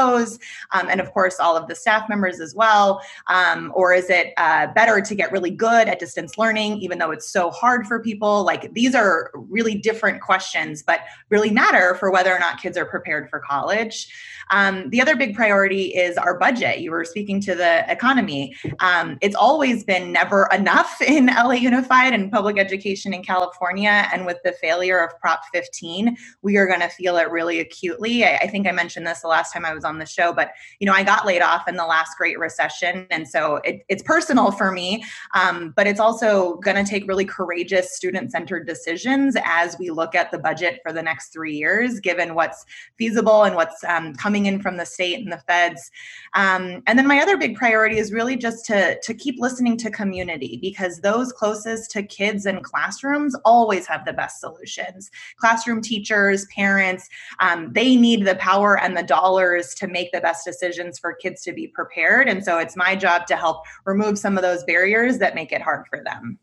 Um, 0.72 0.90
and 0.90 1.00
of 1.00 1.14
course, 1.14 1.40
all 1.40 1.56
of 1.56 1.68
the 1.68 1.76
staff 1.76 2.10
members 2.10 2.40
as 2.40 2.56
well. 2.56 3.02
Um, 3.28 3.72
or 3.76 3.94
is 3.94 4.10
it 4.10 4.34
uh, 4.38 4.68
better 4.74 5.02
to 5.02 5.16
get 5.16 5.32
really 5.32 5.52
good 5.52 5.88
at 5.88 6.00
distance 6.00 6.38
learning, 6.38 6.80
even 6.80 6.96
even 6.96 7.00
though 7.06 7.12
it's 7.12 7.30
so 7.30 7.52
hard 7.52 7.86
for 7.86 8.00
people? 8.00 8.46
Like 8.46 8.74
these 8.74 8.96
are 8.96 9.32
really 9.34 9.76
different 9.76 10.22
questions, 10.22 10.82
but 10.82 11.02
really 11.30 11.52
matter 11.52 11.96
for 11.96 12.10
whether 12.10 12.34
or 12.34 12.40
not 12.40 12.62
kids 12.62 12.78
are 12.78 12.86
prepared 12.86 13.30
for 13.30 13.40
college. 13.40 14.08
Um, 14.52 14.90
the 14.92 15.02
other 15.02 15.16
big 15.16 15.36
priority 15.36 15.86
is 15.96 16.18
our 16.18 16.38
budget. 16.38 16.80
You 16.80 16.92
were 16.92 17.04
speaking 17.04 17.42
to 17.42 17.56
the 17.56 17.90
economy. 17.92 18.56
Um, 18.80 19.18
it's 19.22 19.36
always 19.36 19.84
been 19.84 20.12
never 20.12 20.48
enough 20.54 21.02
in 21.08 21.28
LA 21.28 21.54
Unified 21.54 22.14
and 22.14 22.32
public 22.32 22.58
education 22.60 23.14
in 23.14 23.24
California. 23.24 24.08
And 24.14 24.26
with 24.26 24.38
the 24.44 24.54
failure 24.54 25.00
of 25.00 25.20
Prop 25.20 25.42
15, 25.54 26.16
we 26.42 26.58
are 26.58 26.68
going 26.68 26.82
to 26.82 26.90
feel 26.90 27.18
it 27.18 27.30
really 27.30 27.60
acutely. 27.60 28.24
I, 28.24 28.38
I, 28.38 28.48
think 28.48 28.68
I 28.68 28.72
mentioned 28.72 29.08
this 29.08 29.22
the 29.22 29.28
last 29.28 29.52
time 29.52 29.66
I 29.66 29.74
was 29.74 29.84
on 29.86 30.00
the 30.00 30.06
show, 30.06 30.34
but 30.34 30.52
you 30.80 30.88
know, 30.88 30.94
I 30.94 31.04
got 31.04 31.26
laid 31.26 31.42
off 31.42 31.68
in 31.68 31.76
the 31.76 31.86
last 31.86 32.18
Great 32.18 32.40
Recession, 32.40 33.08
and 33.12 33.28
so 33.28 33.58
it, 33.58 33.86
it's 33.88 34.04
personal 34.04 34.52
for 34.52 34.72
me. 34.72 35.04
Um, 35.36 35.74
but 35.76 35.88
it's 35.88 36.00
also 36.00 36.56
going 36.56 36.84
to 36.84 36.90
take 36.90 37.08
really 37.08 37.26
courageous 37.26 37.96
student-centered 37.96 38.66
decisions 38.66 39.38
as 39.46 39.78
we 39.78 39.92
look 39.92 40.16
at 40.16 40.32
the 40.32 40.40
budget 40.40 40.80
for 40.84 40.92
the 40.92 41.04
next 41.04 41.30
three 41.30 41.56
years, 41.56 42.00
given 42.00 42.34
what's 42.34 42.66
feasible 42.98 43.44
and 43.44 43.56
what's 43.56 43.84
um, 43.84 44.14
coming 44.16 44.48
in 44.48 44.62
from 44.62 44.78
the 44.78 44.86
state 44.86 45.20
and 45.20 45.32
the 45.32 45.38
feds. 45.38 45.92
Um, 46.34 46.82
and 46.88 46.98
then 46.98 47.08
my 47.08 47.20
other 47.20 47.38
big 47.38 47.56
priority 47.56 47.98
is 47.98 48.12
really 48.12 48.36
just 48.36 48.66
to, 48.66 49.00
to 49.00 49.14
keep 49.14 49.36
listening 49.40 49.78
to 49.78 49.92
community 49.92 50.58
because 50.60 51.02
those 51.02 51.32
closest 51.32 51.92
to 51.92 52.02
kids 52.02 52.46
and 52.46 52.64
classrooms 52.64 53.36
always 53.46 53.86
have 53.86 54.06
the 54.06 54.14
best 54.14 54.40
solutions. 54.40 55.12
Classroom 55.38 55.82
teachers, 55.82 56.46
parents, 56.56 57.08
um, 57.40 57.72
they 57.74 57.96
need 57.96 58.26
the 58.26 58.36
power 58.36 58.80
and 58.80 58.98
the 58.98 59.04
dollars 59.04 59.75
to 59.76 59.88
make 59.88 60.12
the 60.12 60.22
best 60.22 60.46
decisions 60.46 61.00
for 61.00 61.14
kids 61.14 61.42
to 61.44 61.54
be 61.54 61.68
prepared. 61.68 62.28
And 62.28 62.44
so 62.44 62.58
it's 62.58 62.76
my 62.76 62.96
job 62.96 63.28
to 63.28 63.36
help 63.36 63.64
remove 63.86 64.18
some 64.18 64.38
of 64.38 64.44
those 64.44 64.64
barriers 64.64 65.20
that 65.20 65.36
make 65.36 65.52
it 65.52 65.62
hard 65.62 65.86
for 65.88 66.04
them. 66.04 66.40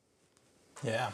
Yeah. 0.82 1.10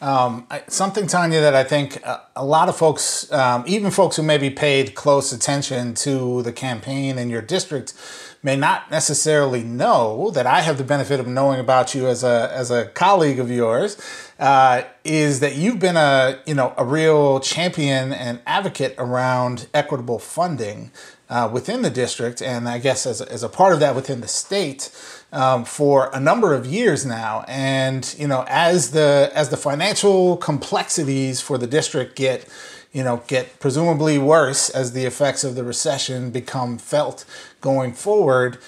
Um, 0.00 0.46
something, 0.66 1.06
Tanya, 1.06 1.40
that 1.40 1.54
I 1.54 1.64
think 1.64 2.02
a, 2.02 2.22
a 2.36 2.44
lot 2.44 2.68
of 2.68 2.76
folks, 2.76 3.30
um, 3.32 3.64
even 3.66 3.90
folks 3.90 4.16
who 4.16 4.22
maybe 4.22 4.50
paid 4.50 4.94
close 4.94 5.32
attention 5.32 5.94
to 5.94 6.42
the 6.42 6.52
campaign 6.52 7.16
in 7.16 7.30
your 7.30 7.40
district, 7.40 7.94
may 8.42 8.54
not 8.54 8.90
necessarily 8.90 9.62
know 9.62 10.30
that 10.32 10.46
I 10.46 10.60
have 10.60 10.76
the 10.76 10.84
benefit 10.84 11.18
of 11.18 11.26
knowing 11.26 11.58
about 11.58 11.94
you 11.94 12.06
as 12.06 12.22
a 12.22 12.50
as 12.52 12.70
a 12.70 12.86
colleague 12.88 13.40
of 13.40 13.50
yours. 13.50 13.96
Uh, 14.38 14.82
is 15.04 15.40
that 15.40 15.54
you've 15.56 15.78
been 15.78 15.96
a 15.96 16.38
you 16.44 16.54
know 16.54 16.74
a 16.76 16.84
real 16.84 17.40
champion 17.40 18.12
and 18.12 18.40
advocate 18.46 18.94
around 18.98 19.68
equitable 19.72 20.18
funding 20.18 20.90
uh, 21.30 21.48
within 21.52 21.82
the 21.82 21.90
district, 21.90 22.42
and 22.42 22.68
I 22.68 22.78
guess 22.78 23.06
as, 23.06 23.20
as 23.20 23.42
a 23.42 23.48
part 23.48 23.72
of 23.72 23.80
that 23.80 23.94
within 23.94 24.20
the 24.20 24.28
state 24.28 24.90
um, 25.32 25.64
for 25.64 26.10
a 26.12 26.20
number 26.20 26.54
of 26.54 26.66
years 26.66 27.06
now. 27.06 27.44
And 27.48 28.14
you 28.18 28.28
know, 28.28 28.44
as 28.48 28.90
the 28.90 29.30
as 29.34 29.48
the 29.48 29.56
financial 29.56 30.36
complexities 30.36 31.40
for 31.40 31.58
the 31.58 31.66
district 31.66 32.16
get 32.16 32.46
you 32.92 33.02
know 33.02 33.22
get 33.26 33.58
presumably 33.58 34.18
worse 34.18 34.68
as 34.70 34.92
the 34.92 35.04
effects 35.04 35.44
of 35.44 35.54
the 35.54 35.64
recession 35.64 36.30
become 36.30 36.78
felt 36.78 37.24
going 37.60 37.94
forward, 37.94 38.58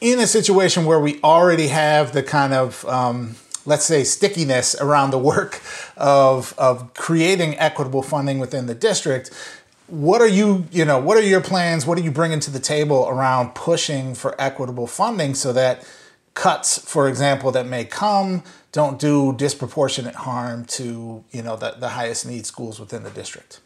in 0.00 0.18
a 0.18 0.26
situation 0.26 0.84
where 0.84 1.00
we 1.00 1.20
already 1.22 1.68
have 1.68 2.12
the 2.12 2.22
kind 2.22 2.52
of 2.52 2.84
um, 2.86 3.36
let's 3.64 3.84
say 3.84 4.02
stickiness 4.02 4.74
around 4.80 5.10
the 5.10 5.18
work 5.18 5.60
of 5.96 6.54
of 6.58 6.92
creating 6.94 7.56
equitable 7.58 8.02
funding 8.02 8.38
within 8.38 8.66
the 8.66 8.74
district 8.74 9.30
what 9.88 10.20
are 10.20 10.28
you 10.28 10.66
you 10.70 10.84
know 10.84 10.98
what 10.98 11.16
are 11.16 11.22
your 11.22 11.40
plans? 11.40 11.86
What 11.86 11.98
are 11.98 12.02
you 12.02 12.10
bringing 12.10 12.40
to 12.40 12.50
the 12.50 12.60
table 12.60 13.08
around 13.08 13.54
pushing 13.54 14.14
for 14.14 14.34
equitable 14.40 14.86
funding 14.86 15.34
so 15.34 15.52
that 15.52 15.84
cuts 16.34 16.78
for 16.78 17.08
example 17.08 17.50
that 17.50 17.66
may 17.66 17.84
come 17.84 18.44
don't 18.70 19.00
do 19.00 19.32
disproportionate 19.32 20.14
harm 20.14 20.64
to 20.64 21.24
you 21.32 21.42
know 21.42 21.56
the, 21.56 21.74
the 21.78 21.88
highest 21.88 22.26
need 22.26 22.46
schools 22.46 22.78
within 22.78 23.02
the 23.02 23.10
district 23.10 23.60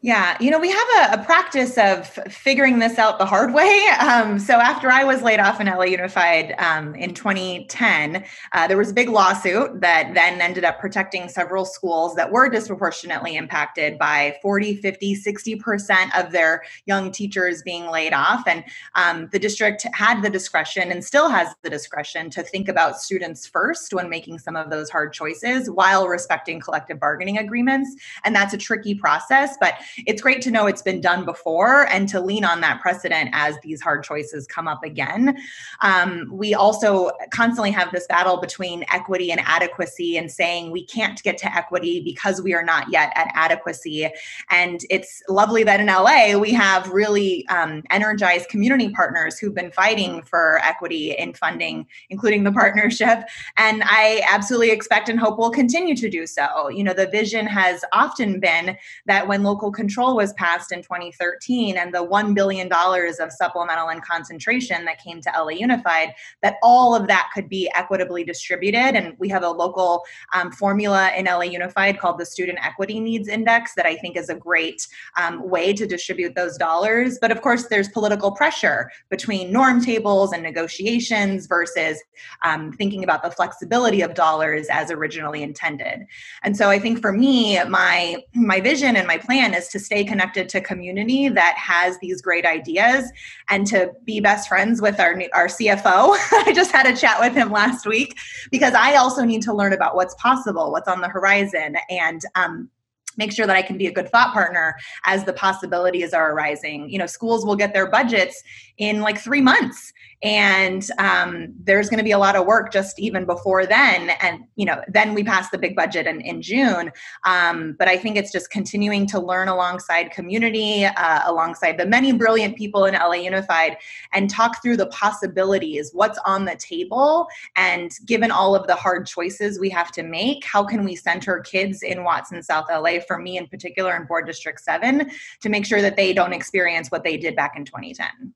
yeah, 0.00 0.36
you 0.40 0.52
know, 0.52 0.60
we 0.60 0.70
have 0.70 0.88
a, 0.96 1.20
a, 1.20 1.24
practice 1.24 1.76
of 1.76 2.06
figuring 2.30 2.78
this 2.78 3.00
out 3.00 3.18
the 3.18 3.26
hard 3.26 3.52
way. 3.52 3.86
Um, 3.98 4.38
so 4.38 4.54
after 4.54 4.90
I 4.90 5.04
was 5.04 5.22
laid 5.22 5.40
off 5.40 5.60
in 5.60 5.66
LA 5.66 5.84
Unified 5.84 6.54
um, 6.58 6.94
in 6.94 7.14
2010, 7.14 8.24
uh, 8.52 8.66
there 8.66 8.76
was 8.76 8.90
a 8.90 8.94
big 8.94 9.08
lawsuit 9.08 9.80
that 9.80 10.14
then 10.14 10.40
ended 10.40 10.64
up 10.64 10.78
protecting 10.78 11.28
several 11.28 11.64
schools 11.64 12.14
that 12.14 12.30
were 12.30 12.48
disproportionately 12.48 13.36
impacted 13.36 13.98
by 13.98 14.36
40, 14.40 14.76
50, 14.76 15.16
60% 15.16 16.18
of 16.18 16.32
their 16.32 16.62
young 16.86 17.10
teachers 17.10 17.62
being 17.62 17.86
laid 17.90 18.12
off. 18.12 18.46
And 18.46 18.64
um, 18.94 19.28
the 19.32 19.38
district 19.38 19.84
had 19.92 20.22
the 20.22 20.30
discretion 20.30 20.90
and 20.90 21.04
still 21.04 21.28
has 21.28 21.54
the 21.62 21.70
discretion 21.70 22.30
to 22.30 22.42
think 22.42 22.68
about 22.68 23.00
students 23.00 23.46
first 23.46 23.92
when 23.92 24.08
making 24.08 24.38
some 24.38 24.56
of 24.56 24.70
those 24.70 24.88
hard 24.88 25.12
choices 25.12 25.70
while 25.70 26.08
respecting 26.08 26.60
collective 26.60 26.98
bargaining 27.00 27.38
agreements. 27.38 27.94
And 28.24 28.34
that's 28.34 28.54
a 28.54 28.58
tricky 28.58 28.94
process, 28.94 29.56
but 29.60 29.74
it's 30.06 30.22
great 30.22 30.42
to 30.42 30.50
know 30.50 30.66
it's 30.66 30.82
been 30.82 31.00
done 31.00 31.24
before 31.24 31.86
and 31.88 32.08
to 32.08 32.20
lean 32.20 32.44
on 32.44 32.60
that 32.60 32.80
precedent 32.80 33.30
as 33.32 33.56
these 33.62 33.80
hard 33.80 34.04
choices 34.04 34.46
come 34.46 34.68
up 34.68 34.84
again. 34.84 35.36
Um, 35.80 36.28
we 36.32 36.54
also 36.54 37.10
constantly 37.30 37.70
have 37.70 37.92
this 37.92 38.06
battle 38.06 38.38
between 38.38 38.84
equity 38.92 39.30
and 39.30 39.40
adequacy 39.44 40.16
and 40.16 40.30
saying 40.30 40.70
we 40.70 40.84
can't 40.84 41.22
get 41.22 41.38
to 41.38 41.54
equity 41.54 42.02
because 42.04 42.42
we 42.42 42.54
are 42.54 42.64
not 42.64 42.90
yet 42.90 43.12
at 43.14 43.28
adequacy. 43.34 44.08
And 44.50 44.80
it's 44.90 45.22
lovely 45.28 45.64
that 45.64 45.80
in 45.80 45.86
LA 45.86 46.38
we 46.38 46.52
have 46.52 46.88
really 46.88 47.46
um, 47.48 47.82
energized 47.90 48.48
community 48.48 48.90
partners 48.90 49.38
who've 49.38 49.54
been 49.54 49.70
fighting 49.70 50.22
for 50.22 50.58
equity 50.62 51.12
in 51.12 51.34
funding, 51.34 51.86
including 52.10 52.44
the 52.44 52.52
partnership. 52.52 53.24
And 53.56 53.82
I 53.84 54.22
absolutely 54.28 54.70
expect 54.70 55.08
and 55.08 55.18
hope 55.18 55.38
will 55.38 55.50
continue 55.50 55.96
to 55.96 56.08
do 56.08 56.26
so. 56.26 56.68
You 56.68 56.84
know, 56.84 56.92
the 56.92 57.06
vision 57.06 57.46
has 57.46 57.84
often 57.92 58.40
been 58.40 58.76
that 59.06 59.28
when 59.28 59.42
local 59.42 59.70
control 59.78 60.16
was 60.16 60.32
passed 60.34 60.72
in 60.72 60.82
2013 60.82 61.78
and 61.78 61.94
the 61.94 62.04
$1 62.04 62.34
billion 62.34 62.68
of 62.70 63.32
supplemental 63.32 63.88
and 63.88 64.02
concentration 64.02 64.84
that 64.84 64.98
came 65.02 65.20
to 65.20 65.30
LA 65.30 65.50
Unified, 65.50 66.12
that 66.42 66.56
all 66.62 66.96
of 66.96 67.06
that 67.06 67.30
could 67.32 67.48
be 67.48 67.70
equitably 67.74 68.24
distributed. 68.24 68.96
And 68.96 69.14
we 69.18 69.28
have 69.28 69.44
a 69.44 69.48
local 69.48 70.02
um, 70.34 70.50
formula 70.50 71.12
in 71.16 71.26
LA 71.26 71.42
Unified 71.42 72.00
called 72.00 72.18
the 72.18 72.26
Student 72.26 72.58
Equity 72.60 72.98
Needs 72.98 73.28
Index 73.28 73.74
that 73.76 73.86
I 73.86 73.94
think 73.96 74.16
is 74.16 74.28
a 74.28 74.34
great 74.34 74.86
um, 75.16 75.48
way 75.48 75.72
to 75.72 75.86
distribute 75.86 76.34
those 76.34 76.56
dollars. 76.56 77.18
But 77.20 77.30
of 77.30 77.40
course, 77.40 77.68
there's 77.68 77.88
political 77.88 78.32
pressure 78.32 78.90
between 79.10 79.52
norm 79.52 79.80
tables 79.80 80.32
and 80.32 80.42
negotiations 80.42 81.46
versus 81.46 82.02
um, 82.42 82.72
thinking 82.72 83.04
about 83.04 83.22
the 83.22 83.30
flexibility 83.30 84.00
of 84.00 84.14
dollars 84.14 84.66
as 84.70 84.90
originally 84.90 85.44
intended. 85.44 86.04
And 86.42 86.56
so 86.56 86.68
I 86.68 86.80
think 86.80 87.00
for 87.00 87.12
me, 87.12 87.62
my 87.64 88.24
my 88.34 88.60
vision 88.60 88.96
and 88.96 89.06
my 89.06 89.18
plan 89.18 89.54
is 89.54 89.67
to 89.68 89.78
stay 89.78 90.04
connected 90.04 90.48
to 90.50 90.60
community 90.60 91.28
that 91.28 91.56
has 91.56 91.98
these 91.98 92.20
great 92.20 92.46
ideas 92.46 93.10
and 93.48 93.66
to 93.66 93.92
be 94.04 94.20
best 94.20 94.48
friends 94.48 94.80
with 94.80 94.98
our 95.00 95.20
our 95.34 95.46
CFO. 95.46 96.16
I 96.46 96.52
just 96.54 96.72
had 96.72 96.86
a 96.86 96.96
chat 96.96 97.20
with 97.20 97.34
him 97.34 97.50
last 97.50 97.86
week 97.86 98.18
because 98.50 98.74
I 98.74 98.96
also 98.96 99.24
need 99.24 99.42
to 99.42 99.54
learn 99.54 99.72
about 99.72 99.94
what's 99.94 100.14
possible, 100.14 100.70
what's 100.72 100.88
on 100.88 101.00
the 101.00 101.08
horizon, 101.08 101.76
and 101.90 102.22
um, 102.34 102.70
make 103.18 103.32
sure 103.32 103.46
that 103.46 103.56
I 103.56 103.62
can 103.62 103.76
be 103.76 103.86
a 103.86 103.92
good 103.92 104.08
thought 104.08 104.32
partner 104.32 104.76
as 105.04 105.24
the 105.24 105.32
possibilities 105.32 106.14
are 106.14 106.32
arising. 106.32 106.88
You 106.88 106.98
know, 106.98 107.06
schools 107.06 107.44
will 107.44 107.56
get 107.56 107.74
their 107.74 107.90
budgets 107.90 108.42
in 108.78 109.00
like 109.00 109.18
three 109.18 109.42
months 109.42 109.92
and 110.22 110.90
um, 110.98 111.54
there's 111.62 111.88
going 111.88 111.98
to 111.98 112.04
be 112.04 112.10
a 112.10 112.18
lot 112.18 112.34
of 112.34 112.44
work 112.44 112.72
just 112.72 112.98
even 112.98 113.24
before 113.24 113.66
then 113.66 114.10
and 114.20 114.40
you 114.56 114.66
know 114.66 114.82
then 114.88 115.14
we 115.14 115.22
pass 115.22 115.48
the 115.50 115.58
big 115.58 115.76
budget 115.76 116.06
in, 116.06 116.20
in 116.22 116.42
june 116.42 116.90
um, 117.24 117.76
but 117.78 117.86
i 117.86 117.96
think 117.96 118.16
it's 118.16 118.32
just 118.32 118.50
continuing 118.50 119.06
to 119.06 119.20
learn 119.20 119.48
alongside 119.48 120.10
community 120.10 120.84
uh, 120.84 121.20
alongside 121.30 121.78
the 121.78 121.86
many 121.86 122.12
brilliant 122.12 122.56
people 122.56 122.84
in 122.84 122.94
la 122.94 123.12
unified 123.12 123.76
and 124.12 124.28
talk 124.28 124.60
through 124.60 124.76
the 124.76 124.86
possibilities 124.86 125.90
what's 125.92 126.18
on 126.26 126.44
the 126.44 126.56
table 126.56 127.28
and 127.54 127.92
given 128.04 128.30
all 128.30 128.56
of 128.56 128.66
the 128.66 128.74
hard 128.74 129.06
choices 129.06 129.60
we 129.60 129.70
have 129.70 129.92
to 129.92 130.02
make 130.02 130.44
how 130.44 130.64
can 130.64 130.84
we 130.84 130.96
center 130.96 131.40
kids 131.40 131.82
in 131.82 132.02
Watts 132.02 132.32
and 132.32 132.44
south 132.44 132.66
la 132.70 132.98
for 133.08 133.18
me 133.18 133.36
in 133.36 133.48
particular 133.48 133.96
in 133.96 134.04
board 134.04 134.26
district 134.26 134.60
7 134.60 135.10
to 135.40 135.48
make 135.48 135.66
sure 135.66 135.82
that 135.82 135.96
they 135.96 136.12
don't 136.12 136.32
experience 136.32 136.90
what 136.90 137.02
they 137.02 137.16
did 137.16 137.34
back 137.34 137.56
in 137.56 137.64
2010 137.64 138.34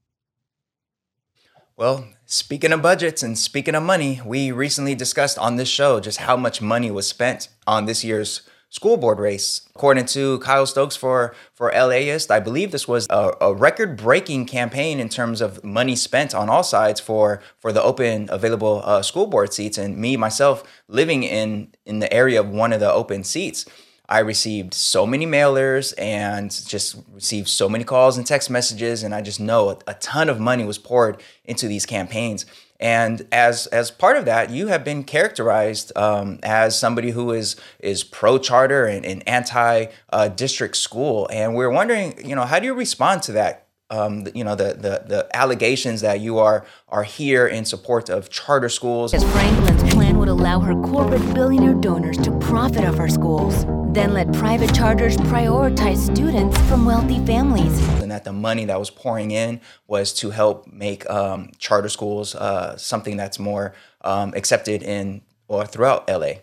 well, 1.75 2.07
speaking 2.27 2.70
of 2.73 2.83
budgets 2.83 3.23
and 3.23 3.37
speaking 3.37 3.75
of 3.75 3.83
money, 3.83 4.20
we 4.25 4.53
recently 4.53 4.95
discussed 4.95 5.39
on 5.39 5.57
this 5.57 5.68
show 5.68 6.01
just 6.01 6.18
how 6.18 6.37
much 6.37 6.61
money 6.61 6.91
was 6.91 7.09
spent 7.09 7.49
on 7.66 7.87
this 7.87 8.05
year's 8.05 8.43
school 8.73 8.97
board 8.97 9.18
race. 9.18 9.68
According 9.75 10.07
to 10.07 10.39
Kyle 10.41 10.64
Stokes 10.64 10.97
for, 10.97 11.35
for 11.53 11.70
LAist, 11.70 12.31
I 12.31 12.41
believe 12.41 12.73
this 12.73 12.87
was 12.87 13.07
a, 13.11 13.33
a 13.41 13.55
record 13.55 13.97
breaking 13.97 14.47
campaign 14.47 15.01
in 15.01 15.09
terms 15.09 15.41
of 15.41 15.64
money 15.64 15.97
spent 15.97 16.35
on 16.35 16.49
all 16.49 16.62
sides 16.62 16.99
for, 17.01 17.43
for 17.59 17.70
the 17.70 17.83
open 17.83 18.29
available 18.31 18.81
uh, 18.85 19.03
school 19.03 19.27
board 19.27 19.53
seats. 19.53 19.77
And 19.77 19.99
me, 19.99 20.16
myself, 20.16 20.64
living 20.89 21.23
in, 21.23 21.75
in 21.85 21.99
the 21.99 22.12
area 22.12 22.41
of 22.41 22.49
one 22.49 22.73
of 22.73 22.81
the 22.81 22.91
open 22.91 23.25
seats. 23.25 23.66
I 24.13 24.19
received 24.19 24.75
so 24.75 25.07
many 25.07 25.25
mailers 25.27 25.95
and 25.97 26.51
just 26.69 26.97
received 27.15 27.49
so 27.49 27.67
many 27.67 27.83
calls 27.83 28.19
and 28.19 28.27
text 28.27 28.51
messages, 28.51 29.03
and 29.03 29.15
I 29.15 29.23
just 29.23 29.41
know 29.41 29.81
a, 29.87 29.95
ton 29.95 30.29
of 30.29 30.39
money 30.39 30.65
was 30.65 30.77
poured 30.77 31.23
into 31.47 31.67
these 31.67 31.87
campaigns. 31.87 32.45
And 32.79 33.27
as 33.33 33.69
as 33.69 33.91
part 33.91 34.19
of 34.19 34.27
that, 34.27 34.51
you 34.51 34.67
have 34.67 34.85
been 34.85 35.05
characterized 35.05 35.97
um, 35.97 36.41
as 36.43 36.79
somebody 36.79 37.13
who 37.13 37.33
is 37.33 37.57
is 37.79 38.05
pro 38.05 38.37
charter 38.37 38.85
and, 38.85 39.07
and 39.07 39.27
anti 39.27 39.87
uh, 40.11 40.29
district 40.29 40.77
school. 40.77 41.27
And 41.33 41.55
we're 41.55 41.71
wondering, 41.71 42.29
you 42.29 42.37
know, 42.37 42.45
how 42.45 42.59
do 42.59 42.67
you 42.67 42.75
respond 42.75 43.23
to 43.23 43.33
that? 43.33 43.69
Um, 43.89 44.27
you 44.35 44.45
know, 44.45 44.57
the, 44.57 44.75
the 44.75 45.05
the 45.07 45.29
allegations 45.33 46.03
that 46.03 46.21
you 46.21 46.39
are 46.39 46.67
are 46.89 47.05
here 47.05 47.47
in 47.47 47.65
support 47.65 48.11
of 48.11 48.29
charter 48.29 48.69
schools. 48.69 49.15
As 49.15 49.25
Franklin's 49.33 49.95
plan 49.95 50.19
would 50.19 50.29
allow 50.29 50.61
her 50.61 50.75
corporate 50.83 51.25
billionaire 51.33 51.75
donors 51.75 52.19
to 52.19 52.31
profit 52.41 52.85
off 52.85 52.99
our 52.99 53.09
schools 53.09 53.65
then 53.93 54.14
let 54.14 54.32
private 54.32 54.74
charters 54.74 55.16
prioritize 55.18 55.99
students 55.99 56.59
from 56.62 56.86
wealthy 56.86 57.24
families. 57.26 57.78
And 58.01 58.11
that 58.11 58.24
the 58.24 58.32
money 58.32 58.64
that 58.64 58.78
was 58.78 58.90
pouring 58.90 59.30
in 59.30 59.61
was 59.86 60.14
to 60.14 60.30
help 60.30 60.66
make 60.66 61.09
um, 61.11 61.51
charter 61.59 61.90
schools 61.90 62.34
uh, 62.34 62.76
something 62.76 63.16
that's 63.18 63.38
more 63.38 63.74
um, 64.01 64.32
accepted 64.34 64.82
in 64.82 65.20
or 65.47 65.66
throughout 65.66 66.09
LA 66.09 66.34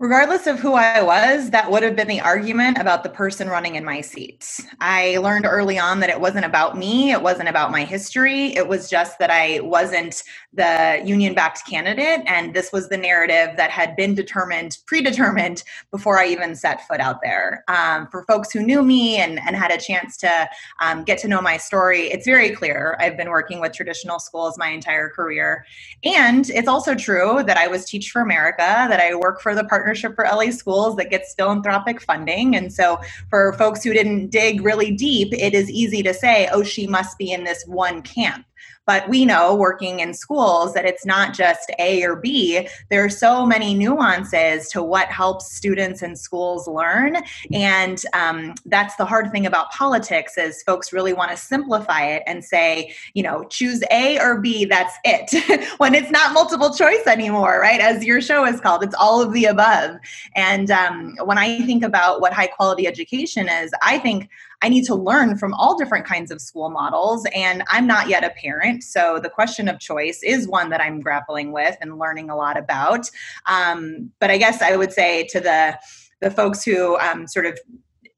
regardless 0.00 0.46
of 0.46 0.58
who 0.58 0.72
I 0.72 1.02
was, 1.02 1.50
that 1.50 1.70
would 1.70 1.82
have 1.82 1.94
been 1.94 2.08
the 2.08 2.22
argument 2.22 2.78
about 2.78 3.02
the 3.02 3.10
person 3.10 3.48
running 3.48 3.74
in 3.74 3.84
my 3.84 4.00
seat. 4.00 4.58
I 4.80 5.18
learned 5.18 5.44
early 5.44 5.78
on 5.78 6.00
that 6.00 6.08
it 6.08 6.18
wasn't 6.18 6.46
about 6.46 6.78
me, 6.78 7.12
it 7.12 7.20
wasn't 7.20 7.50
about 7.50 7.70
my 7.70 7.84
history. 7.84 8.56
It 8.56 8.66
was 8.66 8.88
just 8.88 9.18
that 9.18 9.30
I 9.30 9.60
wasn't 9.60 10.22
the 10.54 11.02
union 11.04 11.34
backed 11.34 11.66
candidate. 11.68 12.22
And 12.26 12.54
this 12.54 12.72
was 12.72 12.88
the 12.88 12.96
narrative 12.96 13.58
that 13.58 13.70
had 13.70 13.94
been 13.94 14.14
determined, 14.14 14.78
predetermined 14.86 15.62
before 15.90 16.18
I 16.18 16.28
even 16.28 16.56
set 16.56 16.88
foot 16.88 17.00
out 17.00 17.20
there. 17.22 17.62
Um, 17.68 18.06
for 18.06 18.24
folks 18.24 18.50
who 18.50 18.62
knew 18.62 18.82
me 18.82 19.18
and, 19.18 19.38
and 19.38 19.54
had 19.54 19.70
a 19.70 19.76
chance 19.76 20.16
to 20.18 20.48
um, 20.80 21.04
get 21.04 21.18
to 21.18 21.28
know 21.28 21.42
my 21.42 21.58
story, 21.58 22.10
it's 22.10 22.24
very 22.24 22.50
clear. 22.50 22.96
I've 23.00 23.18
been 23.18 23.28
working 23.28 23.60
with 23.60 23.74
traditional 23.74 24.18
schools 24.18 24.56
my 24.56 24.68
entire 24.68 25.10
career. 25.10 25.66
And 26.04 26.48
it's 26.48 26.68
also 26.68 26.94
true 26.94 27.42
that 27.46 27.58
I 27.58 27.68
was 27.68 27.84
Teach 27.84 28.10
for 28.10 28.22
America, 28.22 28.62
that 28.88 28.98
I 28.98 29.14
work 29.14 29.42
for 29.42 29.54
the 29.54 29.64
partner 29.64 29.89
partnership 29.90 30.14
for 30.14 30.24
LA 30.24 30.52
schools 30.52 30.96
that 30.96 31.10
gets 31.10 31.34
philanthropic 31.34 32.00
funding. 32.00 32.54
And 32.54 32.72
so 32.72 33.00
for 33.28 33.52
folks 33.54 33.82
who 33.82 33.92
didn't 33.92 34.28
dig 34.28 34.64
really 34.64 34.92
deep, 34.92 35.32
it 35.32 35.52
is 35.52 35.68
easy 35.68 36.02
to 36.04 36.14
say, 36.14 36.48
oh, 36.52 36.62
she 36.62 36.86
must 36.86 37.18
be 37.18 37.32
in 37.32 37.42
this 37.44 37.64
one 37.66 38.02
camp. 38.02 38.44
But 38.90 39.08
we 39.08 39.24
know 39.24 39.54
working 39.54 40.00
in 40.00 40.12
schools 40.12 40.74
that 40.74 40.84
it's 40.84 41.06
not 41.06 41.32
just 41.32 41.70
A 41.78 42.02
or 42.02 42.16
B. 42.16 42.66
There 42.88 43.04
are 43.04 43.08
so 43.08 43.46
many 43.46 43.72
nuances 43.72 44.68
to 44.70 44.82
what 44.82 45.06
helps 45.06 45.52
students 45.52 46.02
in 46.02 46.16
schools 46.16 46.66
learn. 46.66 47.18
And 47.52 48.02
um, 48.14 48.56
that's 48.66 48.96
the 48.96 49.04
hard 49.04 49.30
thing 49.30 49.46
about 49.46 49.70
politics 49.70 50.36
is 50.36 50.64
folks 50.64 50.92
really 50.92 51.12
want 51.12 51.30
to 51.30 51.36
simplify 51.36 52.04
it 52.04 52.24
and 52.26 52.44
say, 52.44 52.92
you 53.14 53.22
know, 53.22 53.44
choose 53.44 53.80
A 53.92 54.18
or 54.18 54.40
B, 54.40 54.64
that's 54.64 54.96
it. 55.04 55.70
when 55.78 55.94
it's 55.94 56.10
not 56.10 56.32
multiple 56.32 56.74
choice 56.74 57.06
anymore, 57.06 57.60
right? 57.60 57.80
As 57.80 58.04
your 58.04 58.20
show 58.20 58.44
is 58.44 58.60
called, 58.60 58.82
it's 58.82 58.96
all 58.98 59.22
of 59.22 59.32
the 59.32 59.44
above. 59.44 59.98
And 60.34 60.68
um, 60.72 61.14
when 61.22 61.38
I 61.38 61.60
think 61.60 61.84
about 61.84 62.20
what 62.20 62.32
high 62.32 62.48
quality 62.48 62.88
education 62.88 63.48
is, 63.48 63.70
I 63.82 64.00
think 64.00 64.28
I 64.62 64.68
need 64.68 64.84
to 64.84 64.94
learn 64.94 65.36
from 65.38 65.54
all 65.54 65.78
different 65.78 66.06
kinds 66.06 66.30
of 66.30 66.40
school 66.40 66.70
models. 66.70 67.26
And 67.34 67.62
I'm 67.68 67.86
not 67.86 68.08
yet 68.08 68.24
a 68.24 68.30
parent. 68.30 68.82
So 68.84 69.18
the 69.22 69.30
question 69.30 69.68
of 69.68 69.78
choice 69.78 70.22
is 70.22 70.48
one 70.48 70.70
that 70.70 70.80
I'm 70.80 71.00
grappling 71.00 71.52
with 71.52 71.76
and 71.80 71.98
learning 71.98 72.30
a 72.30 72.36
lot 72.36 72.58
about. 72.58 73.10
Um, 73.46 74.10
but 74.18 74.30
I 74.30 74.38
guess 74.38 74.62
I 74.62 74.76
would 74.76 74.92
say 74.92 75.26
to 75.28 75.40
the, 75.40 75.78
the 76.20 76.30
folks 76.30 76.64
who 76.64 76.98
um, 76.98 77.26
sort 77.26 77.46
of 77.46 77.58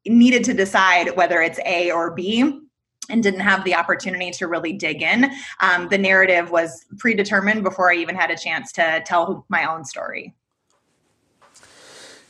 needed 0.06 0.42
to 0.44 0.54
decide 0.54 1.16
whether 1.16 1.40
it's 1.40 1.60
A 1.64 1.90
or 1.90 2.12
B, 2.12 2.60
and 3.10 3.22
didn't 3.22 3.40
have 3.40 3.64
the 3.64 3.74
opportunity 3.74 4.30
to 4.30 4.46
really 4.46 4.72
dig 4.72 5.02
in. 5.02 5.30
Um, 5.60 5.88
the 5.88 5.98
narrative 5.98 6.50
was 6.50 6.84
predetermined 6.98 7.64
before 7.64 7.92
I 7.92 7.96
even 7.96 8.14
had 8.14 8.30
a 8.30 8.36
chance 8.36 8.72
to 8.72 9.02
tell 9.04 9.44
my 9.48 9.70
own 9.70 9.84
story. 9.84 10.34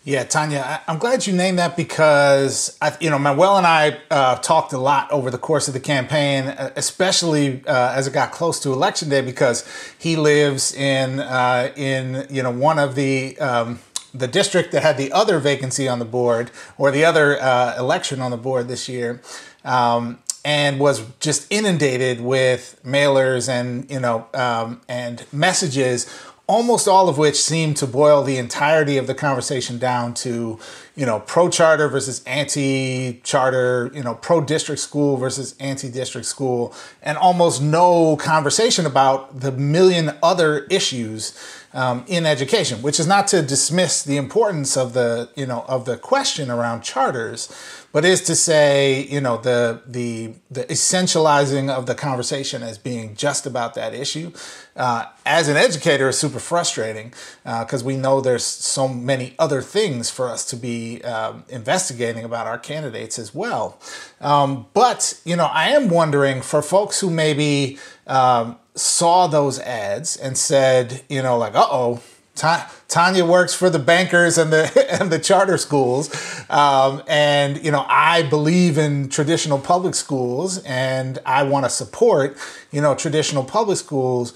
Yeah, 0.05 0.24
Tanya, 0.24 0.82
I'm 0.88 0.98
glad 0.98 1.28
you 1.28 1.32
named 1.32 1.61
that 1.61 1.76
because 1.76 2.76
I, 2.82 2.96
you 3.00 3.09
know 3.09 3.20
Manuel 3.20 3.57
and 3.57 3.66
I 3.66 3.98
uh, 4.11 4.34
talked 4.36 4.72
a 4.72 4.78
lot 4.78 5.09
over 5.12 5.30
the 5.30 5.38
course 5.38 5.68
of 5.68 5.74
the 5.74 5.80
campaign, 5.80 6.48
uh, 6.48 6.72
especially 6.74 7.64
uh, 7.68 7.92
as 7.94 8.09
it 8.09 8.12
got 8.12 8.32
close 8.32 8.59
to 8.61 8.72
election 8.72 9.11
day, 9.11 9.20
because 9.20 9.64
he 9.96 10.16
lives 10.16 10.74
in 10.74 11.20
uh, 11.20 11.72
in 11.76 12.26
you 12.30 12.42
know 12.42 12.50
one 12.50 12.80
of 12.80 12.96
the 12.96 13.38
um, 13.38 13.78
the 14.12 14.26
district 14.26 14.72
that 14.72 14.82
had 14.82 14.96
the 14.98 15.12
other 15.12 15.38
vacancy 15.38 15.86
on 15.86 16.00
the 16.00 16.05
board 16.05 16.50
or 16.78 16.90
the 16.90 17.05
other 17.05 17.40
uh, 17.40 17.76
election 17.78 18.20
on 18.20 18.32
the 18.32 18.36
board 18.36 18.66
this 18.66 18.88
year. 18.88 19.22
Um, 19.64 20.18
and 20.44 20.80
was 20.80 21.07
just 21.20 21.46
inundated 21.53 22.20
with 22.20 22.80
mailers 22.84 23.48
and 23.48 23.88
you 23.88 24.00
know 24.00 24.26
um, 24.34 24.80
and 24.88 25.24
messages 25.32 26.12
almost 26.47 26.88
all 26.88 27.09
of 27.09 27.18
which 27.18 27.36
seem 27.36 27.72
to 27.74 27.86
boil 27.86 28.22
the 28.22 28.36
entirety 28.36 28.97
of 28.97 29.07
the 29.07 29.14
conversation 29.14 29.78
down 29.78 30.12
to, 30.12 30.59
you 30.97 31.07
know, 31.07 31.20
pro 31.20 31.49
charter 31.49 31.88
versus 31.88 32.22
anti 32.24 33.20
charter, 33.22 33.90
you 33.95 34.03
know, 34.03 34.14
pro 34.14 34.40
district 34.40 34.80
school 34.80 35.16
versus 35.16 35.55
anti 35.61 35.90
district 35.90 36.26
school, 36.26 36.74
and 37.03 37.16
almost 37.16 37.62
no 37.62 38.16
conversation 38.16 38.86
about 38.86 39.40
the 39.40 39.53
million 39.53 40.16
other 40.22 40.64
issues 40.64 41.38
um, 41.74 42.05
in 42.07 42.26
education, 42.26 42.82
which 42.82 43.01
is 43.01 43.07
not 43.07 43.28
to 43.28 43.43
dismiss 43.43 44.03
the 44.03 44.16
importance 44.16 44.76
of 44.76 44.93
the 44.93 45.30
you 45.36 45.47
know 45.47 45.64
of 45.68 45.84
the 45.84 45.97
question 45.97 46.51
around 46.51 46.82
charters, 46.82 47.49
but 47.93 48.05
is 48.05 48.22
to 48.22 48.34
say 48.34 49.03
you 49.03 49.20
know 49.20 49.36
the 49.36 49.82
the 49.86 50.34
the 50.51 50.64
essentializing 50.64 51.70
of 51.70 51.86
the 51.86 51.95
conversation 51.95 52.62
as 52.62 52.78
being 52.78 53.14
just 53.14 53.47
about 53.47 53.74
that 53.74 53.95
issue. 53.95 54.32
Uh, 54.74 55.05
as 55.26 55.49
an 55.49 55.57
educator, 55.57 56.09
is 56.09 56.18
super 56.18 56.38
frustrating 56.38 57.12
because 57.45 57.82
uh, 57.82 57.86
we 57.86 57.95
know 57.95 58.22
there's 58.22 58.45
so 58.45 58.88
many 58.88 59.34
other 59.38 59.61
things 59.61 60.09
for 60.09 60.28
us 60.30 60.47
to 60.47 60.57
be 60.57 61.03
um, 61.03 61.45
investigating 61.51 62.24
about 62.24 62.47
our 62.47 62.59
candidates 62.59 63.18
as 63.18 63.34
well. 63.34 63.78
Um, 64.20 64.66
but 64.72 65.20
you 65.24 65.36
know, 65.36 65.45
I 65.45 65.68
am 65.68 65.90
wondering 65.90 66.40
for 66.40 66.62
folks 66.62 67.01
who 67.01 67.11
maybe 67.11 67.78
um, 68.07 68.57
saw 68.74 69.26
those 69.26 69.59
ads 69.61 70.16
and 70.16 70.36
said, 70.36 71.03
you 71.09 71.22
know, 71.22 71.36
like, 71.36 71.55
uh 71.55 71.66
oh, 71.70 72.03
Tanya 72.35 73.24
works 73.26 73.53
for 73.53 73.68
the 73.68 73.78
bankers 73.78 74.39
and 74.39 74.53
the 74.53 74.87
and 75.01 75.12
the 75.12 75.18
charter 75.18 75.59
schools, 75.59 76.11
um, 76.51 77.03
and 77.07 77.62
you 77.62 77.70
know 77.70 77.85
I 77.89 78.22
believe 78.22 78.78
in 78.78 79.09
traditional 79.09 79.59
public 79.59 79.95
schools, 79.95 80.62
and 80.64 81.18
I 81.26 81.43
want 81.43 81.66
to 81.66 81.70
support 81.70 82.37
you 82.70 82.80
know 82.80 82.95
traditional 82.95 83.45
public 83.45 83.78
schools. 83.78 84.33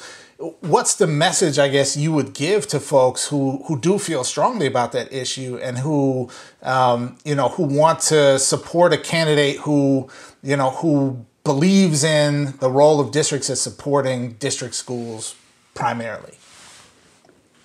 What's 0.61 0.97
the 0.97 1.07
message 1.07 1.59
I 1.59 1.68
guess 1.68 1.97
you 1.97 2.12
would 2.12 2.34
give 2.34 2.66
to 2.68 2.80
folks 2.80 3.28
who 3.28 3.64
who 3.66 3.80
do 3.80 3.99
feel 3.99 4.22
strongly 4.24 4.66
about 4.66 4.92
that 4.92 5.11
issue 5.11 5.59
and 5.62 5.78
who 5.78 6.28
um, 6.62 7.16
you 7.24 7.34
know 7.34 7.49
who 7.49 7.62
want 7.62 8.01
to 8.01 8.38
support 8.38 8.92
a 8.92 8.99
candidate 8.99 9.57
who 9.61 10.11
you 10.42 10.57
know 10.57 10.70
who 10.70 11.24
believes 11.44 12.05
in 12.05 12.57
the 12.59 12.68
role 12.68 13.01
of 13.01 13.11
districts 13.12 13.49
as 13.49 13.61
supporting 13.61 14.32
district 14.34 14.74
schools 14.74 15.34
primarily? 15.74 16.34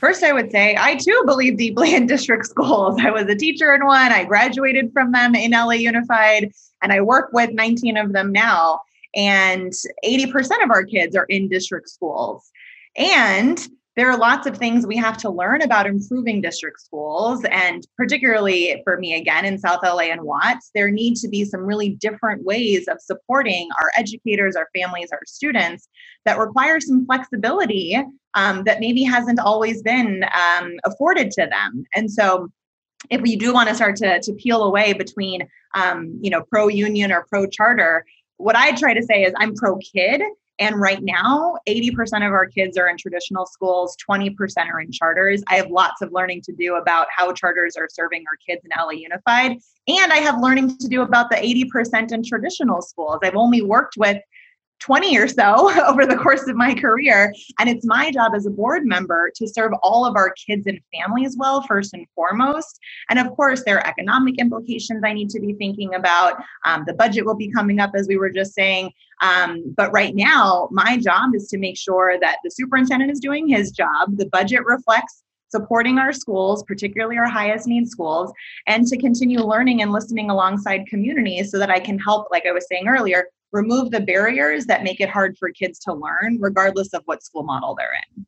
First, 0.01 0.23
I 0.23 0.33
would 0.33 0.51
say 0.51 0.75
I 0.79 0.95
too 0.95 1.21
believe 1.27 1.57
deeply 1.57 1.93
in 1.93 2.07
district 2.07 2.47
schools. 2.47 2.99
I 2.99 3.11
was 3.11 3.27
a 3.29 3.35
teacher 3.35 3.73
in 3.75 3.85
one, 3.85 4.11
I 4.11 4.23
graduated 4.23 4.91
from 4.93 5.11
them 5.11 5.35
in 5.35 5.51
LA 5.51 5.73
Unified, 5.73 6.51
and 6.81 6.91
I 6.91 7.01
work 7.01 7.29
with 7.33 7.51
19 7.53 7.97
of 7.97 8.11
them 8.11 8.31
now. 8.31 8.79
And 9.15 9.71
80% 10.03 10.63
of 10.63 10.71
our 10.71 10.85
kids 10.85 11.15
are 11.15 11.25
in 11.25 11.49
district 11.49 11.87
schools. 11.89 12.49
And 12.97 13.59
there 13.95 14.09
are 14.09 14.17
lots 14.17 14.47
of 14.47 14.57
things 14.57 14.87
we 14.87 14.97
have 14.97 15.17
to 15.17 15.29
learn 15.29 15.61
about 15.61 15.85
improving 15.85 16.41
district 16.41 16.79
schools. 16.79 17.43
And 17.51 17.85
particularly 17.95 18.81
for 18.83 18.97
me, 18.97 19.13
again, 19.13 19.45
in 19.45 19.59
South 19.59 19.81
LA 19.83 20.05
and 20.05 20.23
Watts, 20.23 20.71
there 20.73 20.89
need 20.89 21.17
to 21.17 21.27
be 21.27 21.45
some 21.45 21.61
really 21.61 21.89
different 21.89 22.43
ways 22.43 22.87
of 22.87 22.99
supporting 23.01 23.69
our 23.79 23.91
educators, 23.97 24.55
our 24.55 24.69
families, 24.73 25.09
our 25.11 25.21
students 25.27 25.87
that 26.25 26.39
requires 26.39 26.87
some 26.87 27.05
flexibility 27.05 27.97
um, 28.33 28.63
that 28.63 28.79
maybe 28.79 29.03
hasn't 29.03 29.39
always 29.39 29.81
been 29.81 30.23
um, 30.23 30.73
afforded 30.85 31.31
to 31.31 31.47
them. 31.47 31.83
And 31.95 32.09
so 32.09 32.49
if 33.09 33.21
we 33.21 33.35
do 33.35 33.53
want 33.53 33.67
to 33.69 33.75
start 33.75 33.95
to, 33.97 34.21
to 34.21 34.33
peel 34.33 34.63
away 34.63 34.93
between 34.93 35.47
um, 35.73 36.17
you 36.21 36.29
know 36.29 36.43
pro 36.49 36.67
union 36.67 37.11
or 37.11 37.25
pro 37.29 37.47
charter 37.47 38.05
what 38.37 38.55
i 38.55 38.71
try 38.75 38.93
to 38.93 39.01
say 39.01 39.23
is 39.23 39.33
i'm 39.37 39.55
pro 39.55 39.77
kid 39.77 40.21
and 40.61 40.79
right 40.79 41.01
now, 41.01 41.57
80% 41.67 42.17
of 42.17 42.33
our 42.33 42.45
kids 42.45 42.77
are 42.77 42.87
in 42.87 42.95
traditional 42.95 43.47
schools, 43.47 43.97
20% 44.07 44.35
are 44.71 44.79
in 44.79 44.91
charters. 44.91 45.43
I 45.47 45.55
have 45.55 45.71
lots 45.71 46.03
of 46.03 46.11
learning 46.11 46.43
to 46.43 46.53
do 46.53 46.75
about 46.75 47.07
how 47.09 47.33
charters 47.33 47.75
are 47.75 47.87
serving 47.89 48.25
our 48.27 48.37
kids 48.47 48.63
in 48.63 48.69
LA 48.79 48.91
Unified. 48.91 49.57
And 49.87 50.13
I 50.13 50.17
have 50.17 50.39
learning 50.39 50.77
to 50.77 50.87
do 50.87 51.01
about 51.01 51.31
the 51.31 51.37
80% 51.37 52.11
in 52.11 52.23
traditional 52.23 52.83
schools. 52.83 53.21
I've 53.23 53.35
only 53.35 53.63
worked 53.63 53.95
with 53.97 54.21
20 54.81 55.17
or 55.17 55.27
so 55.27 55.71
over 55.87 56.05
the 56.05 56.17
course 56.17 56.47
of 56.47 56.55
my 56.55 56.73
career. 56.73 57.33
And 57.59 57.69
it's 57.69 57.85
my 57.85 58.11
job 58.11 58.33
as 58.35 58.45
a 58.45 58.49
board 58.49 58.85
member 58.85 59.31
to 59.35 59.47
serve 59.47 59.71
all 59.81 60.05
of 60.05 60.15
our 60.15 60.33
kids 60.33 60.67
and 60.67 60.79
families 60.93 61.37
well, 61.37 61.61
first 61.61 61.93
and 61.93 62.05
foremost. 62.15 62.79
And 63.09 63.19
of 63.19 63.31
course, 63.35 63.63
there 63.63 63.77
are 63.77 63.87
economic 63.87 64.39
implications 64.39 65.03
I 65.05 65.13
need 65.13 65.29
to 65.29 65.39
be 65.39 65.53
thinking 65.53 65.95
about. 65.95 66.41
Um, 66.65 66.83
the 66.85 66.93
budget 66.93 67.25
will 67.25 67.35
be 67.35 67.51
coming 67.51 67.79
up, 67.79 67.91
as 67.95 68.07
we 68.07 68.17
were 68.17 68.31
just 68.31 68.53
saying. 68.53 68.91
Um, 69.21 69.73
but 69.77 69.91
right 69.91 70.15
now, 70.15 70.67
my 70.71 70.97
job 70.97 71.35
is 71.35 71.47
to 71.49 71.57
make 71.57 71.77
sure 71.77 72.17
that 72.19 72.37
the 72.43 72.49
superintendent 72.49 73.11
is 73.11 73.19
doing 73.19 73.47
his 73.47 73.71
job, 73.71 74.17
the 74.17 74.25
budget 74.27 74.65
reflects 74.65 75.23
supporting 75.49 75.99
our 75.99 76.13
schools, 76.13 76.63
particularly 76.63 77.17
our 77.17 77.29
highest 77.29 77.67
need 77.67 77.87
schools, 77.87 78.31
and 78.67 78.87
to 78.87 78.97
continue 78.97 79.39
learning 79.39 79.81
and 79.81 79.91
listening 79.91 80.29
alongside 80.29 80.87
communities 80.87 81.51
so 81.51 81.59
that 81.59 81.69
I 81.69 81.79
can 81.79 81.99
help, 81.99 82.27
like 82.31 82.45
I 82.45 82.53
was 82.53 82.65
saying 82.69 82.87
earlier, 82.87 83.25
remove 83.51 83.91
the 83.91 83.99
barriers 83.99 84.65
that 84.65 84.83
make 84.83 84.99
it 84.99 85.09
hard 85.09 85.37
for 85.37 85.49
kids 85.49 85.79
to 85.79 85.93
learn, 85.93 86.37
regardless 86.39 86.93
of 86.93 87.03
what 87.05 87.23
school 87.23 87.43
model 87.43 87.75
they're 87.75 87.93
in. 88.17 88.25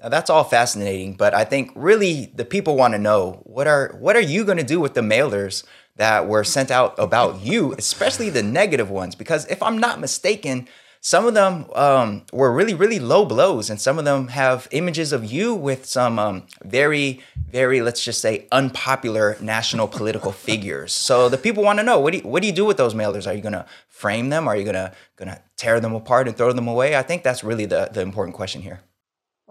Now 0.00 0.08
that's 0.08 0.30
all 0.30 0.44
fascinating, 0.44 1.14
but 1.14 1.32
I 1.32 1.44
think 1.44 1.70
really 1.76 2.32
the 2.34 2.44
people 2.44 2.76
want 2.76 2.94
to 2.94 2.98
know 2.98 3.40
what 3.44 3.68
are 3.68 3.94
what 4.00 4.16
are 4.16 4.20
you 4.20 4.44
going 4.44 4.58
to 4.58 4.64
do 4.64 4.80
with 4.80 4.94
the 4.94 5.00
mailers 5.00 5.64
that 5.96 6.26
were 6.26 6.42
sent 6.42 6.70
out 6.70 6.98
about 6.98 7.40
you, 7.40 7.74
especially 7.74 8.28
the 8.28 8.42
negative 8.42 8.90
ones? 8.90 9.14
Because 9.14 9.46
if 9.46 9.62
I'm 9.62 9.78
not 9.78 10.00
mistaken, 10.00 10.66
some 11.04 11.26
of 11.26 11.34
them 11.34 11.66
um, 11.74 12.22
were 12.32 12.52
really, 12.52 12.74
really 12.74 13.00
low 13.00 13.24
blows, 13.24 13.68
and 13.68 13.80
some 13.80 13.98
of 13.98 14.04
them 14.04 14.28
have 14.28 14.68
images 14.70 15.12
of 15.12 15.24
you 15.24 15.52
with 15.52 15.84
some 15.84 16.16
um, 16.16 16.44
very, 16.62 17.20
very, 17.50 17.82
let's 17.82 18.04
just 18.04 18.20
say, 18.20 18.46
unpopular 18.52 19.36
national 19.40 19.88
political 19.88 20.30
figures. 20.48 20.92
So 20.92 21.28
the 21.28 21.38
people 21.38 21.64
want 21.64 21.80
to 21.80 21.82
know 21.82 21.98
what 21.98 22.12
do 22.12 22.18
you, 22.18 22.24
what 22.24 22.40
do 22.40 22.46
you 22.46 22.54
do 22.54 22.64
with 22.64 22.76
those 22.76 22.94
mailers? 22.94 23.26
Are 23.26 23.34
you 23.34 23.42
going 23.42 23.52
to 23.52 23.66
frame 23.88 24.28
them? 24.28 24.46
Are 24.46 24.56
you 24.56 24.62
going 24.62 24.76
to 24.76 24.92
going 25.16 25.28
to 25.28 25.42
tear 25.56 25.80
them 25.80 25.92
apart 25.92 26.28
and 26.28 26.36
throw 26.36 26.52
them 26.52 26.68
away? 26.68 26.96
I 26.96 27.02
think 27.02 27.24
that's 27.24 27.42
really 27.42 27.66
the 27.66 27.90
the 27.92 28.00
important 28.00 28.36
question 28.36 28.62
here. 28.62 28.80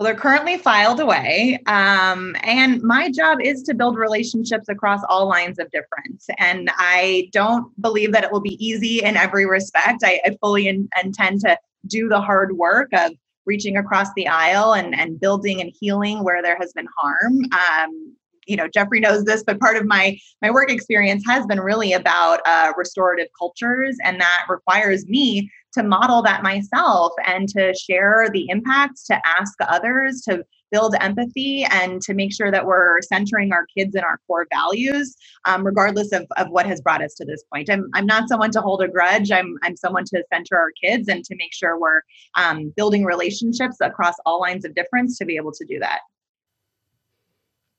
Well, 0.02 0.08
they're 0.08 0.20
currently 0.20 0.58
filed 0.58 1.00
away. 1.00 1.60
Um, 1.68 2.36
and 2.42 2.82
my 2.82 3.12
job 3.12 3.38
is 3.40 3.62
to 3.62 3.76
build 3.76 4.00
relationships 4.00 4.68
across 4.68 5.00
all 5.08 5.28
lines 5.28 5.60
of 5.60 5.70
difference. 5.70 6.26
And 6.40 6.72
I 6.76 7.30
don't 7.32 7.80
believe 7.80 8.12
that 8.14 8.24
it 8.24 8.32
will 8.32 8.42
be 8.42 8.58
easy 8.58 9.04
in 9.04 9.16
every 9.16 9.46
respect. 9.46 10.02
I, 10.04 10.20
I 10.26 10.36
fully 10.42 10.70
in, 10.70 10.90
intend 11.04 11.42
to 11.42 11.56
do 11.86 12.10
the 12.10 12.20
hard 12.20 12.58
work 12.58 12.90
of 12.94 13.12
reaching 13.46 13.78
across 13.78 14.12
the 14.16 14.28
aisle 14.28 14.74
and, 14.74 15.00
and 15.00 15.20
building 15.20 15.62
and 15.62 15.72
healing 15.80 16.24
where 16.24 16.42
there 16.42 16.58
has 16.60 16.74
been 16.74 16.88
harm. 17.00 17.44
Um, 17.54 18.16
you 18.48 18.56
know 18.56 18.68
jeffrey 18.68 19.00
knows 19.00 19.24
this 19.24 19.44
but 19.44 19.60
part 19.60 19.78
of 19.78 19.86
my 19.86 20.18
my 20.42 20.50
work 20.50 20.72
experience 20.72 21.24
has 21.28 21.46
been 21.46 21.60
really 21.60 21.94
about 21.94 22.40
uh, 22.46 22.72
restorative 22.78 23.28
cultures 23.38 23.98
and 24.04 24.20
that 24.20 24.46
requires 24.50 25.06
me 25.08 25.50
to 25.74 25.84
model 25.84 26.22
that 26.22 26.44
myself 26.44 27.14
and 27.26 27.48
to 27.50 27.74
share 27.74 28.28
the 28.34 28.48
impacts, 28.50 29.06
to 29.06 29.22
ask 29.26 29.54
others, 29.68 30.22
to 30.22 30.44
build 30.72 30.96
empathy, 31.00 31.66
and 31.70 32.02
to 32.02 32.14
make 32.14 32.34
sure 32.34 32.50
that 32.50 32.66
we're 32.66 33.02
centering 33.02 33.52
our 33.52 33.66
kids 33.78 33.94
in 33.96 34.04
our 34.04 34.20
core 34.28 34.48
values, 34.54 35.16
um, 35.46 35.66
regardless 35.66 36.14
of, 36.14 36.26
of 36.38 36.50
what 36.50 36.66
has 36.66 36.82
brought 36.82 37.04
us 37.04 37.14
to 37.16 37.26
this 37.26 37.44
point. 37.54 37.70
I'm, 37.70 37.90
I'm 37.94 38.06
not 38.06 38.30
someone 38.30 38.52
to 38.52 38.62
hold 38.62 38.82
a 38.82 38.88
grudge. 38.88 39.32
I'm, 39.32 39.58
I'm 39.64 39.76
someone 39.76 40.06
to 40.06 40.24
center 40.32 40.58
our 40.58 40.72
kids 40.82 41.10
and 41.10 41.24
to 41.26 41.36
make 41.36 41.54
sure 41.54 41.80
we're 41.80 42.02
um, 42.36 42.74
building 42.76 43.04
relationships 43.04 43.78
across 43.82 44.16
all 44.26 44.40
lines 44.40 44.64
of 44.64 44.74
difference 44.76 45.18
to 45.18 45.26
be 45.26 45.36
able 45.36 45.52
to 45.54 45.66
do 45.66 45.80
that. 45.80 46.00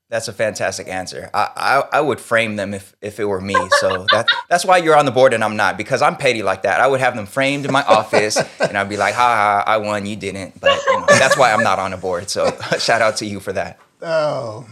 That's 0.09 0.27
a 0.27 0.33
fantastic 0.33 0.87
answer. 0.87 1.29
I, 1.33 1.49
I, 1.55 1.97
I, 1.97 2.01
would 2.01 2.19
frame 2.19 2.55
them 2.55 2.73
if, 2.75 2.95
if 3.01 3.19
it 3.19 3.25
were 3.25 3.41
me. 3.41 3.55
So 3.79 4.05
that 4.11 4.27
that's 4.47 4.63
why 4.63 4.77
you're 4.77 4.95
on 4.95 5.05
the 5.05 5.11
board 5.11 5.33
and 5.33 5.43
I'm 5.43 5.55
not 5.55 5.75
because 5.75 6.03
I'm 6.03 6.17
petty 6.17 6.43
like 6.43 6.63
that. 6.63 6.79
I 6.79 6.87
would 6.87 6.99
have 6.99 7.15
them 7.15 7.25
framed 7.25 7.65
in 7.65 7.71
my 7.71 7.83
office 7.83 8.37
and 8.59 8.77
I'd 8.77 8.89
be 8.89 8.97
like, 8.97 9.15
ha 9.15 9.63
ha, 9.65 9.71
I 9.71 9.77
won, 9.77 10.05
you 10.05 10.15
didn't. 10.15 10.59
But 10.59 10.79
you 10.85 10.99
know, 10.99 11.05
that's 11.07 11.35
why 11.35 11.51
I'm 11.51 11.63
not 11.63 11.79
on 11.79 11.91
the 11.91 11.97
board. 11.97 12.29
So 12.29 12.55
shout 12.79 13.01
out 13.01 13.17
to 13.17 13.25
you 13.25 13.39
for 13.39 13.53
that. 13.53 13.79
Oh, 14.03 14.67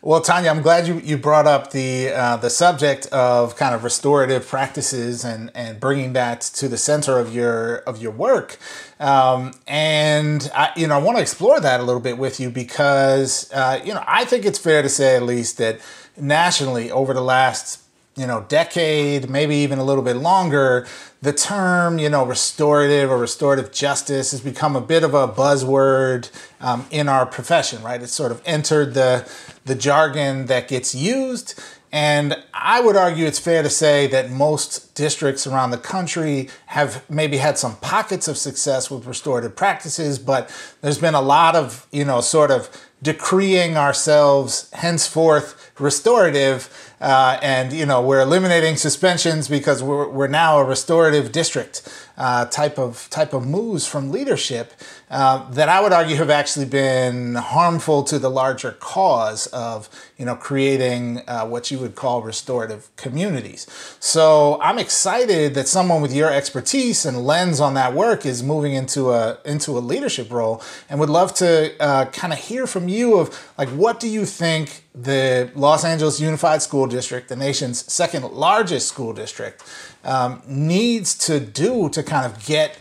well, 0.00 0.20
Tanya, 0.20 0.50
I'm 0.50 0.62
glad 0.62 0.86
you, 0.86 1.00
you 1.00 1.18
brought 1.18 1.46
up 1.46 1.72
the 1.72 2.10
uh, 2.10 2.36
the 2.36 2.50
subject 2.50 3.06
of 3.06 3.56
kind 3.56 3.74
of 3.74 3.82
restorative 3.82 4.46
practices 4.46 5.24
and, 5.24 5.50
and 5.54 5.80
bringing 5.80 6.12
that 6.12 6.40
to 6.40 6.68
the 6.68 6.76
center 6.76 7.18
of 7.18 7.34
your 7.34 7.78
of 7.78 8.00
your 8.00 8.12
work. 8.12 8.58
Um, 9.00 9.52
and 9.66 10.50
I, 10.54 10.70
you 10.76 10.86
know, 10.86 10.94
I 10.94 10.98
want 10.98 11.18
to 11.18 11.22
explore 11.22 11.60
that 11.60 11.80
a 11.80 11.82
little 11.82 12.00
bit 12.00 12.16
with 12.16 12.38
you 12.38 12.50
because 12.50 13.50
uh, 13.52 13.80
you 13.84 13.92
know 13.92 14.04
I 14.06 14.24
think 14.24 14.44
it's 14.44 14.58
fair 14.58 14.82
to 14.82 14.88
say 14.88 15.16
at 15.16 15.22
least 15.24 15.58
that 15.58 15.80
nationally 16.16 16.90
over 16.90 17.12
the 17.12 17.22
last 17.22 17.82
you 18.18 18.26
know 18.26 18.44
decade, 18.48 19.30
maybe 19.30 19.56
even 19.56 19.78
a 19.78 19.84
little 19.84 20.02
bit 20.02 20.16
longer, 20.16 20.86
the 21.22 21.32
term 21.32 21.98
you 21.98 22.08
know 22.08 22.26
restorative 22.26 23.10
or 23.10 23.18
restorative 23.18 23.72
justice 23.72 24.32
has 24.32 24.40
become 24.40 24.76
a 24.76 24.80
bit 24.80 25.04
of 25.04 25.14
a 25.14 25.28
buzzword 25.28 26.30
um, 26.60 26.86
in 26.90 27.08
our 27.08 27.24
profession. 27.24 27.82
Right? 27.82 28.02
It's 28.02 28.12
sort 28.12 28.32
of 28.32 28.42
entered 28.44 28.94
the 28.94 29.30
the 29.64 29.74
jargon 29.74 30.46
that 30.46 30.68
gets 30.68 30.94
used. 30.94 31.60
And 31.90 32.36
I 32.52 32.80
would 32.80 32.96
argue 32.96 33.24
it's 33.24 33.38
fair 33.38 33.62
to 33.62 33.70
say 33.70 34.06
that 34.08 34.30
most 34.30 34.94
districts 34.94 35.46
around 35.46 35.70
the 35.70 35.78
country 35.78 36.50
have 36.66 37.08
maybe 37.08 37.38
had 37.38 37.56
some 37.56 37.76
pockets 37.76 38.28
of 38.28 38.36
success 38.36 38.90
with 38.90 39.06
restorative 39.06 39.56
practices, 39.56 40.18
but 40.18 40.54
there's 40.82 40.98
been 40.98 41.14
a 41.14 41.22
lot 41.22 41.56
of, 41.56 41.86
you 41.90 42.04
know, 42.04 42.20
sort 42.20 42.50
of 42.50 42.68
decreeing 43.02 43.76
ourselves 43.76 44.70
henceforth 44.72 45.70
restorative 45.78 46.87
uh, 47.00 47.38
and 47.42 47.72
you 47.72 47.86
know 47.86 48.00
we're 48.00 48.20
eliminating 48.20 48.76
suspensions 48.76 49.48
because 49.48 49.82
we're, 49.82 50.08
we're 50.08 50.26
now 50.28 50.58
a 50.58 50.64
restorative 50.64 51.32
district 51.32 51.88
uh, 52.16 52.44
type 52.46 52.78
of 52.78 53.08
type 53.10 53.32
of 53.32 53.46
moves 53.46 53.86
from 53.86 54.10
leadership 54.10 54.72
uh, 55.10 55.48
that 55.50 55.68
I 55.68 55.80
would 55.80 55.92
argue 55.92 56.16
have 56.16 56.30
actually 56.30 56.66
been 56.66 57.34
harmful 57.34 58.02
to 58.04 58.18
the 58.18 58.28
larger 58.28 58.72
cause 58.72 59.46
of 59.48 59.88
you 60.18 60.24
know 60.24 60.34
creating 60.34 61.22
uh, 61.26 61.46
what 61.46 61.70
you 61.70 61.78
would 61.78 61.94
call 61.94 62.22
restorative 62.22 62.94
communities. 62.96 63.66
So 64.00 64.58
I'm 64.60 64.78
excited 64.78 65.54
that 65.54 65.68
someone 65.68 66.02
with 66.02 66.12
your 66.12 66.30
expertise 66.32 67.06
and 67.06 67.24
lens 67.24 67.60
on 67.60 67.74
that 67.74 67.94
work 67.94 68.26
is 68.26 68.42
moving 68.42 68.74
into 68.74 69.10
a 69.10 69.38
into 69.44 69.78
a 69.78 69.80
leadership 69.80 70.30
role, 70.30 70.62
and 70.88 71.00
would 71.00 71.10
love 71.10 71.34
to 71.34 71.72
uh, 71.80 72.06
kind 72.06 72.32
of 72.32 72.38
hear 72.38 72.66
from 72.66 72.88
you 72.88 73.16
of 73.16 73.52
like 73.56 73.68
what 73.70 74.00
do 74.00 74.08
you 74.08 74.26
think 74.26 74.84
the 74.94 75.50
Los 75.54 75.84
Angeles 75.84 76.20
Unified 76.20 76.60
School 76.60 76.86
District, 76.86 77.28
the 77.28 77.36
nation's 77.36 77.90
second 77.92 78.24
largest 78.24 78.88
school 78.88 79.12
district, 79.12 79.62
um, 80.04 80.42
needs 80.46 81.14
to 81.26 81.38
do 81.38 81.88
to 81.90 82.02
kind 82.02 82.26
of 82.26 82.44
get 82.44 82.78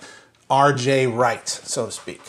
RJ 0.50 1.14
right, 1.14 1.48
so 1.48 1.88
to 1.88 1.92
speak? 1.92 2.22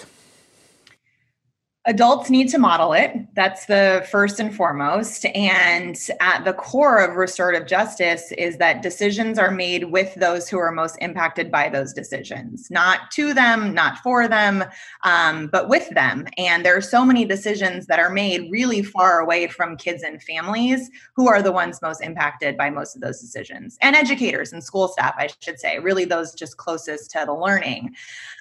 Adults 1.89 2.29
need 2.29 2.49
to 2.51 2.59
model 2.59 2.93
it. 2.93 3.17
That's 3.35 3.65
the 3.65 4.07
first 4.11 4.39
and 4.39 4.55
foremost. 4.55 5.25
And 5.35 5.99
at 6.21 6.45
the 6.45 6.53
core 6.53 6.99
of 7.03 7.17
restorative 7.17 7.67
justice 7.67 8.31
is 8.33 8.59
that 8.59 8.83
decisions 8.83 9.39
are 9.39 9.51
made 9.51 9.85
with 9.85 10.15
those 10.15 10.51
who 10.51 10.59
are 10.59 10.71
most 10.71 10.99
impacted 11.01 11.51
by 11.51 11.71
those 11.71 11.95
decisions, 11.95 12.71
not 12.71 13.11
to 13.13 13.33
them, 13.33 13.73
not 13.73 13.99
for 13.99 14.29
them, 14.29 14.65
um, 15.05 15.49
but 15.49 15.71
with 15.71 15.89
them. 15.91 16.27
And 16.37 16.63
there 16.63 16.77
are 16.77 16.83
so 16.83 17.07
many 17.07 17.25
decisions 17.25 17.87
that 17.87 17.99
are 17.99 18.11
made 18.11 18.51
really 18.51 18.83
far 18.83 19.21
away 19.21 19.47
from 19.47 19.79
kids 19.79 20.03
and 20.03 20.23
families 20.23 20.91
who 21.17 21.27
are 21.27 21.41
the 21.41 21.53
ones 21.53 21.81
most 21.81 22.03
impacted 22.03 22.59
by 22.59 22.69
most 22.69 22.97
of 22.97 23.01
those 23.01 23.19
decisions, 23.19 23.79
and 23.81 23.97
educators 23.97 24.53
and 24.53 24.63
school 24.63 24.89
staff, 24.89 25.15
I 25.17 25.31
should 25.41 25.59
say, 25.59 25.79
really 25.79 26.05
those 26.05 26.35
just 26.35 26.59
closest 26.59 27.11
to 27.13 27.25
the 27.25 27.33
learning 27.33 27.95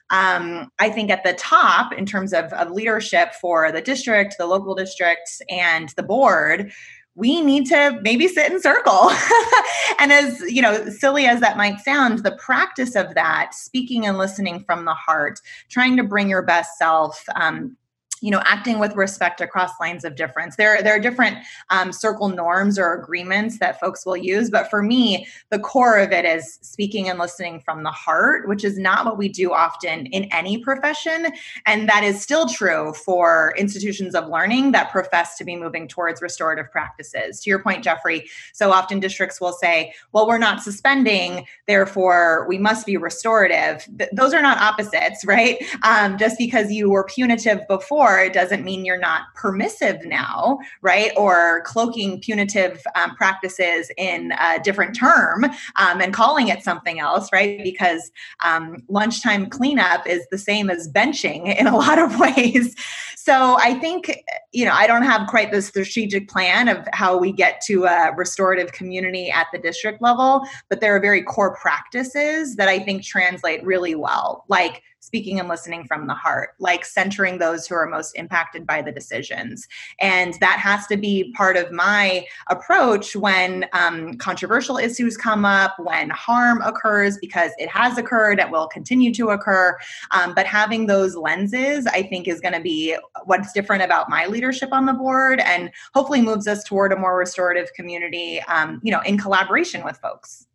um, 0.10 0.72
I 0.80 0.90
think 0.90 1.10
at 1.10 1.24
the 1.24 1.34
top, 1.34 1.94
in 1.94 2.06
terms 2.06 2.34
of, 2.34 2.46
of 2.54 2.72
leadership 2.72 3.34
for 3.34 3.72
the 3.72 3.82
district, 3.82 4.36
the 4.38 4.46
local 4.46 4.74
districts, 4.74 5.42
and 5.50 5.90
the 5.98 6.04
board, 6.04 6.72
we 7.16 7.42
need 7.42 7.66
to 7.66 8.00
maybe 8.04 8.28
sit 8.28 8.52
in 8.52 8.62
circle. 8.62 9.12
and 10.00 10.14
as 10.14 10.40
you 10.42 10.62
know, 10.62 10.88
silly 10.90 11.26
as 11.26 11.42
that 11.42 11.58
might 11.58 11.80
sound, 11.80 12.20
the 12.20 12.38
practice 12.38 12.96
of 12.96 13.16
that, 13.16 13.54
speaking 13.54 14.06
and 14.06 14.18
listening 14.18 14.64
from 14.64 14.86
the 14.86 14.94
heart, 14.94 15.40
trying 15.70 15.98
to 15.98 16.04
bring 16.04 16.30
your 16.30 16.44
best 16.44 16.78
self, 16.78 17.24
um, 17.36 17.76
you 18.22 18.32
know 18.32 18.42
acting 18.46 18.80
with 18.80 18.96
respect 18.96 19.42
across 19.42 19.72
lines 19.80 20.04
of 20.04 20.16
difference. 20.16 20.56
There 20.56 20.82
there 20.82 20.96
are 20.96 21.00
different 21.00 21.38
um, 21.70 21.92
circle 21.92 22.30
norms 22.30 22.80
or 22.80 22.94
agreements 22.94 23.60
that 23.60 23.80
folks 23.80 24.06
will 24.06 24.18
use 24.18 24.50
but 24.50 24.70
for 24.70 24.82
me 24.82 25.28
the 25.50 25.60
core 25.60 25.98
of 25.98 26.12
it 26.12 26.26
is 26.26 26.60
speaking 26.62 27.10
and 27.10 27.20
listening 27.20 27.60
from 27.60 27.84
the 27.84 27.92
heart 27.92 28.48
which 28.48 28.64
is 28.64 28.78
not 28.78 29.06
what 29.06 29.18
we 29.18 29.30
do 29.30 29.54
often 29.54 30.08
in 30.08 30.26
any 30.26 30.58
profession. 30.58 31.28
And 31.66 31.88
that 31.90 32.04
is 32.04 32.22
still 32.22 32.48
true 32.48 32.94
for 32.94 33.54
institutions 33.58 34.16
of 34.16 34.28
learning 34.28 34.72
that 34.72 34.92
profess 34.92 35.38
to 35.38 35.44
be 35.44 35.56
moving 35.56 35.88
towards 35.88 36.22
restorative 36.22 36.72
practices. 36.72 37.42
To 37.42 37.50
your 37.50 37.62
point 37.62 37.84
jeffrey 37.84 38.28
so 38.54 38.72
often 38.72 39.00
districts 39.00 39.40
will 39.40 39.54
say 39.54 39.94
well 40.12 40.28
we're 40.28 40.38
not 40.38 40.62
suspending 40.62 41.46
therefore 41.68 42.46
we 42.48 42.58
must 42.58 42.86
be 42.86 42.98
restorative. 42.98 43.88
Th- 43.98 44.10
those 44.12 44.34
are 44.34 44.42
not 44.42 44.58
opposites 44.60 45.24
right? 45.26 45.64
Um, 45.84 46.18
just 46.18 46.38
because 46.38 46.72
you 46.72 46.90
were 46.90 47.04
punitive 47.04 47.68
before 47.68 48.07
it 48.22 48.34
doesn't 48.34 48.64
mean 48.64 48.86
you're 48.86 49.00
not 49.00 49.24
permissive 49.36 50.06
now, 50.06 50.60
right? 50.82 51.12
Or 51.16 51.62
cloaking 51.66 52.22
punitive 52.22 52.82
um, 52.96 53.16
practices 53.16 53.92
in 53.98 54.34
a 54.40 54.60
different 54.60 54.96
term 54.96 55.46
um, 55.76 56.02
and 56.02 56.14
calling 56.14 56.48
it 56.48 56.64
something 56.64 57.00
else, 57.00 57.30
right? 57.32 57.62
Because 57.64 58.12
um, 58.44 58.84
lunchtime 58.88 59.50
cleanup 59.50 60.08
is 60.08 60.26
the 60.32 60.38
same 60.38 60.70
as 60.70 60.92
benching 60.92 61.56
in 61.60 61.68
a 61.68 61.76
lot 61.76 62.00
of 62.00 62.20
ways. 62.20 62.76
So 63.16 63.58
I 63.60 63.74
think, 63.74 64.24
you 64.54 64.64
know, 64.64 64.72
I 64.72 64.88
don't 64.88 65.04
have 65.04 65.28
quite 65.28 65.52
the 65.52 65.62
strategic 65.62 66.30
plan 66.30 66.70
of 66.70 66.88
how 66.94 67.18
we 67.18 67.34
get 67.34 67.60
to 67.66 67.84
a 67.84 68.14
restorative 68.16 68.72
community 68.72 69.30
at 69.30 69.48
the 69.52 69.60
district 69.60 70.02
level, 70.02 70.48
but 70.70 70.80
there 70.80 70.96
are 70.96 71.02
very 71.02 71.24
core 71.24 71.54
practices 71.58 72.56
that 72.56 72.70
I 72.70 72.80
think 72.80 73.04
translate 73.04 73.66
really 73.66 73.96
well, 73.96 74.46
like 74.48 74.82
speaking 75.08 75.40
and 75.40 75.48
listening 75.48 75.86
from 75.86 76.06
the 76.06 76.14
heart, 76.14 76.50
like 76.60 76.84
centering 76.84 77.38
those 77.38 77.66
who 77.66 77.76
are 77.76 77.88
most 77.88 78.12
impacted 78.18 78.68
by 78.68 78.82
the 78.82 78.92
decisions. 78.92 79.66
And 80.02 80.34
that 80.42 80.60
has 80.60 80.86
to 80.88 80.98
be 80.98 81.34
part 81.34 81.56
of 81.56 81.72
my 81.72 82.26
approach 82.50 83.16
when 83.16 83.66
um, 83.72 84.16
controversial 84.16 84.78
issues 84.78 85.16
come 85.16 85.46
up, 85.46 85.76
when 85.80 86.10
harm 86.10 86.62
occurs, 86.62 87.18
because 87.20 87.52
it 87.58 87.70
has 87.70 87.98
occurred, 87.98 88.40
it 88.40 88.52
will 88.52 88.68
continue 88.68 89.14
to 89.14 89.30
occur. 89.30 89.78
Um, 90.12 90.36
but 90.36 90.46
having 90.46 90.88
those 90.88 91.16
lenses, 91.16 91.88
I 91.88 92.04
think, 92.04 92.28
is 92.28 92.42
going 92.42 92.54
to 92.54 92.62
be 92.62 92.98
what's 93.24 93.54
different 93.54 93.84
about 93.84 94.10
my 94.10 94.26
leadership 94.26 94.74
on 94.74 94.86
the 94.86 94.94
board 94.94 95.40
and 95.40 95.72
hopefully 95.94 96.22
moves 96.22 96.50
us 96.50 96.66
toward 96.66 96.92
a 96.92 96.98
more 96.98 97.18
restorative 97.18 97.72
community, 97.74 98.42
um, 98.42 98.82
you 98.84 98.92
know, 98.92 99.02
in 99.06 99.18
collaboration 99.18 99.86
with 99.86 99.98
folks. 100.00 100.48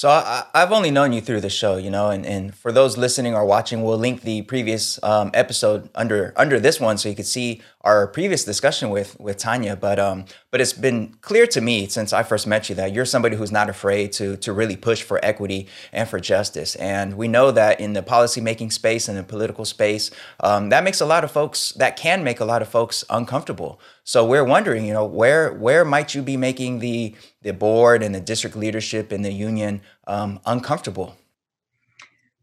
So 0.00 0.08
I, 0.08 0.46
have 0.54 0.72
only 0.72 0.90
known 0.90 1.12
you 1.12 1.20
through 1.20 1.42
the 1.42 1.50
show, 1.50 1.76
you 1.76 1.90
know, 1.90 2.08
and, 2.08 2.24
and 2.24 2.54
for 2.54 2.72
those 2.72 2.96
listening 2.96 3.34
or 3.34 3.44
watching, 3.44 3.82
we'll 3.82 3.98
link 3.98 4.22
the 4.22 4.40
previous 4.40 4.98
um, 5.02 5.30
episode 5.34 5.90
under 5.94 6.32
under 6.36 6.58
this 6.58 6.80
one 6.80 6.96
so 6.96 7.10
you 7.10 7.14
could 7.14 7.26
see 7.26 7.60
our 7.82 8.06
previous 8.06 8.44
discussion 8.44 8.90
with 8.90 9.18
with 9.18 9.38
Tanya. 9.38 9.76
But 9.76 9.98
um, 9.98 10.24
but 10.50 10.60
it's 10.60 10.72
been 10.72 11.14
clear 11.20 11.46
to 11.48 11.60
me 11.60 11.86
since 11.88 12.12
I 12.12 12.22
first 12.22 12.46
met 12.46 12.68
you 12.68 12.74
that 12.76 12.92
you're 12.92 13.04
somebody 13.04 13.36
who's 13.36 13.52
not 13.52 13.70
afraid 13.70 14.12
to 14.12 14.36
to 14.38 14.52
really 14.52 14.76
push 14.76 15.02
for 15.02 15.18
equity 15.24 15.68
and 15.92 16.08
for 16.08 16.20
justice. 16.20 16.76
And 16.76 17.16
we 17.16 17.28
know 17.28 17.50
that 17.50 17.80
in 17.80 17.92
the 17.92 18.02
policymaking 18.02 18.72
space 18.72 19.08
and 19.08 19.16
the 19.16 19.22
political 19.22 19.64
space, 19.64 20.10
um, 20.40 20.68
that 20.68 20.84
makes 20.84 21.00
a 21.00 21.06
lot 21.06 21.24
of 21.24 21.30
folks 21.30 21.72
that 21.72 21.96
can 21.96 22.22
make 22.22 22.40
a 22.40 22.44
lot 22.44 22.62
of 22.62 22.68
folks 22.68 23.04
uncomfortable. 23.08 23.80
So 24.04 24.24
we're 24.24 24.44
wondering, 24.44 24.84
you 24.84 24.92
know, 24.92 25.04
where 25.04 25.52
where 25.52 25.84
might 25.84 26.14
you 26.14 26.22
be 26.22 26.36
making 26.36 26.80
the 26.80 27.14
the 27.42 27.52
board 27.52 28.02
and 28.02 28.14
the 28.14 28.20
district 28.20 28.56
leadership 28.56 29.12
and 29.12 29.24
the 29.24 29.32
union 29.32 29.80
um, 30.06 30.40
uncomfortable? 30.44 31.16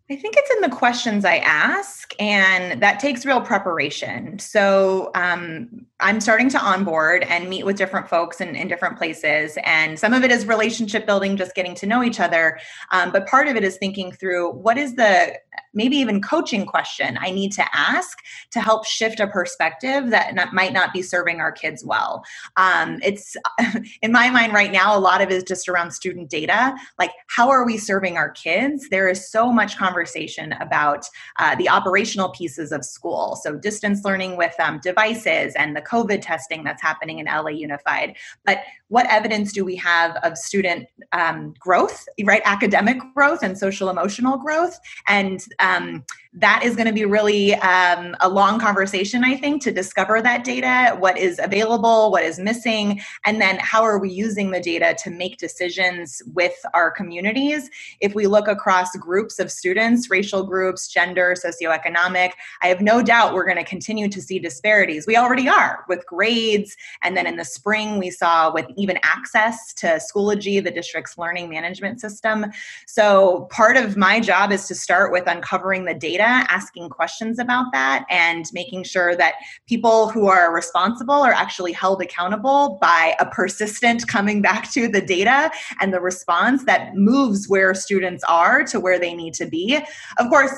I 0.09 0.15
think 0.15 0.35
it's 0.37 0.51
in 0.51 0.61
the 0.61 0.75
questions 0.75 1.25
I 1.25 1.37
ask, 1.39 2.13
and 2.17 2.81
that 2.81 3.01
takes 3.01 3.25
real 3.25 3.41
preparation. 3.41 4.39
So 4.39 5.11
um, 5.15 5.85
I'm 5.99 6.21
starting 6.21 6.49
to 6.49 6.59
onboard 6.59 7.23
and 7.23 7.49
meet 7.49 7.65
with 7.65 7.75
different 7.75 8.07
folks 8.07 8.39
in, 8.39 8.55
in, 8.55 8.67
different 8.67 8.97
places. 8.97 9.57
And 9.63 9.97
some 9.97 10.13
of 10.13 10.23
it 10.23 10.31
is 10.31 10.45
relationship 10.45 11.07
building, 11.07 11.37
just 11.37 11.55
getting 11.55 11.73
to 11.75 11.87
know 11.87 12.03
each 12.03 12.19
other. 12.19 12.59
Um, 12.91 13.11
but 13.11 13.25
part 13.25 13.47
of 13.47 13.55
it 13.55 13.63
is 13.63 13.77
thinking 13.77 14.11
through 14.11 14.51
what 14.51 14.77
is 14.77 14.95
the 14.95 15.33
maybe 15.73 15.97
even 15.97 16.21
coaching 16.21 16.65
question 16.65 17.17
I 17.21 17.31
need 17.31 17.51
to 17.53 17.65
ask 17.75 18.17
to 18.51 18.59
help 18.59 18.85
shift 18.85 19.19
a 19.19 19.27
perspective 19.27 20.09
that 20.09 20.35
not, 20.35 20.53
might 20.53 20.73
not 20.73 20.93
be 20.93 21.01
serving 21.01 21.39
our 21.39 21.51
kids 21.51 21.83
well. 21.85 22.23
Um, 22.57 22.99
it's 23.03 23.35
in 24.01 24.11
my 24.11 24.29
mind 24.29 24.53
right 24.53 24.71
now, 24.71 24.97
a 24.97 24.99
lot 24.99 25.21
of 25.21 25.29
it 25.29 25.33
is 25.33 25.43
just 25.43 25.69
around 25.69 25.91
student 25.91 26.29
data. 26.29 26.75
Like, 26.99 27.11
how 27.27 27.49
are 27.49 27.65
we 27.65 27.77
serving 27.77 28.17
our 28.17 28.31
kids? 28.31 28.89
There 28.89 29.07
is 29.07 29.29
so 29.29 29.51
much 29.51 29.77
conversation 29.77 30.53
about 30.53 31.05
uh, 31.37 31.55
the 31.55 31.69
operational 31.69 32.29
pieces 32.29 32.71
of 32.71 32.83
school. 32.83 33.39
So, 33.41 33.55
distance 33.55 34.03
learning 34.03 34.37
with 34.37 34.53
um, 34.59 34.79
devices 34.79 35.53
and 35.55 35.75
the 35.75 35.81
COVID 35.87 36.21
testing 36.21 36.63
that's 36.63 36.81
happening 36.81 37.19
in 37.19 37.25
LA 37.25 37.49
Unified. 37.49 38.15
But 38.45 38.59
what 38.89 39.05
evidence 39.07 39.51
do 39.51 39.65
we 39.65 39.75
have 39.75 40.15
of 40.17 40.37
student 40.37 40.87
um, 41.11 41.53
growth, 41.59 42.07
right? 42.23 42.41
Academic 42.45 42.97
growth 43.13 43.43
and 43.43 43.57
social 43.57 43.89
emotional 43.89 44.37
growth. 44.37 44.79
And 45.07 45.43
um, 45.59 46.05
that 46.39 46.61
is 46.63 46.75
going 46.75 46.87
to 46.87 46.93
be 46.93 47.05
really 47.05 47.55
um, 47.55 48.15
a 48.19 48.29
long 48.29 48.59
conversation, 48.59 49.23
I 49.23 49.35
think, 49.35 49.63
to 49.63 49.71
discover 49.71 50.21
that 50.21 50.43
data, 50.43 50.95
what 50.99 51.17
is 51.17 51.39
available, 51.41 52.11
what 52.11 52.23
is 52.23 52.37
missing, 52.37 53.01
and 53.25 53.41
then 53.41 53.57
how 53.59 53.81
are 53.81 53.97
we 53.97 54.09
using 54.09 54.51
the 54.51 54.59
data 54.59 54.95
to 55.03 55.09
make 55.09 55.37
decisions 55.37 56.21
with 56.33 56.55
our 56.75 56.91
communities. 56.91 57.69
If 58.01 58.13
we 58.13 58.27
look 58.27 58.47
across 58.47 58.95
groups 58.97 59.39
of 59.39 59.51
students, 59.51 60.11
racial 60.11 60.43
groups, 60.43 60.87
gender, 60.87 61.35
socioeconomic, 61.35 62.33
I 62.61 62.67
have 62.67 62.81
no 62.81 63.01
doubt 63.01 63.33
we're 63.33 63.45
going 63.45 63.57
to 63.57 63.63
continue 63.63 64.07
to 64.09 64.21
see 64.21 64.37
disparities. 64.37 65.07
We 65.07 65.17
already 65.17 65.49
are 65.49 65.85
with 65.89 66.05
grades, 66.05 66.77
and 67.01 67.17
then 67.17 67.25
in 67.25 67.37
the 67.37 67.45
spring, 67.45 67.97
we 67.97 68.11
saw 68.11 68.53
with 68.53 68.67
even 68.77 68.97
access 69.03 69.73
to 69.73 69.99
Schoology, 69.99 70.63
the 70.63 70.71
district's 70.71 71.17
learning 71.17 71.49
management 71.49 71.99
system. 71.99 72.45
So 72.85 73.47
part 73.51 73.77
of 73.77 73.97
my 73.97 74.19
job 74.19 74.51
is 74.51 74.67
to 74.67 74.75
start 74.75 75.11
with 75.11 75.27
uncovering 75.27 75.85
the 75.85 75.93
data, 75.93 76.23
asking 76.23 76.89
questions 76.89 77.39
about 77.39 77.71
that, 77.73 78.05
and 78.09 78.45
making 78.53 78.83
sure 78.83 79.15
that 79.15 79.35
people 79.67 80.09
who 80.09 80.27
are 80.27 80.53
responsible 80.53 81.15
are 81.15 81.33
actually 81.33 81.73
held 81.73 82.01
accountable 82.01 82.77
by 82.81 83.15
a 83.19 83.25
persistent 83.25 84.07
coming 84.07 84.41
back 84.41 84.71
to 84.71 84.87
the 84.87 85.01
data 85.01 85.51
and 85.81 85.93
the 85.93 85.99
response 85.99 86.65
that 86.65 86.95
moves 86.95 87.47
where 87.49 87.73
students 87.73 88.23
are 88.27 88.63
to 88.63 88.79
where 88.79 88.99
they 88.99 89.13
need 89.13 89.33
to 89.33 89.45
be. 89.45 89.79
Of 90.17 90.29
course, 90.29 90.51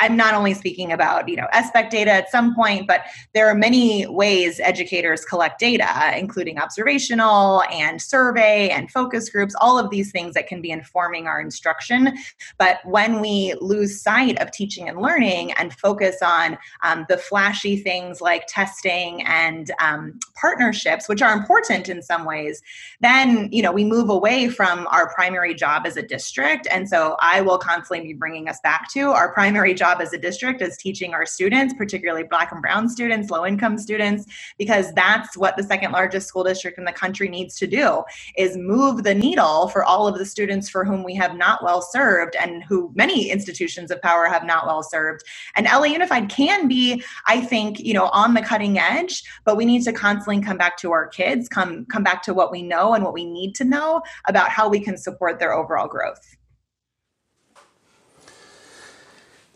I'm 0.00 0.16
not 0.16 0.34
only 0.34 0.54
speaking 0.54 0.92
about, 0.92 1.28
you 1.28 1.36
know, 1.36 1.46
SBAC 1.54 1.90
data 1.90 2.10
at 2.10 2.30
some 2.30 2.54
point, 2.54 2.86
but 2.86 3.02
there 3.34 3.48
are 3.48 3.54
many 3.54 4.06
ways 4.06 4.60
educators 4.60 5.24
collect 5.24 5.58
data, 5.58 6.16
including 6.16 6.58
observational 6.58 7.62
and 7.70 8.00
survey 8.00 8.70
and 8.70 8.90
focus 8.90 9.28
groups, 9.28 9.54
all 9.60 9.78
of 9.78 9.90
these 9.90 10.10
things 10.10 10.34
that 10.34 10.46
can 10.46 10.60
be 10.60 10.70
informing 10.70 11.26
our 11.26 11.40
instruction. 11.40 12.16
But 12.58 12.78
when 12.84 13.20
we 13.20 13.54
lose 13.60 14.00
sight 14.00 14.40
of 14.40 14.50
teaching 14.50 14.88
and 14.88 15.00
learning 15.00 15.52
and 15.52 15.72
focus 15.74 16.16
on 16.22 16.58
um, 16.82 17.06
the 17.08 17.16
flashy 17.16 17.76
things 17.76 18.20
like 18.20 18.46
testing 18.46 19.22
and 19.22 19.70
um, 19.80 20.18
partnerships, 20.40 21.08
which 21.08 21.22
are 21.22 21.32
important 21.32 21.88
in 21.88 22.02
some 22.02 22.24
ways, 22.24 22.62
then, 23.00 23.48
you 23.52 23.62
know, 23.62 23.72
we 23.72 23.84
move 23.84 24.10
away 24.10 24.48
from 24.48 24.86
our 24.88 25.12
primary 25.14 25.54
job 25.54 25.86
as 25.86 25.96
a 25.96 26.02
district. 26.02 26.66
And 26.70 26.88
so 26.88 27.16
I 27.20 27.40
will 27.40 27.58
constantly 27.58 28.06
be 28.06 28.14
bringing 28.14 28.48
us 28.48 28.58
back 28.62 28.90
to 28.92 29.10
our 29.10 29.32
primary 29.32 29.69
job 29.74 30.00
as 30.00 30.12
a 30.12 30.18
district 30.18 30.62
is 30.62 30.76
teaching 30.76 31.14
our 31.14 31.26
students, 31.26 31.74
particularly 31.74 32.24
Black 32.24 32.52
and 32.52 32.62
Brown 32.62 32.88
students, 32.88 33.30
low 33.30 33.46
income 33.46 33.78
students, 33.78 34.26
because 34.58 34.92
that's 34.94 35.36
what 35.36 35.56
the 35.56 35.62
second 35.62 35.92
largest 35.92 36.28
school 36.28 36.44
district 36.44 36.78
in 36.78 36.84
the 36.84 36.92
country 36.92 37.28
needs 37.28 37.56
to 37.56 37.66
do 37.66 38.02
is 38.36 38.56
move 38.56 39.04
the 39.04 39.14
needle 39.14 39.68
for 39.68 39.84
all 39.84 40.06
of 40.06 40.18
the 40.18 40.26
students 40.26 40.68
for 40.68 40.84
whom 40.84 41.02
we 41.04 41.14
have 41.14 41.36
not 41.36 41.62
well 41.62 41.82
served 41.82 42.36
and 42.36 42.64
who 42.64 42.90
many 42.94 43.30
institutions 43.30 43.90
of 43.90 44.00
power 44.02 44.26
have 44.26 44.44
not 44.44 44.66
well 44.66 44.82
served. 44.82 45.22
And 45.56 45.66
LA 45.66 45.84
Unified 45.84 46.28
can 46.28 46.68
be, 46.68 47.02
I 47.26 47.40
think, 47.40 47.80
you 47.80 47.94
know, 47.94 48.08
on 48.08 48.34
the 48.34 48.42
cutting 48.42 48.78
edge, 48.78 49.22
but 49.44 49.56
we 49.56 49.64
need 49.64 49.82
to 49.84 49.92
constantly 49.92 50.42
come 50.42 50.56
back 50.56 50.76
to 50.78 50.92
our 50.92 51.06
kids, 51.08 51.48
come 51.48 51.86
come 51.86 52.02
back 52.02 52.22
to 52.24 52.34
what 52.34 52.52
we 52.52 52.62
know 52.62 52.94
and 52.94 53.04
what 53.04 53.14
we 53.14 53.24
need 53.24 53.54
to 53.56 53.64
know 53.64 54.02
about 54.26 54.48
how 54.50 54.68
we 54.68 54.80
can 54.80 54.96
support 54.96 55.38
their 55.38 55.52
overall 55.52 55.88
growth. 55.88 56.36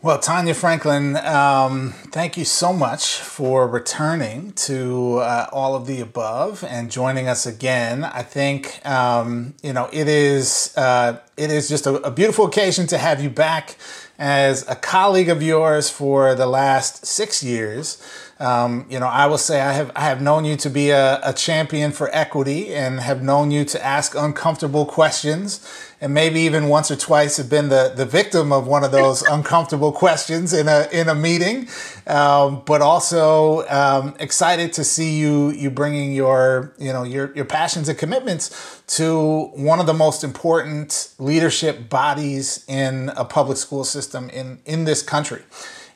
Well, 0.05 0.19
Tanya 0.19 0.53
Franklin, 0.53 1.17
um, 1.17 1.93
thank 2.11 2.37
you 2.37 2.45
so 2.45 2.71
much 2.71 3.15
for 3.15 3.67
returning 3.67 4.51
to 4.51 5.17
uh, 5.17 5.49
all 5.51 5.73
of 5.73 5.87
the 5.87 5.99
above 5.99 6.63
and 6.63 6.91
joining 6.91 7.27
us 7.27 7.47
again. 7.47 8.03
I 8.03 8.21
think 8.21 8.85
um, 8.85 9.55
you 9.63 9.73
know 9.73 9.89
it 9.91 10.07
is 10.07 10.77
uh, 10.77 11.21
it 11.37 11.49
is 11.49 11.67
just 11.67 11.87
a, 11.87 11.95
a, 12.03 12.11
beautiful 12.11 12.45
occasion 12.45 12.85
to 12.85 12.99
have 12.99 13.19
you 13.19 13.31
back 13.31 13.77
as 14.19 14.63
a 14.69 14.75
colleague 14.75 15.29
of 15.29 15.41
yours 15.41 15.89
for 15.89 16.35
the 16.35 16.45
last 16.45 17.07
six 17.07 17.41
years. 17.41 17.99
Um, 18.37 18.85
you 18.89 18.99
know, 18.99 19.07
I 19.07 19.27
will 19.27 19.37
say 19.37 19.61
I 19.61 19.71
have 19.71 19.91
I 19.95 20.01
have 20.01 20.21
known 20.21 20.43
you 20.43 20.57
to 20.57 20.69
be 20.69 20.89
a, 20.89 21.21
a 21.23 21.31
champion 21.31 21.91
for 21.91 22.09
equity 22.13 22.73
and 22.73 22.99
have 22.99 23.23
known 23.23 23.49
you 23.49 23.63
to 23.65 23.85
ask 23.85 24.13
uncomfortable 24.13 24.85
questions 24.85 25.65
and 26.01 26.13
maybe 26.13 26.41
even 26.41 26.67
once 26.67 26.91
or 26.91 26.95
twice 26.95 27.37
have 27.37 27.49
been 27.49 27.69
the, 27.69 27.93
the 27.95 28.05
victim 28.05 28.51
of 28.51 28.67
one 28.67 28.83
of 28.83 28.91
those 28.91 29.21
uncomfortable 29.31 29.91
questions 29.91 30.53
in 30.53 30.67
a 30.67 30.87
in 30.91 31.07
a 31.09 31.15
meeting. 31.15 31.67
Um, 32.07 32.61
but 32.65 32.81
also 32.81 33.67
um, 33.69 34.15
excited 34.19 34.73
to 34.73 34.83
see 34.83 35.17
you 35.17 35.51
you 35.51 35.71
bringing 35.71 36.13
your 36.13 36.73
you 36.77 36.91
know 36.91 37.03
your 37.03 37.33
your 37.35 37.45
passions 37.45 37.87
and 37.87 37.97
commitments 37.97 38.83
to 38.87 39.45
one 39.55 39.79
of 39.79 39.85
the 39.85 39.93
most 39.93 40.23
important 40.23 41.13
leadership 41.17 41.89
bodies 41.89 42.65
in 42.67 43.09
a 43.15 43.23
public 43.23 43.57
school 43.57 43.83
system 43.83 44.29
in 44.29 44.59
in 44.65 44.83
this 44.83 45.01
country. 45.01 45.41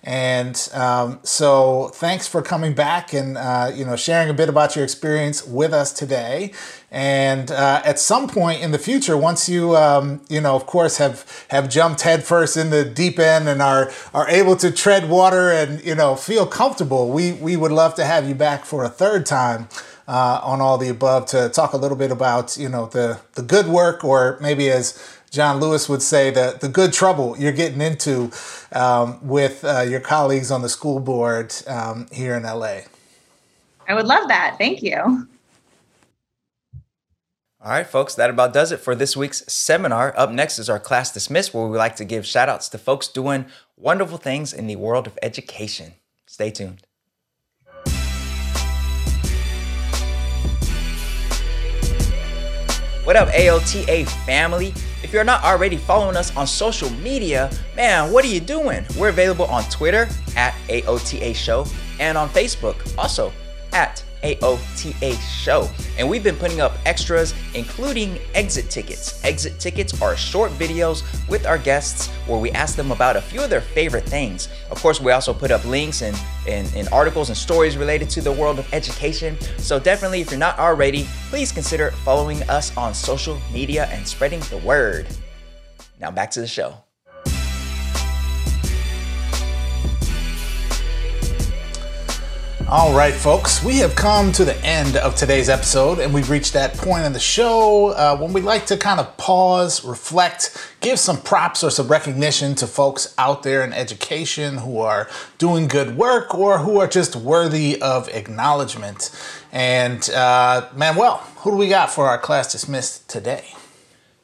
And 0.04 0.70
um, 0.74 1.20
so, 1.24 1.90
thanks 1.94 2.26
for 2.26 2.42
coming 2.42 2.74
back 2.74 3.14
and 3.14 3.38
uh, 3.38 3.72
you 3.74 3.84
know 3.84 3.98
sharing 3.98 4.30
a 4.30 4.34
bit 4.34 4.48
about 4.48 4.76
your 4.76 4.86
experience 4.86 5.46
with 5.46 5.74
us 5.74 5.92
today. 5.92 6.54
And 6.90 7.52
uh, 7.52 7.82
at 7.84 8.00
some 8.00 8.28
point 8.28 8.62
in 8.62 8.72
the 8.72 8.80
future, 8.80 9.18
once 9.18 9.50
you 9.50 9.76
um, 9.76 10.22
you 10.30 10.40
know, 10.40 10.56
of 10.56 10.66
course, 10.66 10.98
have 10.98 11.46
have 11.50 11.70
jumped 11.70 12.02
headfirst 12.02 12.56
in 12.56 12.70
the 12.70 12.86
deep 12.86 13.20
end 13.20 13.50
and 13.50 13.62
are 13.62 13.92
are 14.14 14.28
able 14.30 14.56
to 14.58 14.72
tread 14.72 15.10
water 15.10 15.52
and 15.52 15.84
you 15.84 15.96
know 15.96 16.16
feel 16.16 16.46
comfortable, 16.46 17.10
we 17.10 17.34
we 17.34 17.58
would 17.58 17.72
love 17.72 17.94
to 17.96 18.06
have 18.06 18.28
you 18.28 18.36
back 18.36 18.64
for 18.64 18.86
a 18.86 18.90
third 18.90 19.26
time. 19.26 19.68
Uh, 20.08 20.42
on 20.42 20.60
all 20.60 20.80
the 20.80 20.90
above 20.90 21.28
to 21.28 21.50
talk 21.50 21.74
a 21.74 21.78
little 21.78 21.96
bit 21.96 22.10
about 22.10 22.58
you 22.58 22.68
know 22.68 22.88
the 22.88 23.20
the 23.34 23.44
good 23.44 23.68
work 23.68 24.04
or 24.04 24.40
maybe 24.42 24.68
as 24.68 25.00
John 25.32 25.60
Lewis 25.60 25.88
would 25.88 26.02
say, 26.02 26.32
the, 26.32 26.58
the 26.60 26.70
good 26.70 26.92
trouble 26.92 27.36
you're 27.38 27.52
getting 27.52 27.82
into 27.82 28.32
um, 28.74 29.26
with 29.28 29.64
uh, 29.64 29.82
your 29.82 30.00
colleagues 30.00 30.50
on 30.52 30.62
the 30.62 30.70
school 30.70 31.00
board 31.00 31.54
um, 31.68 32.08
here 32.12 32.36
in 32.36 32.44
LA. 32.44 32.80
I 33.88 33.94
would 33.94 34.08
love 34.08 34.28
that. 34.28 34.56
Thank 34.58 34.82
you. 34.82 35.28
All 37.62 37.72
right, 37.72 37.86
folks, 37.86 38.16
that 38.16 38.30
about 38.30 38.54
does 38.54 38.72
it 38.72 38.80
for 38.80 38.96
this 38.96 39.18
week's 39.18 39.44
seminar. 39.52 40.14
Up 40.18 40.32
next 40.32 40.60
is 40.60 40.70
our 40.70 40.80
class 40.80 41.12
dismissed, 41.12 41.54
where 41.54 41.68
we 41.68 41.78
like 41.78 41.98
to 41.98 42.06
give 42.06 42.26
shout 42.26 42.48
outs 42.48 42.70
to 42.70 42.78
folks 42.78 43.08
doing 43.08 43.46
wonderful 43.76 44.18
things 44.18 44.54
in 44.54 44.68
the 44.68 44.78
world 44.78 45.08
of 45.08 45.20
education. 45.22 45.94
Stay 46.26 46.52
tuned. 46.52 46.84
What 53.04 53.16
up, 53.16 53.28
AOTA 53.30 54.08
family? 54.26 54.74
If 55.02 55.14
you're 55.14 55.24
not 55.24 55.44
already 55.44 55.78
following 55.78 56.18
us 56.18 56.36
on 56.36 56.46
social 56.46 56.90
media, 56.90 57.50
man, 57.76 58.12
what 58.12 58.26
are 58.26 58.28
you 58.28 58.42
doing? 58.42 58.86
We're 58.98 59.10
available 59.10 59.46
on 59.46 59.64
Twitter 59.70 60.10
at 60.36 60.54
AOTA 60.68 61.34
Show 61.36 61.66
and 62.00 62.18
on 62.18 62.28
Facebook 62.30 62.76
also 62.98 63.32
at 63.72 64.04
AOTA 64.24 65.18
show. 65.20 65.70
And 65.98 66.10
we've 66.10 66.24
been 66.24 66.36
putting 66.36 66.62
up 66.62 66.74
extras, 66.86 67.34
including 67.54 68.20
exit 68.34 68.70
tickets. 68.70 69.24
Exit 69.24 69.60
tickets 69.60 70.02
are 70.02 70.16
short 70.16 70.52
videos 70.54 71.04
with 71.28 71.46
our 71.46 71.58
guests 71.58 72.08
where 72.28 72.40
we 72.40 72.52
ask 72.52 72.76
them 72.76 72.92
about 72.92 73.16
a 73.16 73.22
few 73.22 73.42
of 73.42 73.50
their 73.50 73.62
favorite 73.62 74.06
things. 74.06 74.50
Of 74.72 74.82
course, 74.82 75.00
we 75.00 75.12
also 75.12 75.34
put 75.34 75.52
up 75.52 75.64
links 75.66 76.02
and, 76.02 76.20
and, 76.48 76.72
and 76.76 76.88
articles 76.90 77.30
and 77.30 77.38
stories 77.38 77.78
related 77.78 78.10
to 78.12 78.22
the 78.22 78.32
world 78.32 78.60
of 78.60 78.74
education. 78.74 79.38
So 79.58 79.80
definitely, 79.80 80.22
if 80.22 80.32
you're 80.32 80.40
not 80.40 80.60
already, 80.60 81.08
please 81.30 81.52
consider 81.52 81.92
following 81.92 82.42
us 82.50 82.76
on 82.78 82.94
social 82.94 83.40
media 83.52 83.86
and 83.92 84.08
spreading 84.08 84.40
the 84.42 84.58
word. 84.58 85.08
Now 86.00 86.12
back 86.12 86.32
to 86.32 86.42
the 86.42 86.48
show. 86.48 86.76
All 92.72 92.94
right, 92.94 93.16
folks, 93.16 93.64
we 93.64 93.78
have 93.78 93.96
come 93.96 94.32
to 94.34 94.46
the 94.46 94.56
end 94.64 94.96
of 94.96 95.16
today's 95.16 95.50
episode, 95.50 95.98
and 95.98 96.14
we've 96.14 96.30
reached 96.30 96.54
that 96.54 96.76
point 96.76 97.04
in 97.04 97.14
the 97.14 97.20
show 97.20 97.88
uh, 97.88 98.16
when 98.16 98.32
we 98.32 98.42
like 98.42 98.68
to 98.68 98.78
kind 98.78 99.00
of 99.00 99.18
pause, 99.18 99.84
reflect, 99.84 100.72
give 100.80 101.00
some 101.00 101.20
props 101.20 101.64
or 101.64 101.72
some 101.72 101.88
recognition 101.88 102.54
to 102.54 102.68
folks 102.68 103.16
out 103.18 103.42
there 103.42 103.64
in 103.64 103.74
education 103.74 104.58
who 104.58 104.82
are 104.82 105.10
doing 105.40 105.68
good 105.68 105.98
work 105.98 106.36
or 106.36 106.60
who 106.60 106.80
are 106.80 106.86
just 106.86 107.16
worthy 107.16 107.82
of 107.82 108.08
acknowledgement. 108.10 109.10
And 109.52 110.08
uh, 110.12 110.70
Manuel, 110.76 111.18
who 111.38 111.50
do 111.50 111.58
we 111.58 111.70
got 111.70 111.90
for 111.90 112.08
our 112.08 112.20
class 112.20 112.52
dismissed 112.52 113.10
today? 113.10 113.48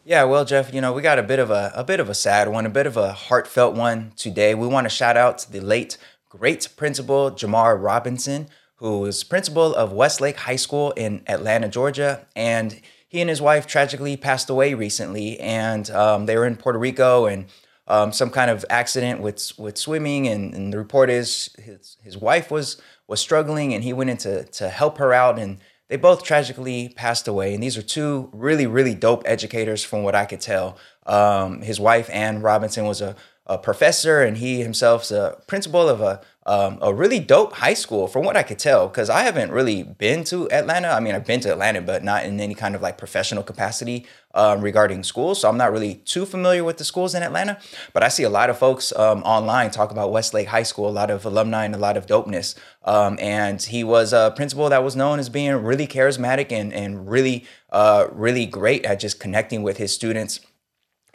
Yeah, 0.07 0.25
well, 0.25 0.45
Jeff, 0.45 0.71
you 0.71 0.81
know 0.81 0.93
we 0.93 1.01
got 1.01 1.17
a 1.17 1.23
bit 1.23 1.39
of 1.39 1.49
a 1.49 1.71
a 1.73 1.83
bit 1.83 1.99
of 1.99 2.09
a 2.09 2.13
sad 2.13 2.47
one, 2.49 2.67
a 2.67 2.69
bit 2.69 2.85
of 2.85 2.95
a 2.95 3.11
heartfelt 3.11 3.73
one 3.73 4.11
today. 4.15 4.53
We 4.53 4.67
want 4.67 4.85
to 4.85 4.89
shout 4.89 5.17
out 5.17 5.39
to 5.39 5.51
the 5.51 5.61
late 5.61 5.97
great 6.37 6.67
principal 6.75 7.31
Jamar 7.31 7.81
Robinson, 7.81 8.47
who 8.75 9.05
is 9.05 9.23
principal 9.23 9.73
of 9.75 9.93
Westlake 9.93 10.37
High 10.37 10.57
School 10.57 10.91
in 10.91 11.23
Atlanta, 11.27 11.67
Georgia, 11.67 12.27
and 12.35 12.81
he 13.07 13.21
and 13.21 13.29
his 13.29 13.41
wife 13.41 13.65
tragically 13.65 14.17
passed 14.17 14.49
away 14.49 14.73
recently, 14.73 15.39
and 15.39 15.89
um, 15.91 16.25
they 16.25 16.37
were 16.37 16.45
in 16.45 16.57
Puerto 16.57 16.77
Rico 16.77 17.25
and 17.25 17.45
um, 17.87 18.11
some 18.11 18.29
kind 18.29 18.51
of 18.51 18.65
accident 18.69 19.21
with 19.21 19.51
with 19.57 19.77
swimming, 19.77 20.27
and, 20.27 20.53
and, 20.53 20.73
the 20.73 20.77
report 20.77 21.09
is 21.09 21.55
his 21.57 21.97
his 22.03 22.17
wife 22.17 22.49
was 22.51 22.81
was 23.07 23.19
struggling, 23.19 23.73
and 23.73 23.83
he 23.83 23.93
went 23.93 24.09
in 24.09 24.17
to 24.17 24.43
to 24.43 24.69
help 24.69 24.97
her 24.97 25.13
out, 25.13 25.37
and 25.37 25.59
they 25.87 25.97
both 25.97 26.23
tragically 26.23 26.89
passed 26.89 27.27
away. 27.27 27.53
And 27.53 27.61
these 27.61 27.77
are 27.77 27.83
two 27.83 28.29
really 28.33 28.65
really 28.65 28.95
dope 28.95 29.23
educators, 29.25 29.83
from 29.83 30.03
what 30.03 30.15
I 30.15 30.25
could 30.25 30.41
tell. 30.41 30.77
Um, 31.05 31.61
his 31.61 31.79
wife 31.79 32.09
Ann 32.11 32.41
Robinson 32.41 32.85
was 32.85 33.01
a 33.01 33.15
a 33.47 33.57
professor 33.57 34.21
and 34.21 34.37
he 34.37 34.61
himself's 34.61 35.11
a 35.11 35.37
principal 35.47 35.87
of 35.87 36.01
a 36.01 36.21
um, 36.47 36.77
a 36.79 36.93
really 36.93 37.19
dope 37.19 37.53
high 37.53 37.73
school 37.73 38.07
from 38.07 38.23
what 38.23 38.37
I 38.37 38.43
could 38.43 38.59
tell 38.59 38.87
because 38.87 39.09
I 39.09 39.23
haven't 39.23 39.51
really 39.51 39.81
been 39.81 40.23
to 40.25 40.49
Atlanta. 40.51 40.89
I 40.89 40.99
mean, 40.99 41.15
I've 41.15 41.25
been 41.25 41.39
to 41.39 41.51
Atlanta, 41.51 41.81
but 41.81 42.03
not 42.03 42.23
in 42.23 42.39
any 42.39 42.53
kind 42.53 42.75
of 42.75 42.83
like 42.83 42.99
professional 42.99 43.41
capacity 43.41 44.05
um, 44.35 44.61
regarding 44.61 45.03
schools. 45.03 45.41
So 45.41 45.49
I'm 45.49 45.57
not 45.57 45.71
really 45.71 45.95
too 46.05 46.23
familiar 46.23 46.63
with 46.63 46.77
the 46.77 46.83
schools 46.83 47.15
in 47.15 47.23
Atlanta. 47.23 47.57
But 47.93 48.03
I 48.03 48.09
see 48.09 48.23
a 48.23 48.29
lot 48.29 48.51
of 48.51 48.59
folks 48.59 48.93
um, 48.95 49.23
online 49.23 49.71
talk 49.71 49.89
about 49.89 50.11
Westlake 50.11 50.47
High 50.47 50.63
School, 50.63 50.87
a 50.87 50.91
lot 50.91 51.09
of 51.09 51.25
alumni 51.25 51.65
and 51.65 51.73
a 51.73 51.79
lot 51.79 51.97
of 51.97 52.05
dopeness. 52.05 52.55
Um, 52.83 53.17
and 53.19 53.59
he 53.59 53.83
was 53.83 54.13
a 54.13 54.31
principal 54.35 54.69
that 54.69 54.83
was 54.83 54.95
known 54.95 55.17
as 55.17 55.29
being 55.29 55.55
really 55.55 55.87
charismatic 55.87 56.51
and 56.51 56.71
and 56.73 57.09
really 57.09 57.45
uh, 57.71 58.05
really 58.11 58.45
great 58.45 58.85
at 58.85 58.99
just 58.99 59.19
connecting 59.19 59.63
with 59.63 59.77
his 59.77 59.91
students 59.91 60.41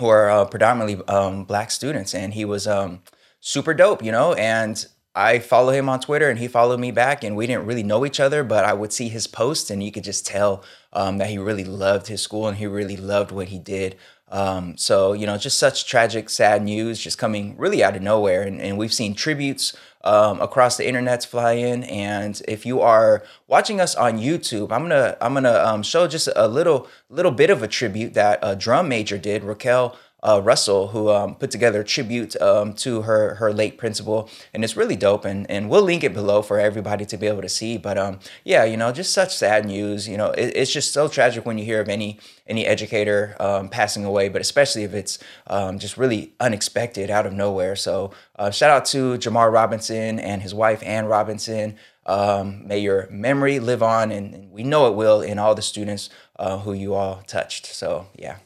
who 0.00 0.08
are 0.08 0.28
uh, 0.28 0.44
predominantly 0.44 1.04
um, 1.06 1.44
black 1.44 1.70
students, 1.70 2.14
and 2.14 2.34
he 2.34 2.44
was 2.44 2.66
um, 2.66 3.02
super 3.38 3.72
dope, 3.72 4.02
you 4.02 4.10
know. 4.10 4.32
And 4.34 4.84
I 5.14 5.38
follow 5.38 5.72
him 5.72 5.88
on 5.88 6.00
Twitter 6.00 6.30
and 6.30 6.38
he 6.38 6.48
followed 6.48 6.80
me 6.80 6.90
back, 6.90 7.24
and 7.24 7.36
we 7.36 7.46
didn't 7.46 7.66
really 7.66 7.82
know 7.82 8.04
each 8.06 8.20
other, 8.20 8.44
but 8.44 8.64
I 8.64 8.72
would 8.72 8.92
see 8.92 9.08
his 9.08 9.26
posts 9.26 9.70
and 9.70 9.82
you 9.82 9.92
could 9.92 10.04
just 10.04 10.26
tell 10.26 10.64
um, 10.92 11.18
that 11.18 11.30
he 11.30 11.38
really 11.38 11.64
loved 11.64 12.06
his 12.06 12.22
school 12.22 12.48
and 12.48 12.56
he 12.56 12.66
really 12.66 12.96
loved 12.96 13.30
what 13.30 13.48
he 13.48 13.58
did. 13.58 13.96
Um, 14.28 14.76
so, 14.76 15.12
you 15.12 15.26
know, 15.26 15.36
just 15.36 15.58
such 15.58 15.86
tragic, 15.86 16.30
sad 16.30 16.62
news 16.62 17.00
just 17.00 17.18
coming 17.18 17.56
really 17.58 17.82
out 17.82 17.96
of 17.96 18.02
nowhere. 18.02 18.42
And, 18.42 18.60
and 18.60 18.78
we've 18.78 18.92
seen 18.92 19.14
tributes 19.14 19.76
um, 20.02 20.40
across 20.40 20.76
the 20.76 20.84
internets 20.84 21.26
fly 21.26 21.52
in. 21.52 21.84
And 21.84 22.40
if 22.48 22.64
you 22.64 22.80
are 22.80 23.22
watching 23.46 23.80
us 23.80 23.94
on 23.94 24.18
YouTube, 24.18 24.72
I'm 24.72 24.82
gonna 24.82 25.16
I'm 25.20 25.34
gonna 25.34 25.58
um, 25.58 25.82
show 25.82 26.06
just 26.06 26.28
a 26.34 26.48
little 26.48 26.88
little 27.08 27.32
bit 27.32 27.50
of 27.50 27.62
a 27.62 27.68
tribute 27.68 28.14
that 28.14 28.38
a 28.42 28.56
drum 28.56 28.88
major 28.88 29.18
did, 29.18 29.44
Raquel 29.44 29.96
uh, 30.22 30.40
Russell, 30.42 30.88
who 30.88 31.10
um, 31.10 31.34
put 31.34 31.50
together 31.50 31.80
a 31.80 31.84
tribute 31.84 32.40
um, 32.40 32.74
to 32.74 33.02
her 33.02 33.36
her 33.36 33.52
late 33.52 33.78
principal, 33.78 34.28
and 34.52 34.64
it's 34.64 34.76
really 34.76 34.96
dope. 34.96 35.24
And 35.24 35.50
and 35.50 35.70
we'll 35.70 35.82
link 35.82 36.04
it 36.04 36.12
below 36.12 36.42
for 36.42 36.58
everybody 36.58 37.04
to 37.06 37.16
be 37.16 37.26
able 37.26 37.42
to 37.42 37.48
see. 37.48 37.78
But 37.78 37.98
um, 37.98 38.20
yeah, 38.44 38.64
you 38.64 38.76
know, 38.76 38.92
just 38.92 39.12
such 39.12 39.34
sad 39.34 39.64
news. 39.64 40.08
You 40.08 40.16
know, 40.16 40.30
it, 40.30 40.52
it's 40.56 40.72
just 40.72 40.92
so 40.92 41.08
tragic 41.08 41.46
when 41.46 41.58
you 41.58 41.64
hear 41.64 41.80
of 41.80 41.88
any 41.88 42.18
any 42.46 42.66
educator 42.66 43.36
um, 43.40 43.68
passing 43.68 44.04
away, 44.04 44.28
but 44.28 44.40
especially 44.40 44.82
if 44.84 44.92
it's 44.92 45.18
um, 45.46 45.78
just 45.78 45.96
really 45.96 46.34
unexpected 46.40 47.10
out 47.10 47.26
of 47.26 47.32
nowhere. 47.32 47.76
So 47.76 48.12
uh, 48.36 48.50
shout 48.50 48.70
out 48.70 48.84
to 48.86 49.16
Jamar 49.18 49.52
Robinson 49.52 50.18
and 50.18 50.42
his 50.42 50.54
wife 50.54 50.82
Ann 50.84 51.06
Robinson. 51.06 51.76
Um, 52.06 52.66
may 52.66 52.80
your 52.80 53.08
memory 53.10 53.60
live 53.60 53.82
on, 53.82 54.10
and 54.10 54.50
we 54.50 54.64
know 54.64 54.88
it 54.88 54.96
will 54.96 55.20
in 55.20 55.38
all 55.38 55.54
the 55.54 55.62
students 55.62 56.10
uh, 56.36 56.58
who 56.58 56.72
you 56.72 56.94
all 56.94 57.22
touched. 57.26 57.66
So 57.66 58.08
yeah. 58.16 58.38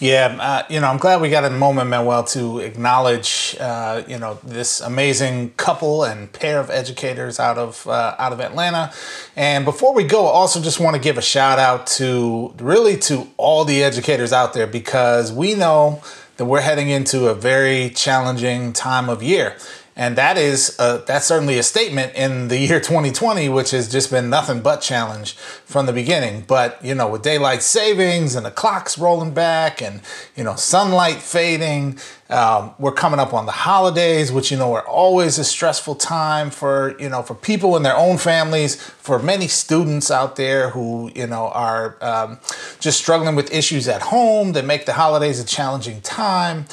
Yeah, 0.00 0.36
uh, 0.40 0.66
you 0.68 0.80
know, 0.80 0.88
I'm 0.88 0.98
glad 0.98 1.20
we 1.20 1.30
got 1.30 1.44
a 1.44 1.50
moment, 1.50 1.88
Manuel, 1.88 2.24
to 2.24 2.58
acknowledge, 2.58 3.56
uh, 3.60 4.02
you 4.08 4.18
know, 4.18 4.34
this 4.42 4.80
amazing 4.80 5.52
couple 5.52 6.02
and 6.02 6.32
pair 6.32 6.58
of 6.58 6.68
educators 6.68 7.38
out 7.38 7.58
of 7.58 7.86
uh, 7.86 8.16
out 8.18 8.32
of 8.32 8.40
Atlanta. 8.40 8.92
And 9.36 9.64
before 9.64 9.94
we 9.94 10.02
go, 10.02 10.26
I 10.26 10.30
also 10.30 10.60
just 10.60 10.80
want 10.80 10.96
to 10.96 11.00
give 11.00 11.16
a 11.16 11.22
shout 11.22 11.60
out 11.60 11.86
to 11.98 12.52
really 12.58 12.96
to 12.98 13.28
all 13.36 13.64
the 13.64 13.84
educators 13.84 14.32
out 14.32 14.52
there 14.52 14.66
because 14.66 15.32
we 15.32 15.54
know 15.54 16.02
that 16.38 16.46
we're 16.46 16.60
heading 16.60 16.88
into 16.90 17.28
a 17.28 17.34
very 17.34 17.88
challenging 17.90 18.72
time 18.72 19.08
of 19.08 19.22
year 19.22 19.56
and 19.96 20.16
that 20.16 20.36
is 20.36 20.76
uh, 20.78 20.98
that's 21.06 21.26
certainly 21.26 21.58
a 21.58 21.62
statement 21.62 22.14
in 22.14 22.48
the 22.48 22.58
year 22.58 22.80
2020 22.80 23.48
which 23.48 23.70
has 23.70 23.90
just 23.90 24.10
been 24.10 24.28
nothing 24.28 24.60
but 24.60 24.80
challenge 24.80 25.34
from 25.34 25.86
the 25.86 25.92
beginning 25.92 26.44
but 26.46 26.82
you 26.84 26.94
know 26.94 27.08
with 27.08 27.22
daylight 27.22 27.62
savings 27.62 28.34
and 28.34 28.44
the 28.44 28.50
clocks 28.50 28.98
rolling 28.98 29.32
back 29.32 29.80
and 29.80 30.00
you 30.36 30.44
know 30.44 30.54
sunlight 30.54 31.16
fading 31.16 31.98
um, 32.30 32.74
we're 32.78 32.92
coming 32.92 33.20
up 33.20 33.34
on 33.34 33.44
the 33.44 33.52
holidays, 33.52 34.32
which 34.32 34.50
you 34.50 34.56
know 34.56 34.72
are 34.72 34.86
always 34.86 35.38
a 35.38 35.44
stressful 35.44 35.96
time 35.96 36.50
for 36.50 36.96
you 36.98 37.08
know 37.10 37.22
for 37.22 37.34
people 37.34 37.76
and 37.76 37.84
their 37.84 37.96
own 37.96 38.16
families, 38.16 38.80
for 38.80 39.18
many 39.18 39.46
students 39.46 40.10
out 40.10 40.36
there 40.36 40.70
who 40.70 41.12
you 41.14 41.26
know 41.26 41.48
are 41.48 41.96
um, 42.00 42.38
just 42.80 42.98
struggling 42.98 43.36
with 43.36 43.52
issues 43.52 43.88
at 43.88 44.00
home 44.00 44.52
that 44.52 44.64
make 44.64 44.86
the 44.86 44.94
holidays 44.94 45.38
a 45.38 45.44
challenging 45.44 46.00
time. 46.00 46.64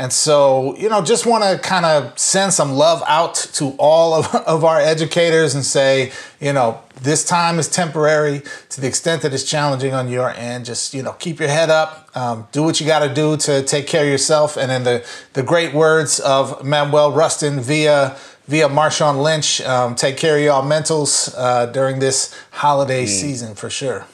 And 0.00 0.10
so, 0.10 0.74
you 0.78 0.88
know, 0.88 1.02
just 1.02 1.26
want 1.26 1.44
to 1.44 1.58
kind 1.58 1.84
of 1.84 2.18
send 2.18 2.54
some 2.54 2.72
love 2.72 3.02
out 3.06 3.34
to 3.34 3.74
all 3.76 4.14
of, 4.14 4.34
of 4.46 4.64
our 4.64 4.80
educators 4.80 5.54
and 5.54 5.62
say, 5.62 6.10
you 6.40 6.54
know, 6.54 6.80
this 7.02 7.22
time 7.22 7.58
is 7.58 7.68
temporary 7.68 8.40
to 8.70 8.80
the 8.80 8.86
extent 8.86 9.20
that 9.20 9.34
it's 9.34 9.44
challenging 9.44 9.92
on 9.92 10.08
your 10.08 10.30
end. 10.30 10.64
Just, 10.64 10.94
you 10.94 11.02
know, 11.02 11.12
keep 11.12 11.38
your 11.38 11.50
head 11.50 11.68
up, 11.68 12.08
um, 12.16 12.48
do 12.50 12.62
what 12.62 12.80
you 12.80 12.86
got 12.86 13.06
to 13.06 13.12
do 13.12 13.36
to 13.36 13.62
take 13.62 13.86
care 13.86 14.04
of 14.04 14.08
yourself. 14.08 14.56
And 14.56 14.72
in 14.72 14.84
the, 14.84 15.06
the 15.34 15.42
great 15.42 15.74
words 15.74 16.18
of 16.18 16.64
Manuel 16.64 17.12
Rustin 17.12 17.60
via 17.60 18.16
via 18.48 18.68
Marshawn 18.68 19.22
Lynch, 19.22 19.60
um, 19.60 19.94
take 19.94 20.16
care 20.16 20.38
of 20.38 20.42
y'all 20.42 20.62
mentals 20.64 21.32
uh, 21.36 21.66
during 21.66 21.98
this 21.98 22.34
holiday 22.52 23.02
Indeed. 23.02 23.12
season 23.12 23.54
for 23.54 23.68
sure. 23.68 24.06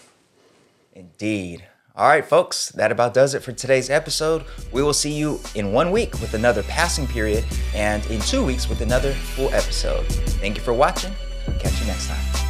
Indeed. 0.95 1.64
All 1.97 2.07
right, 2.07 2.24
folks, 2.24 2.68
that 2.72 2.92
about 2.92 3.14
does 3.14 3.32
it 3.32 3.42
for 3.42 3.53
today's 3.53 3.88
episode. 3.88 4.44
We 4.70 4.82
will 4.82 4.92
see 4.92 5.12
you 5.12 5.40
in 5.55 5.72
one 5.72 5.90
week 5.90 6.12
with 6.20 6.34
another 6.34 6.62
passing 6.64 7.07
period 7.07 7.42
and 7.74 8.05
in 8.11 8.20
two 8.20 8.44
weeks 8.44 8.68
with 8.68 8.82
another 8.82 9.14
full 9.14 9.49
episode. 9.55 10.05
Thank 10.40 10.59
you 10.59 10.62
for 10.62 10.74
watching. 10.74 11.14
Catch 11.59 11.80
you 11.80 11.86
next 11.86 12.09
time. 12.09 12.45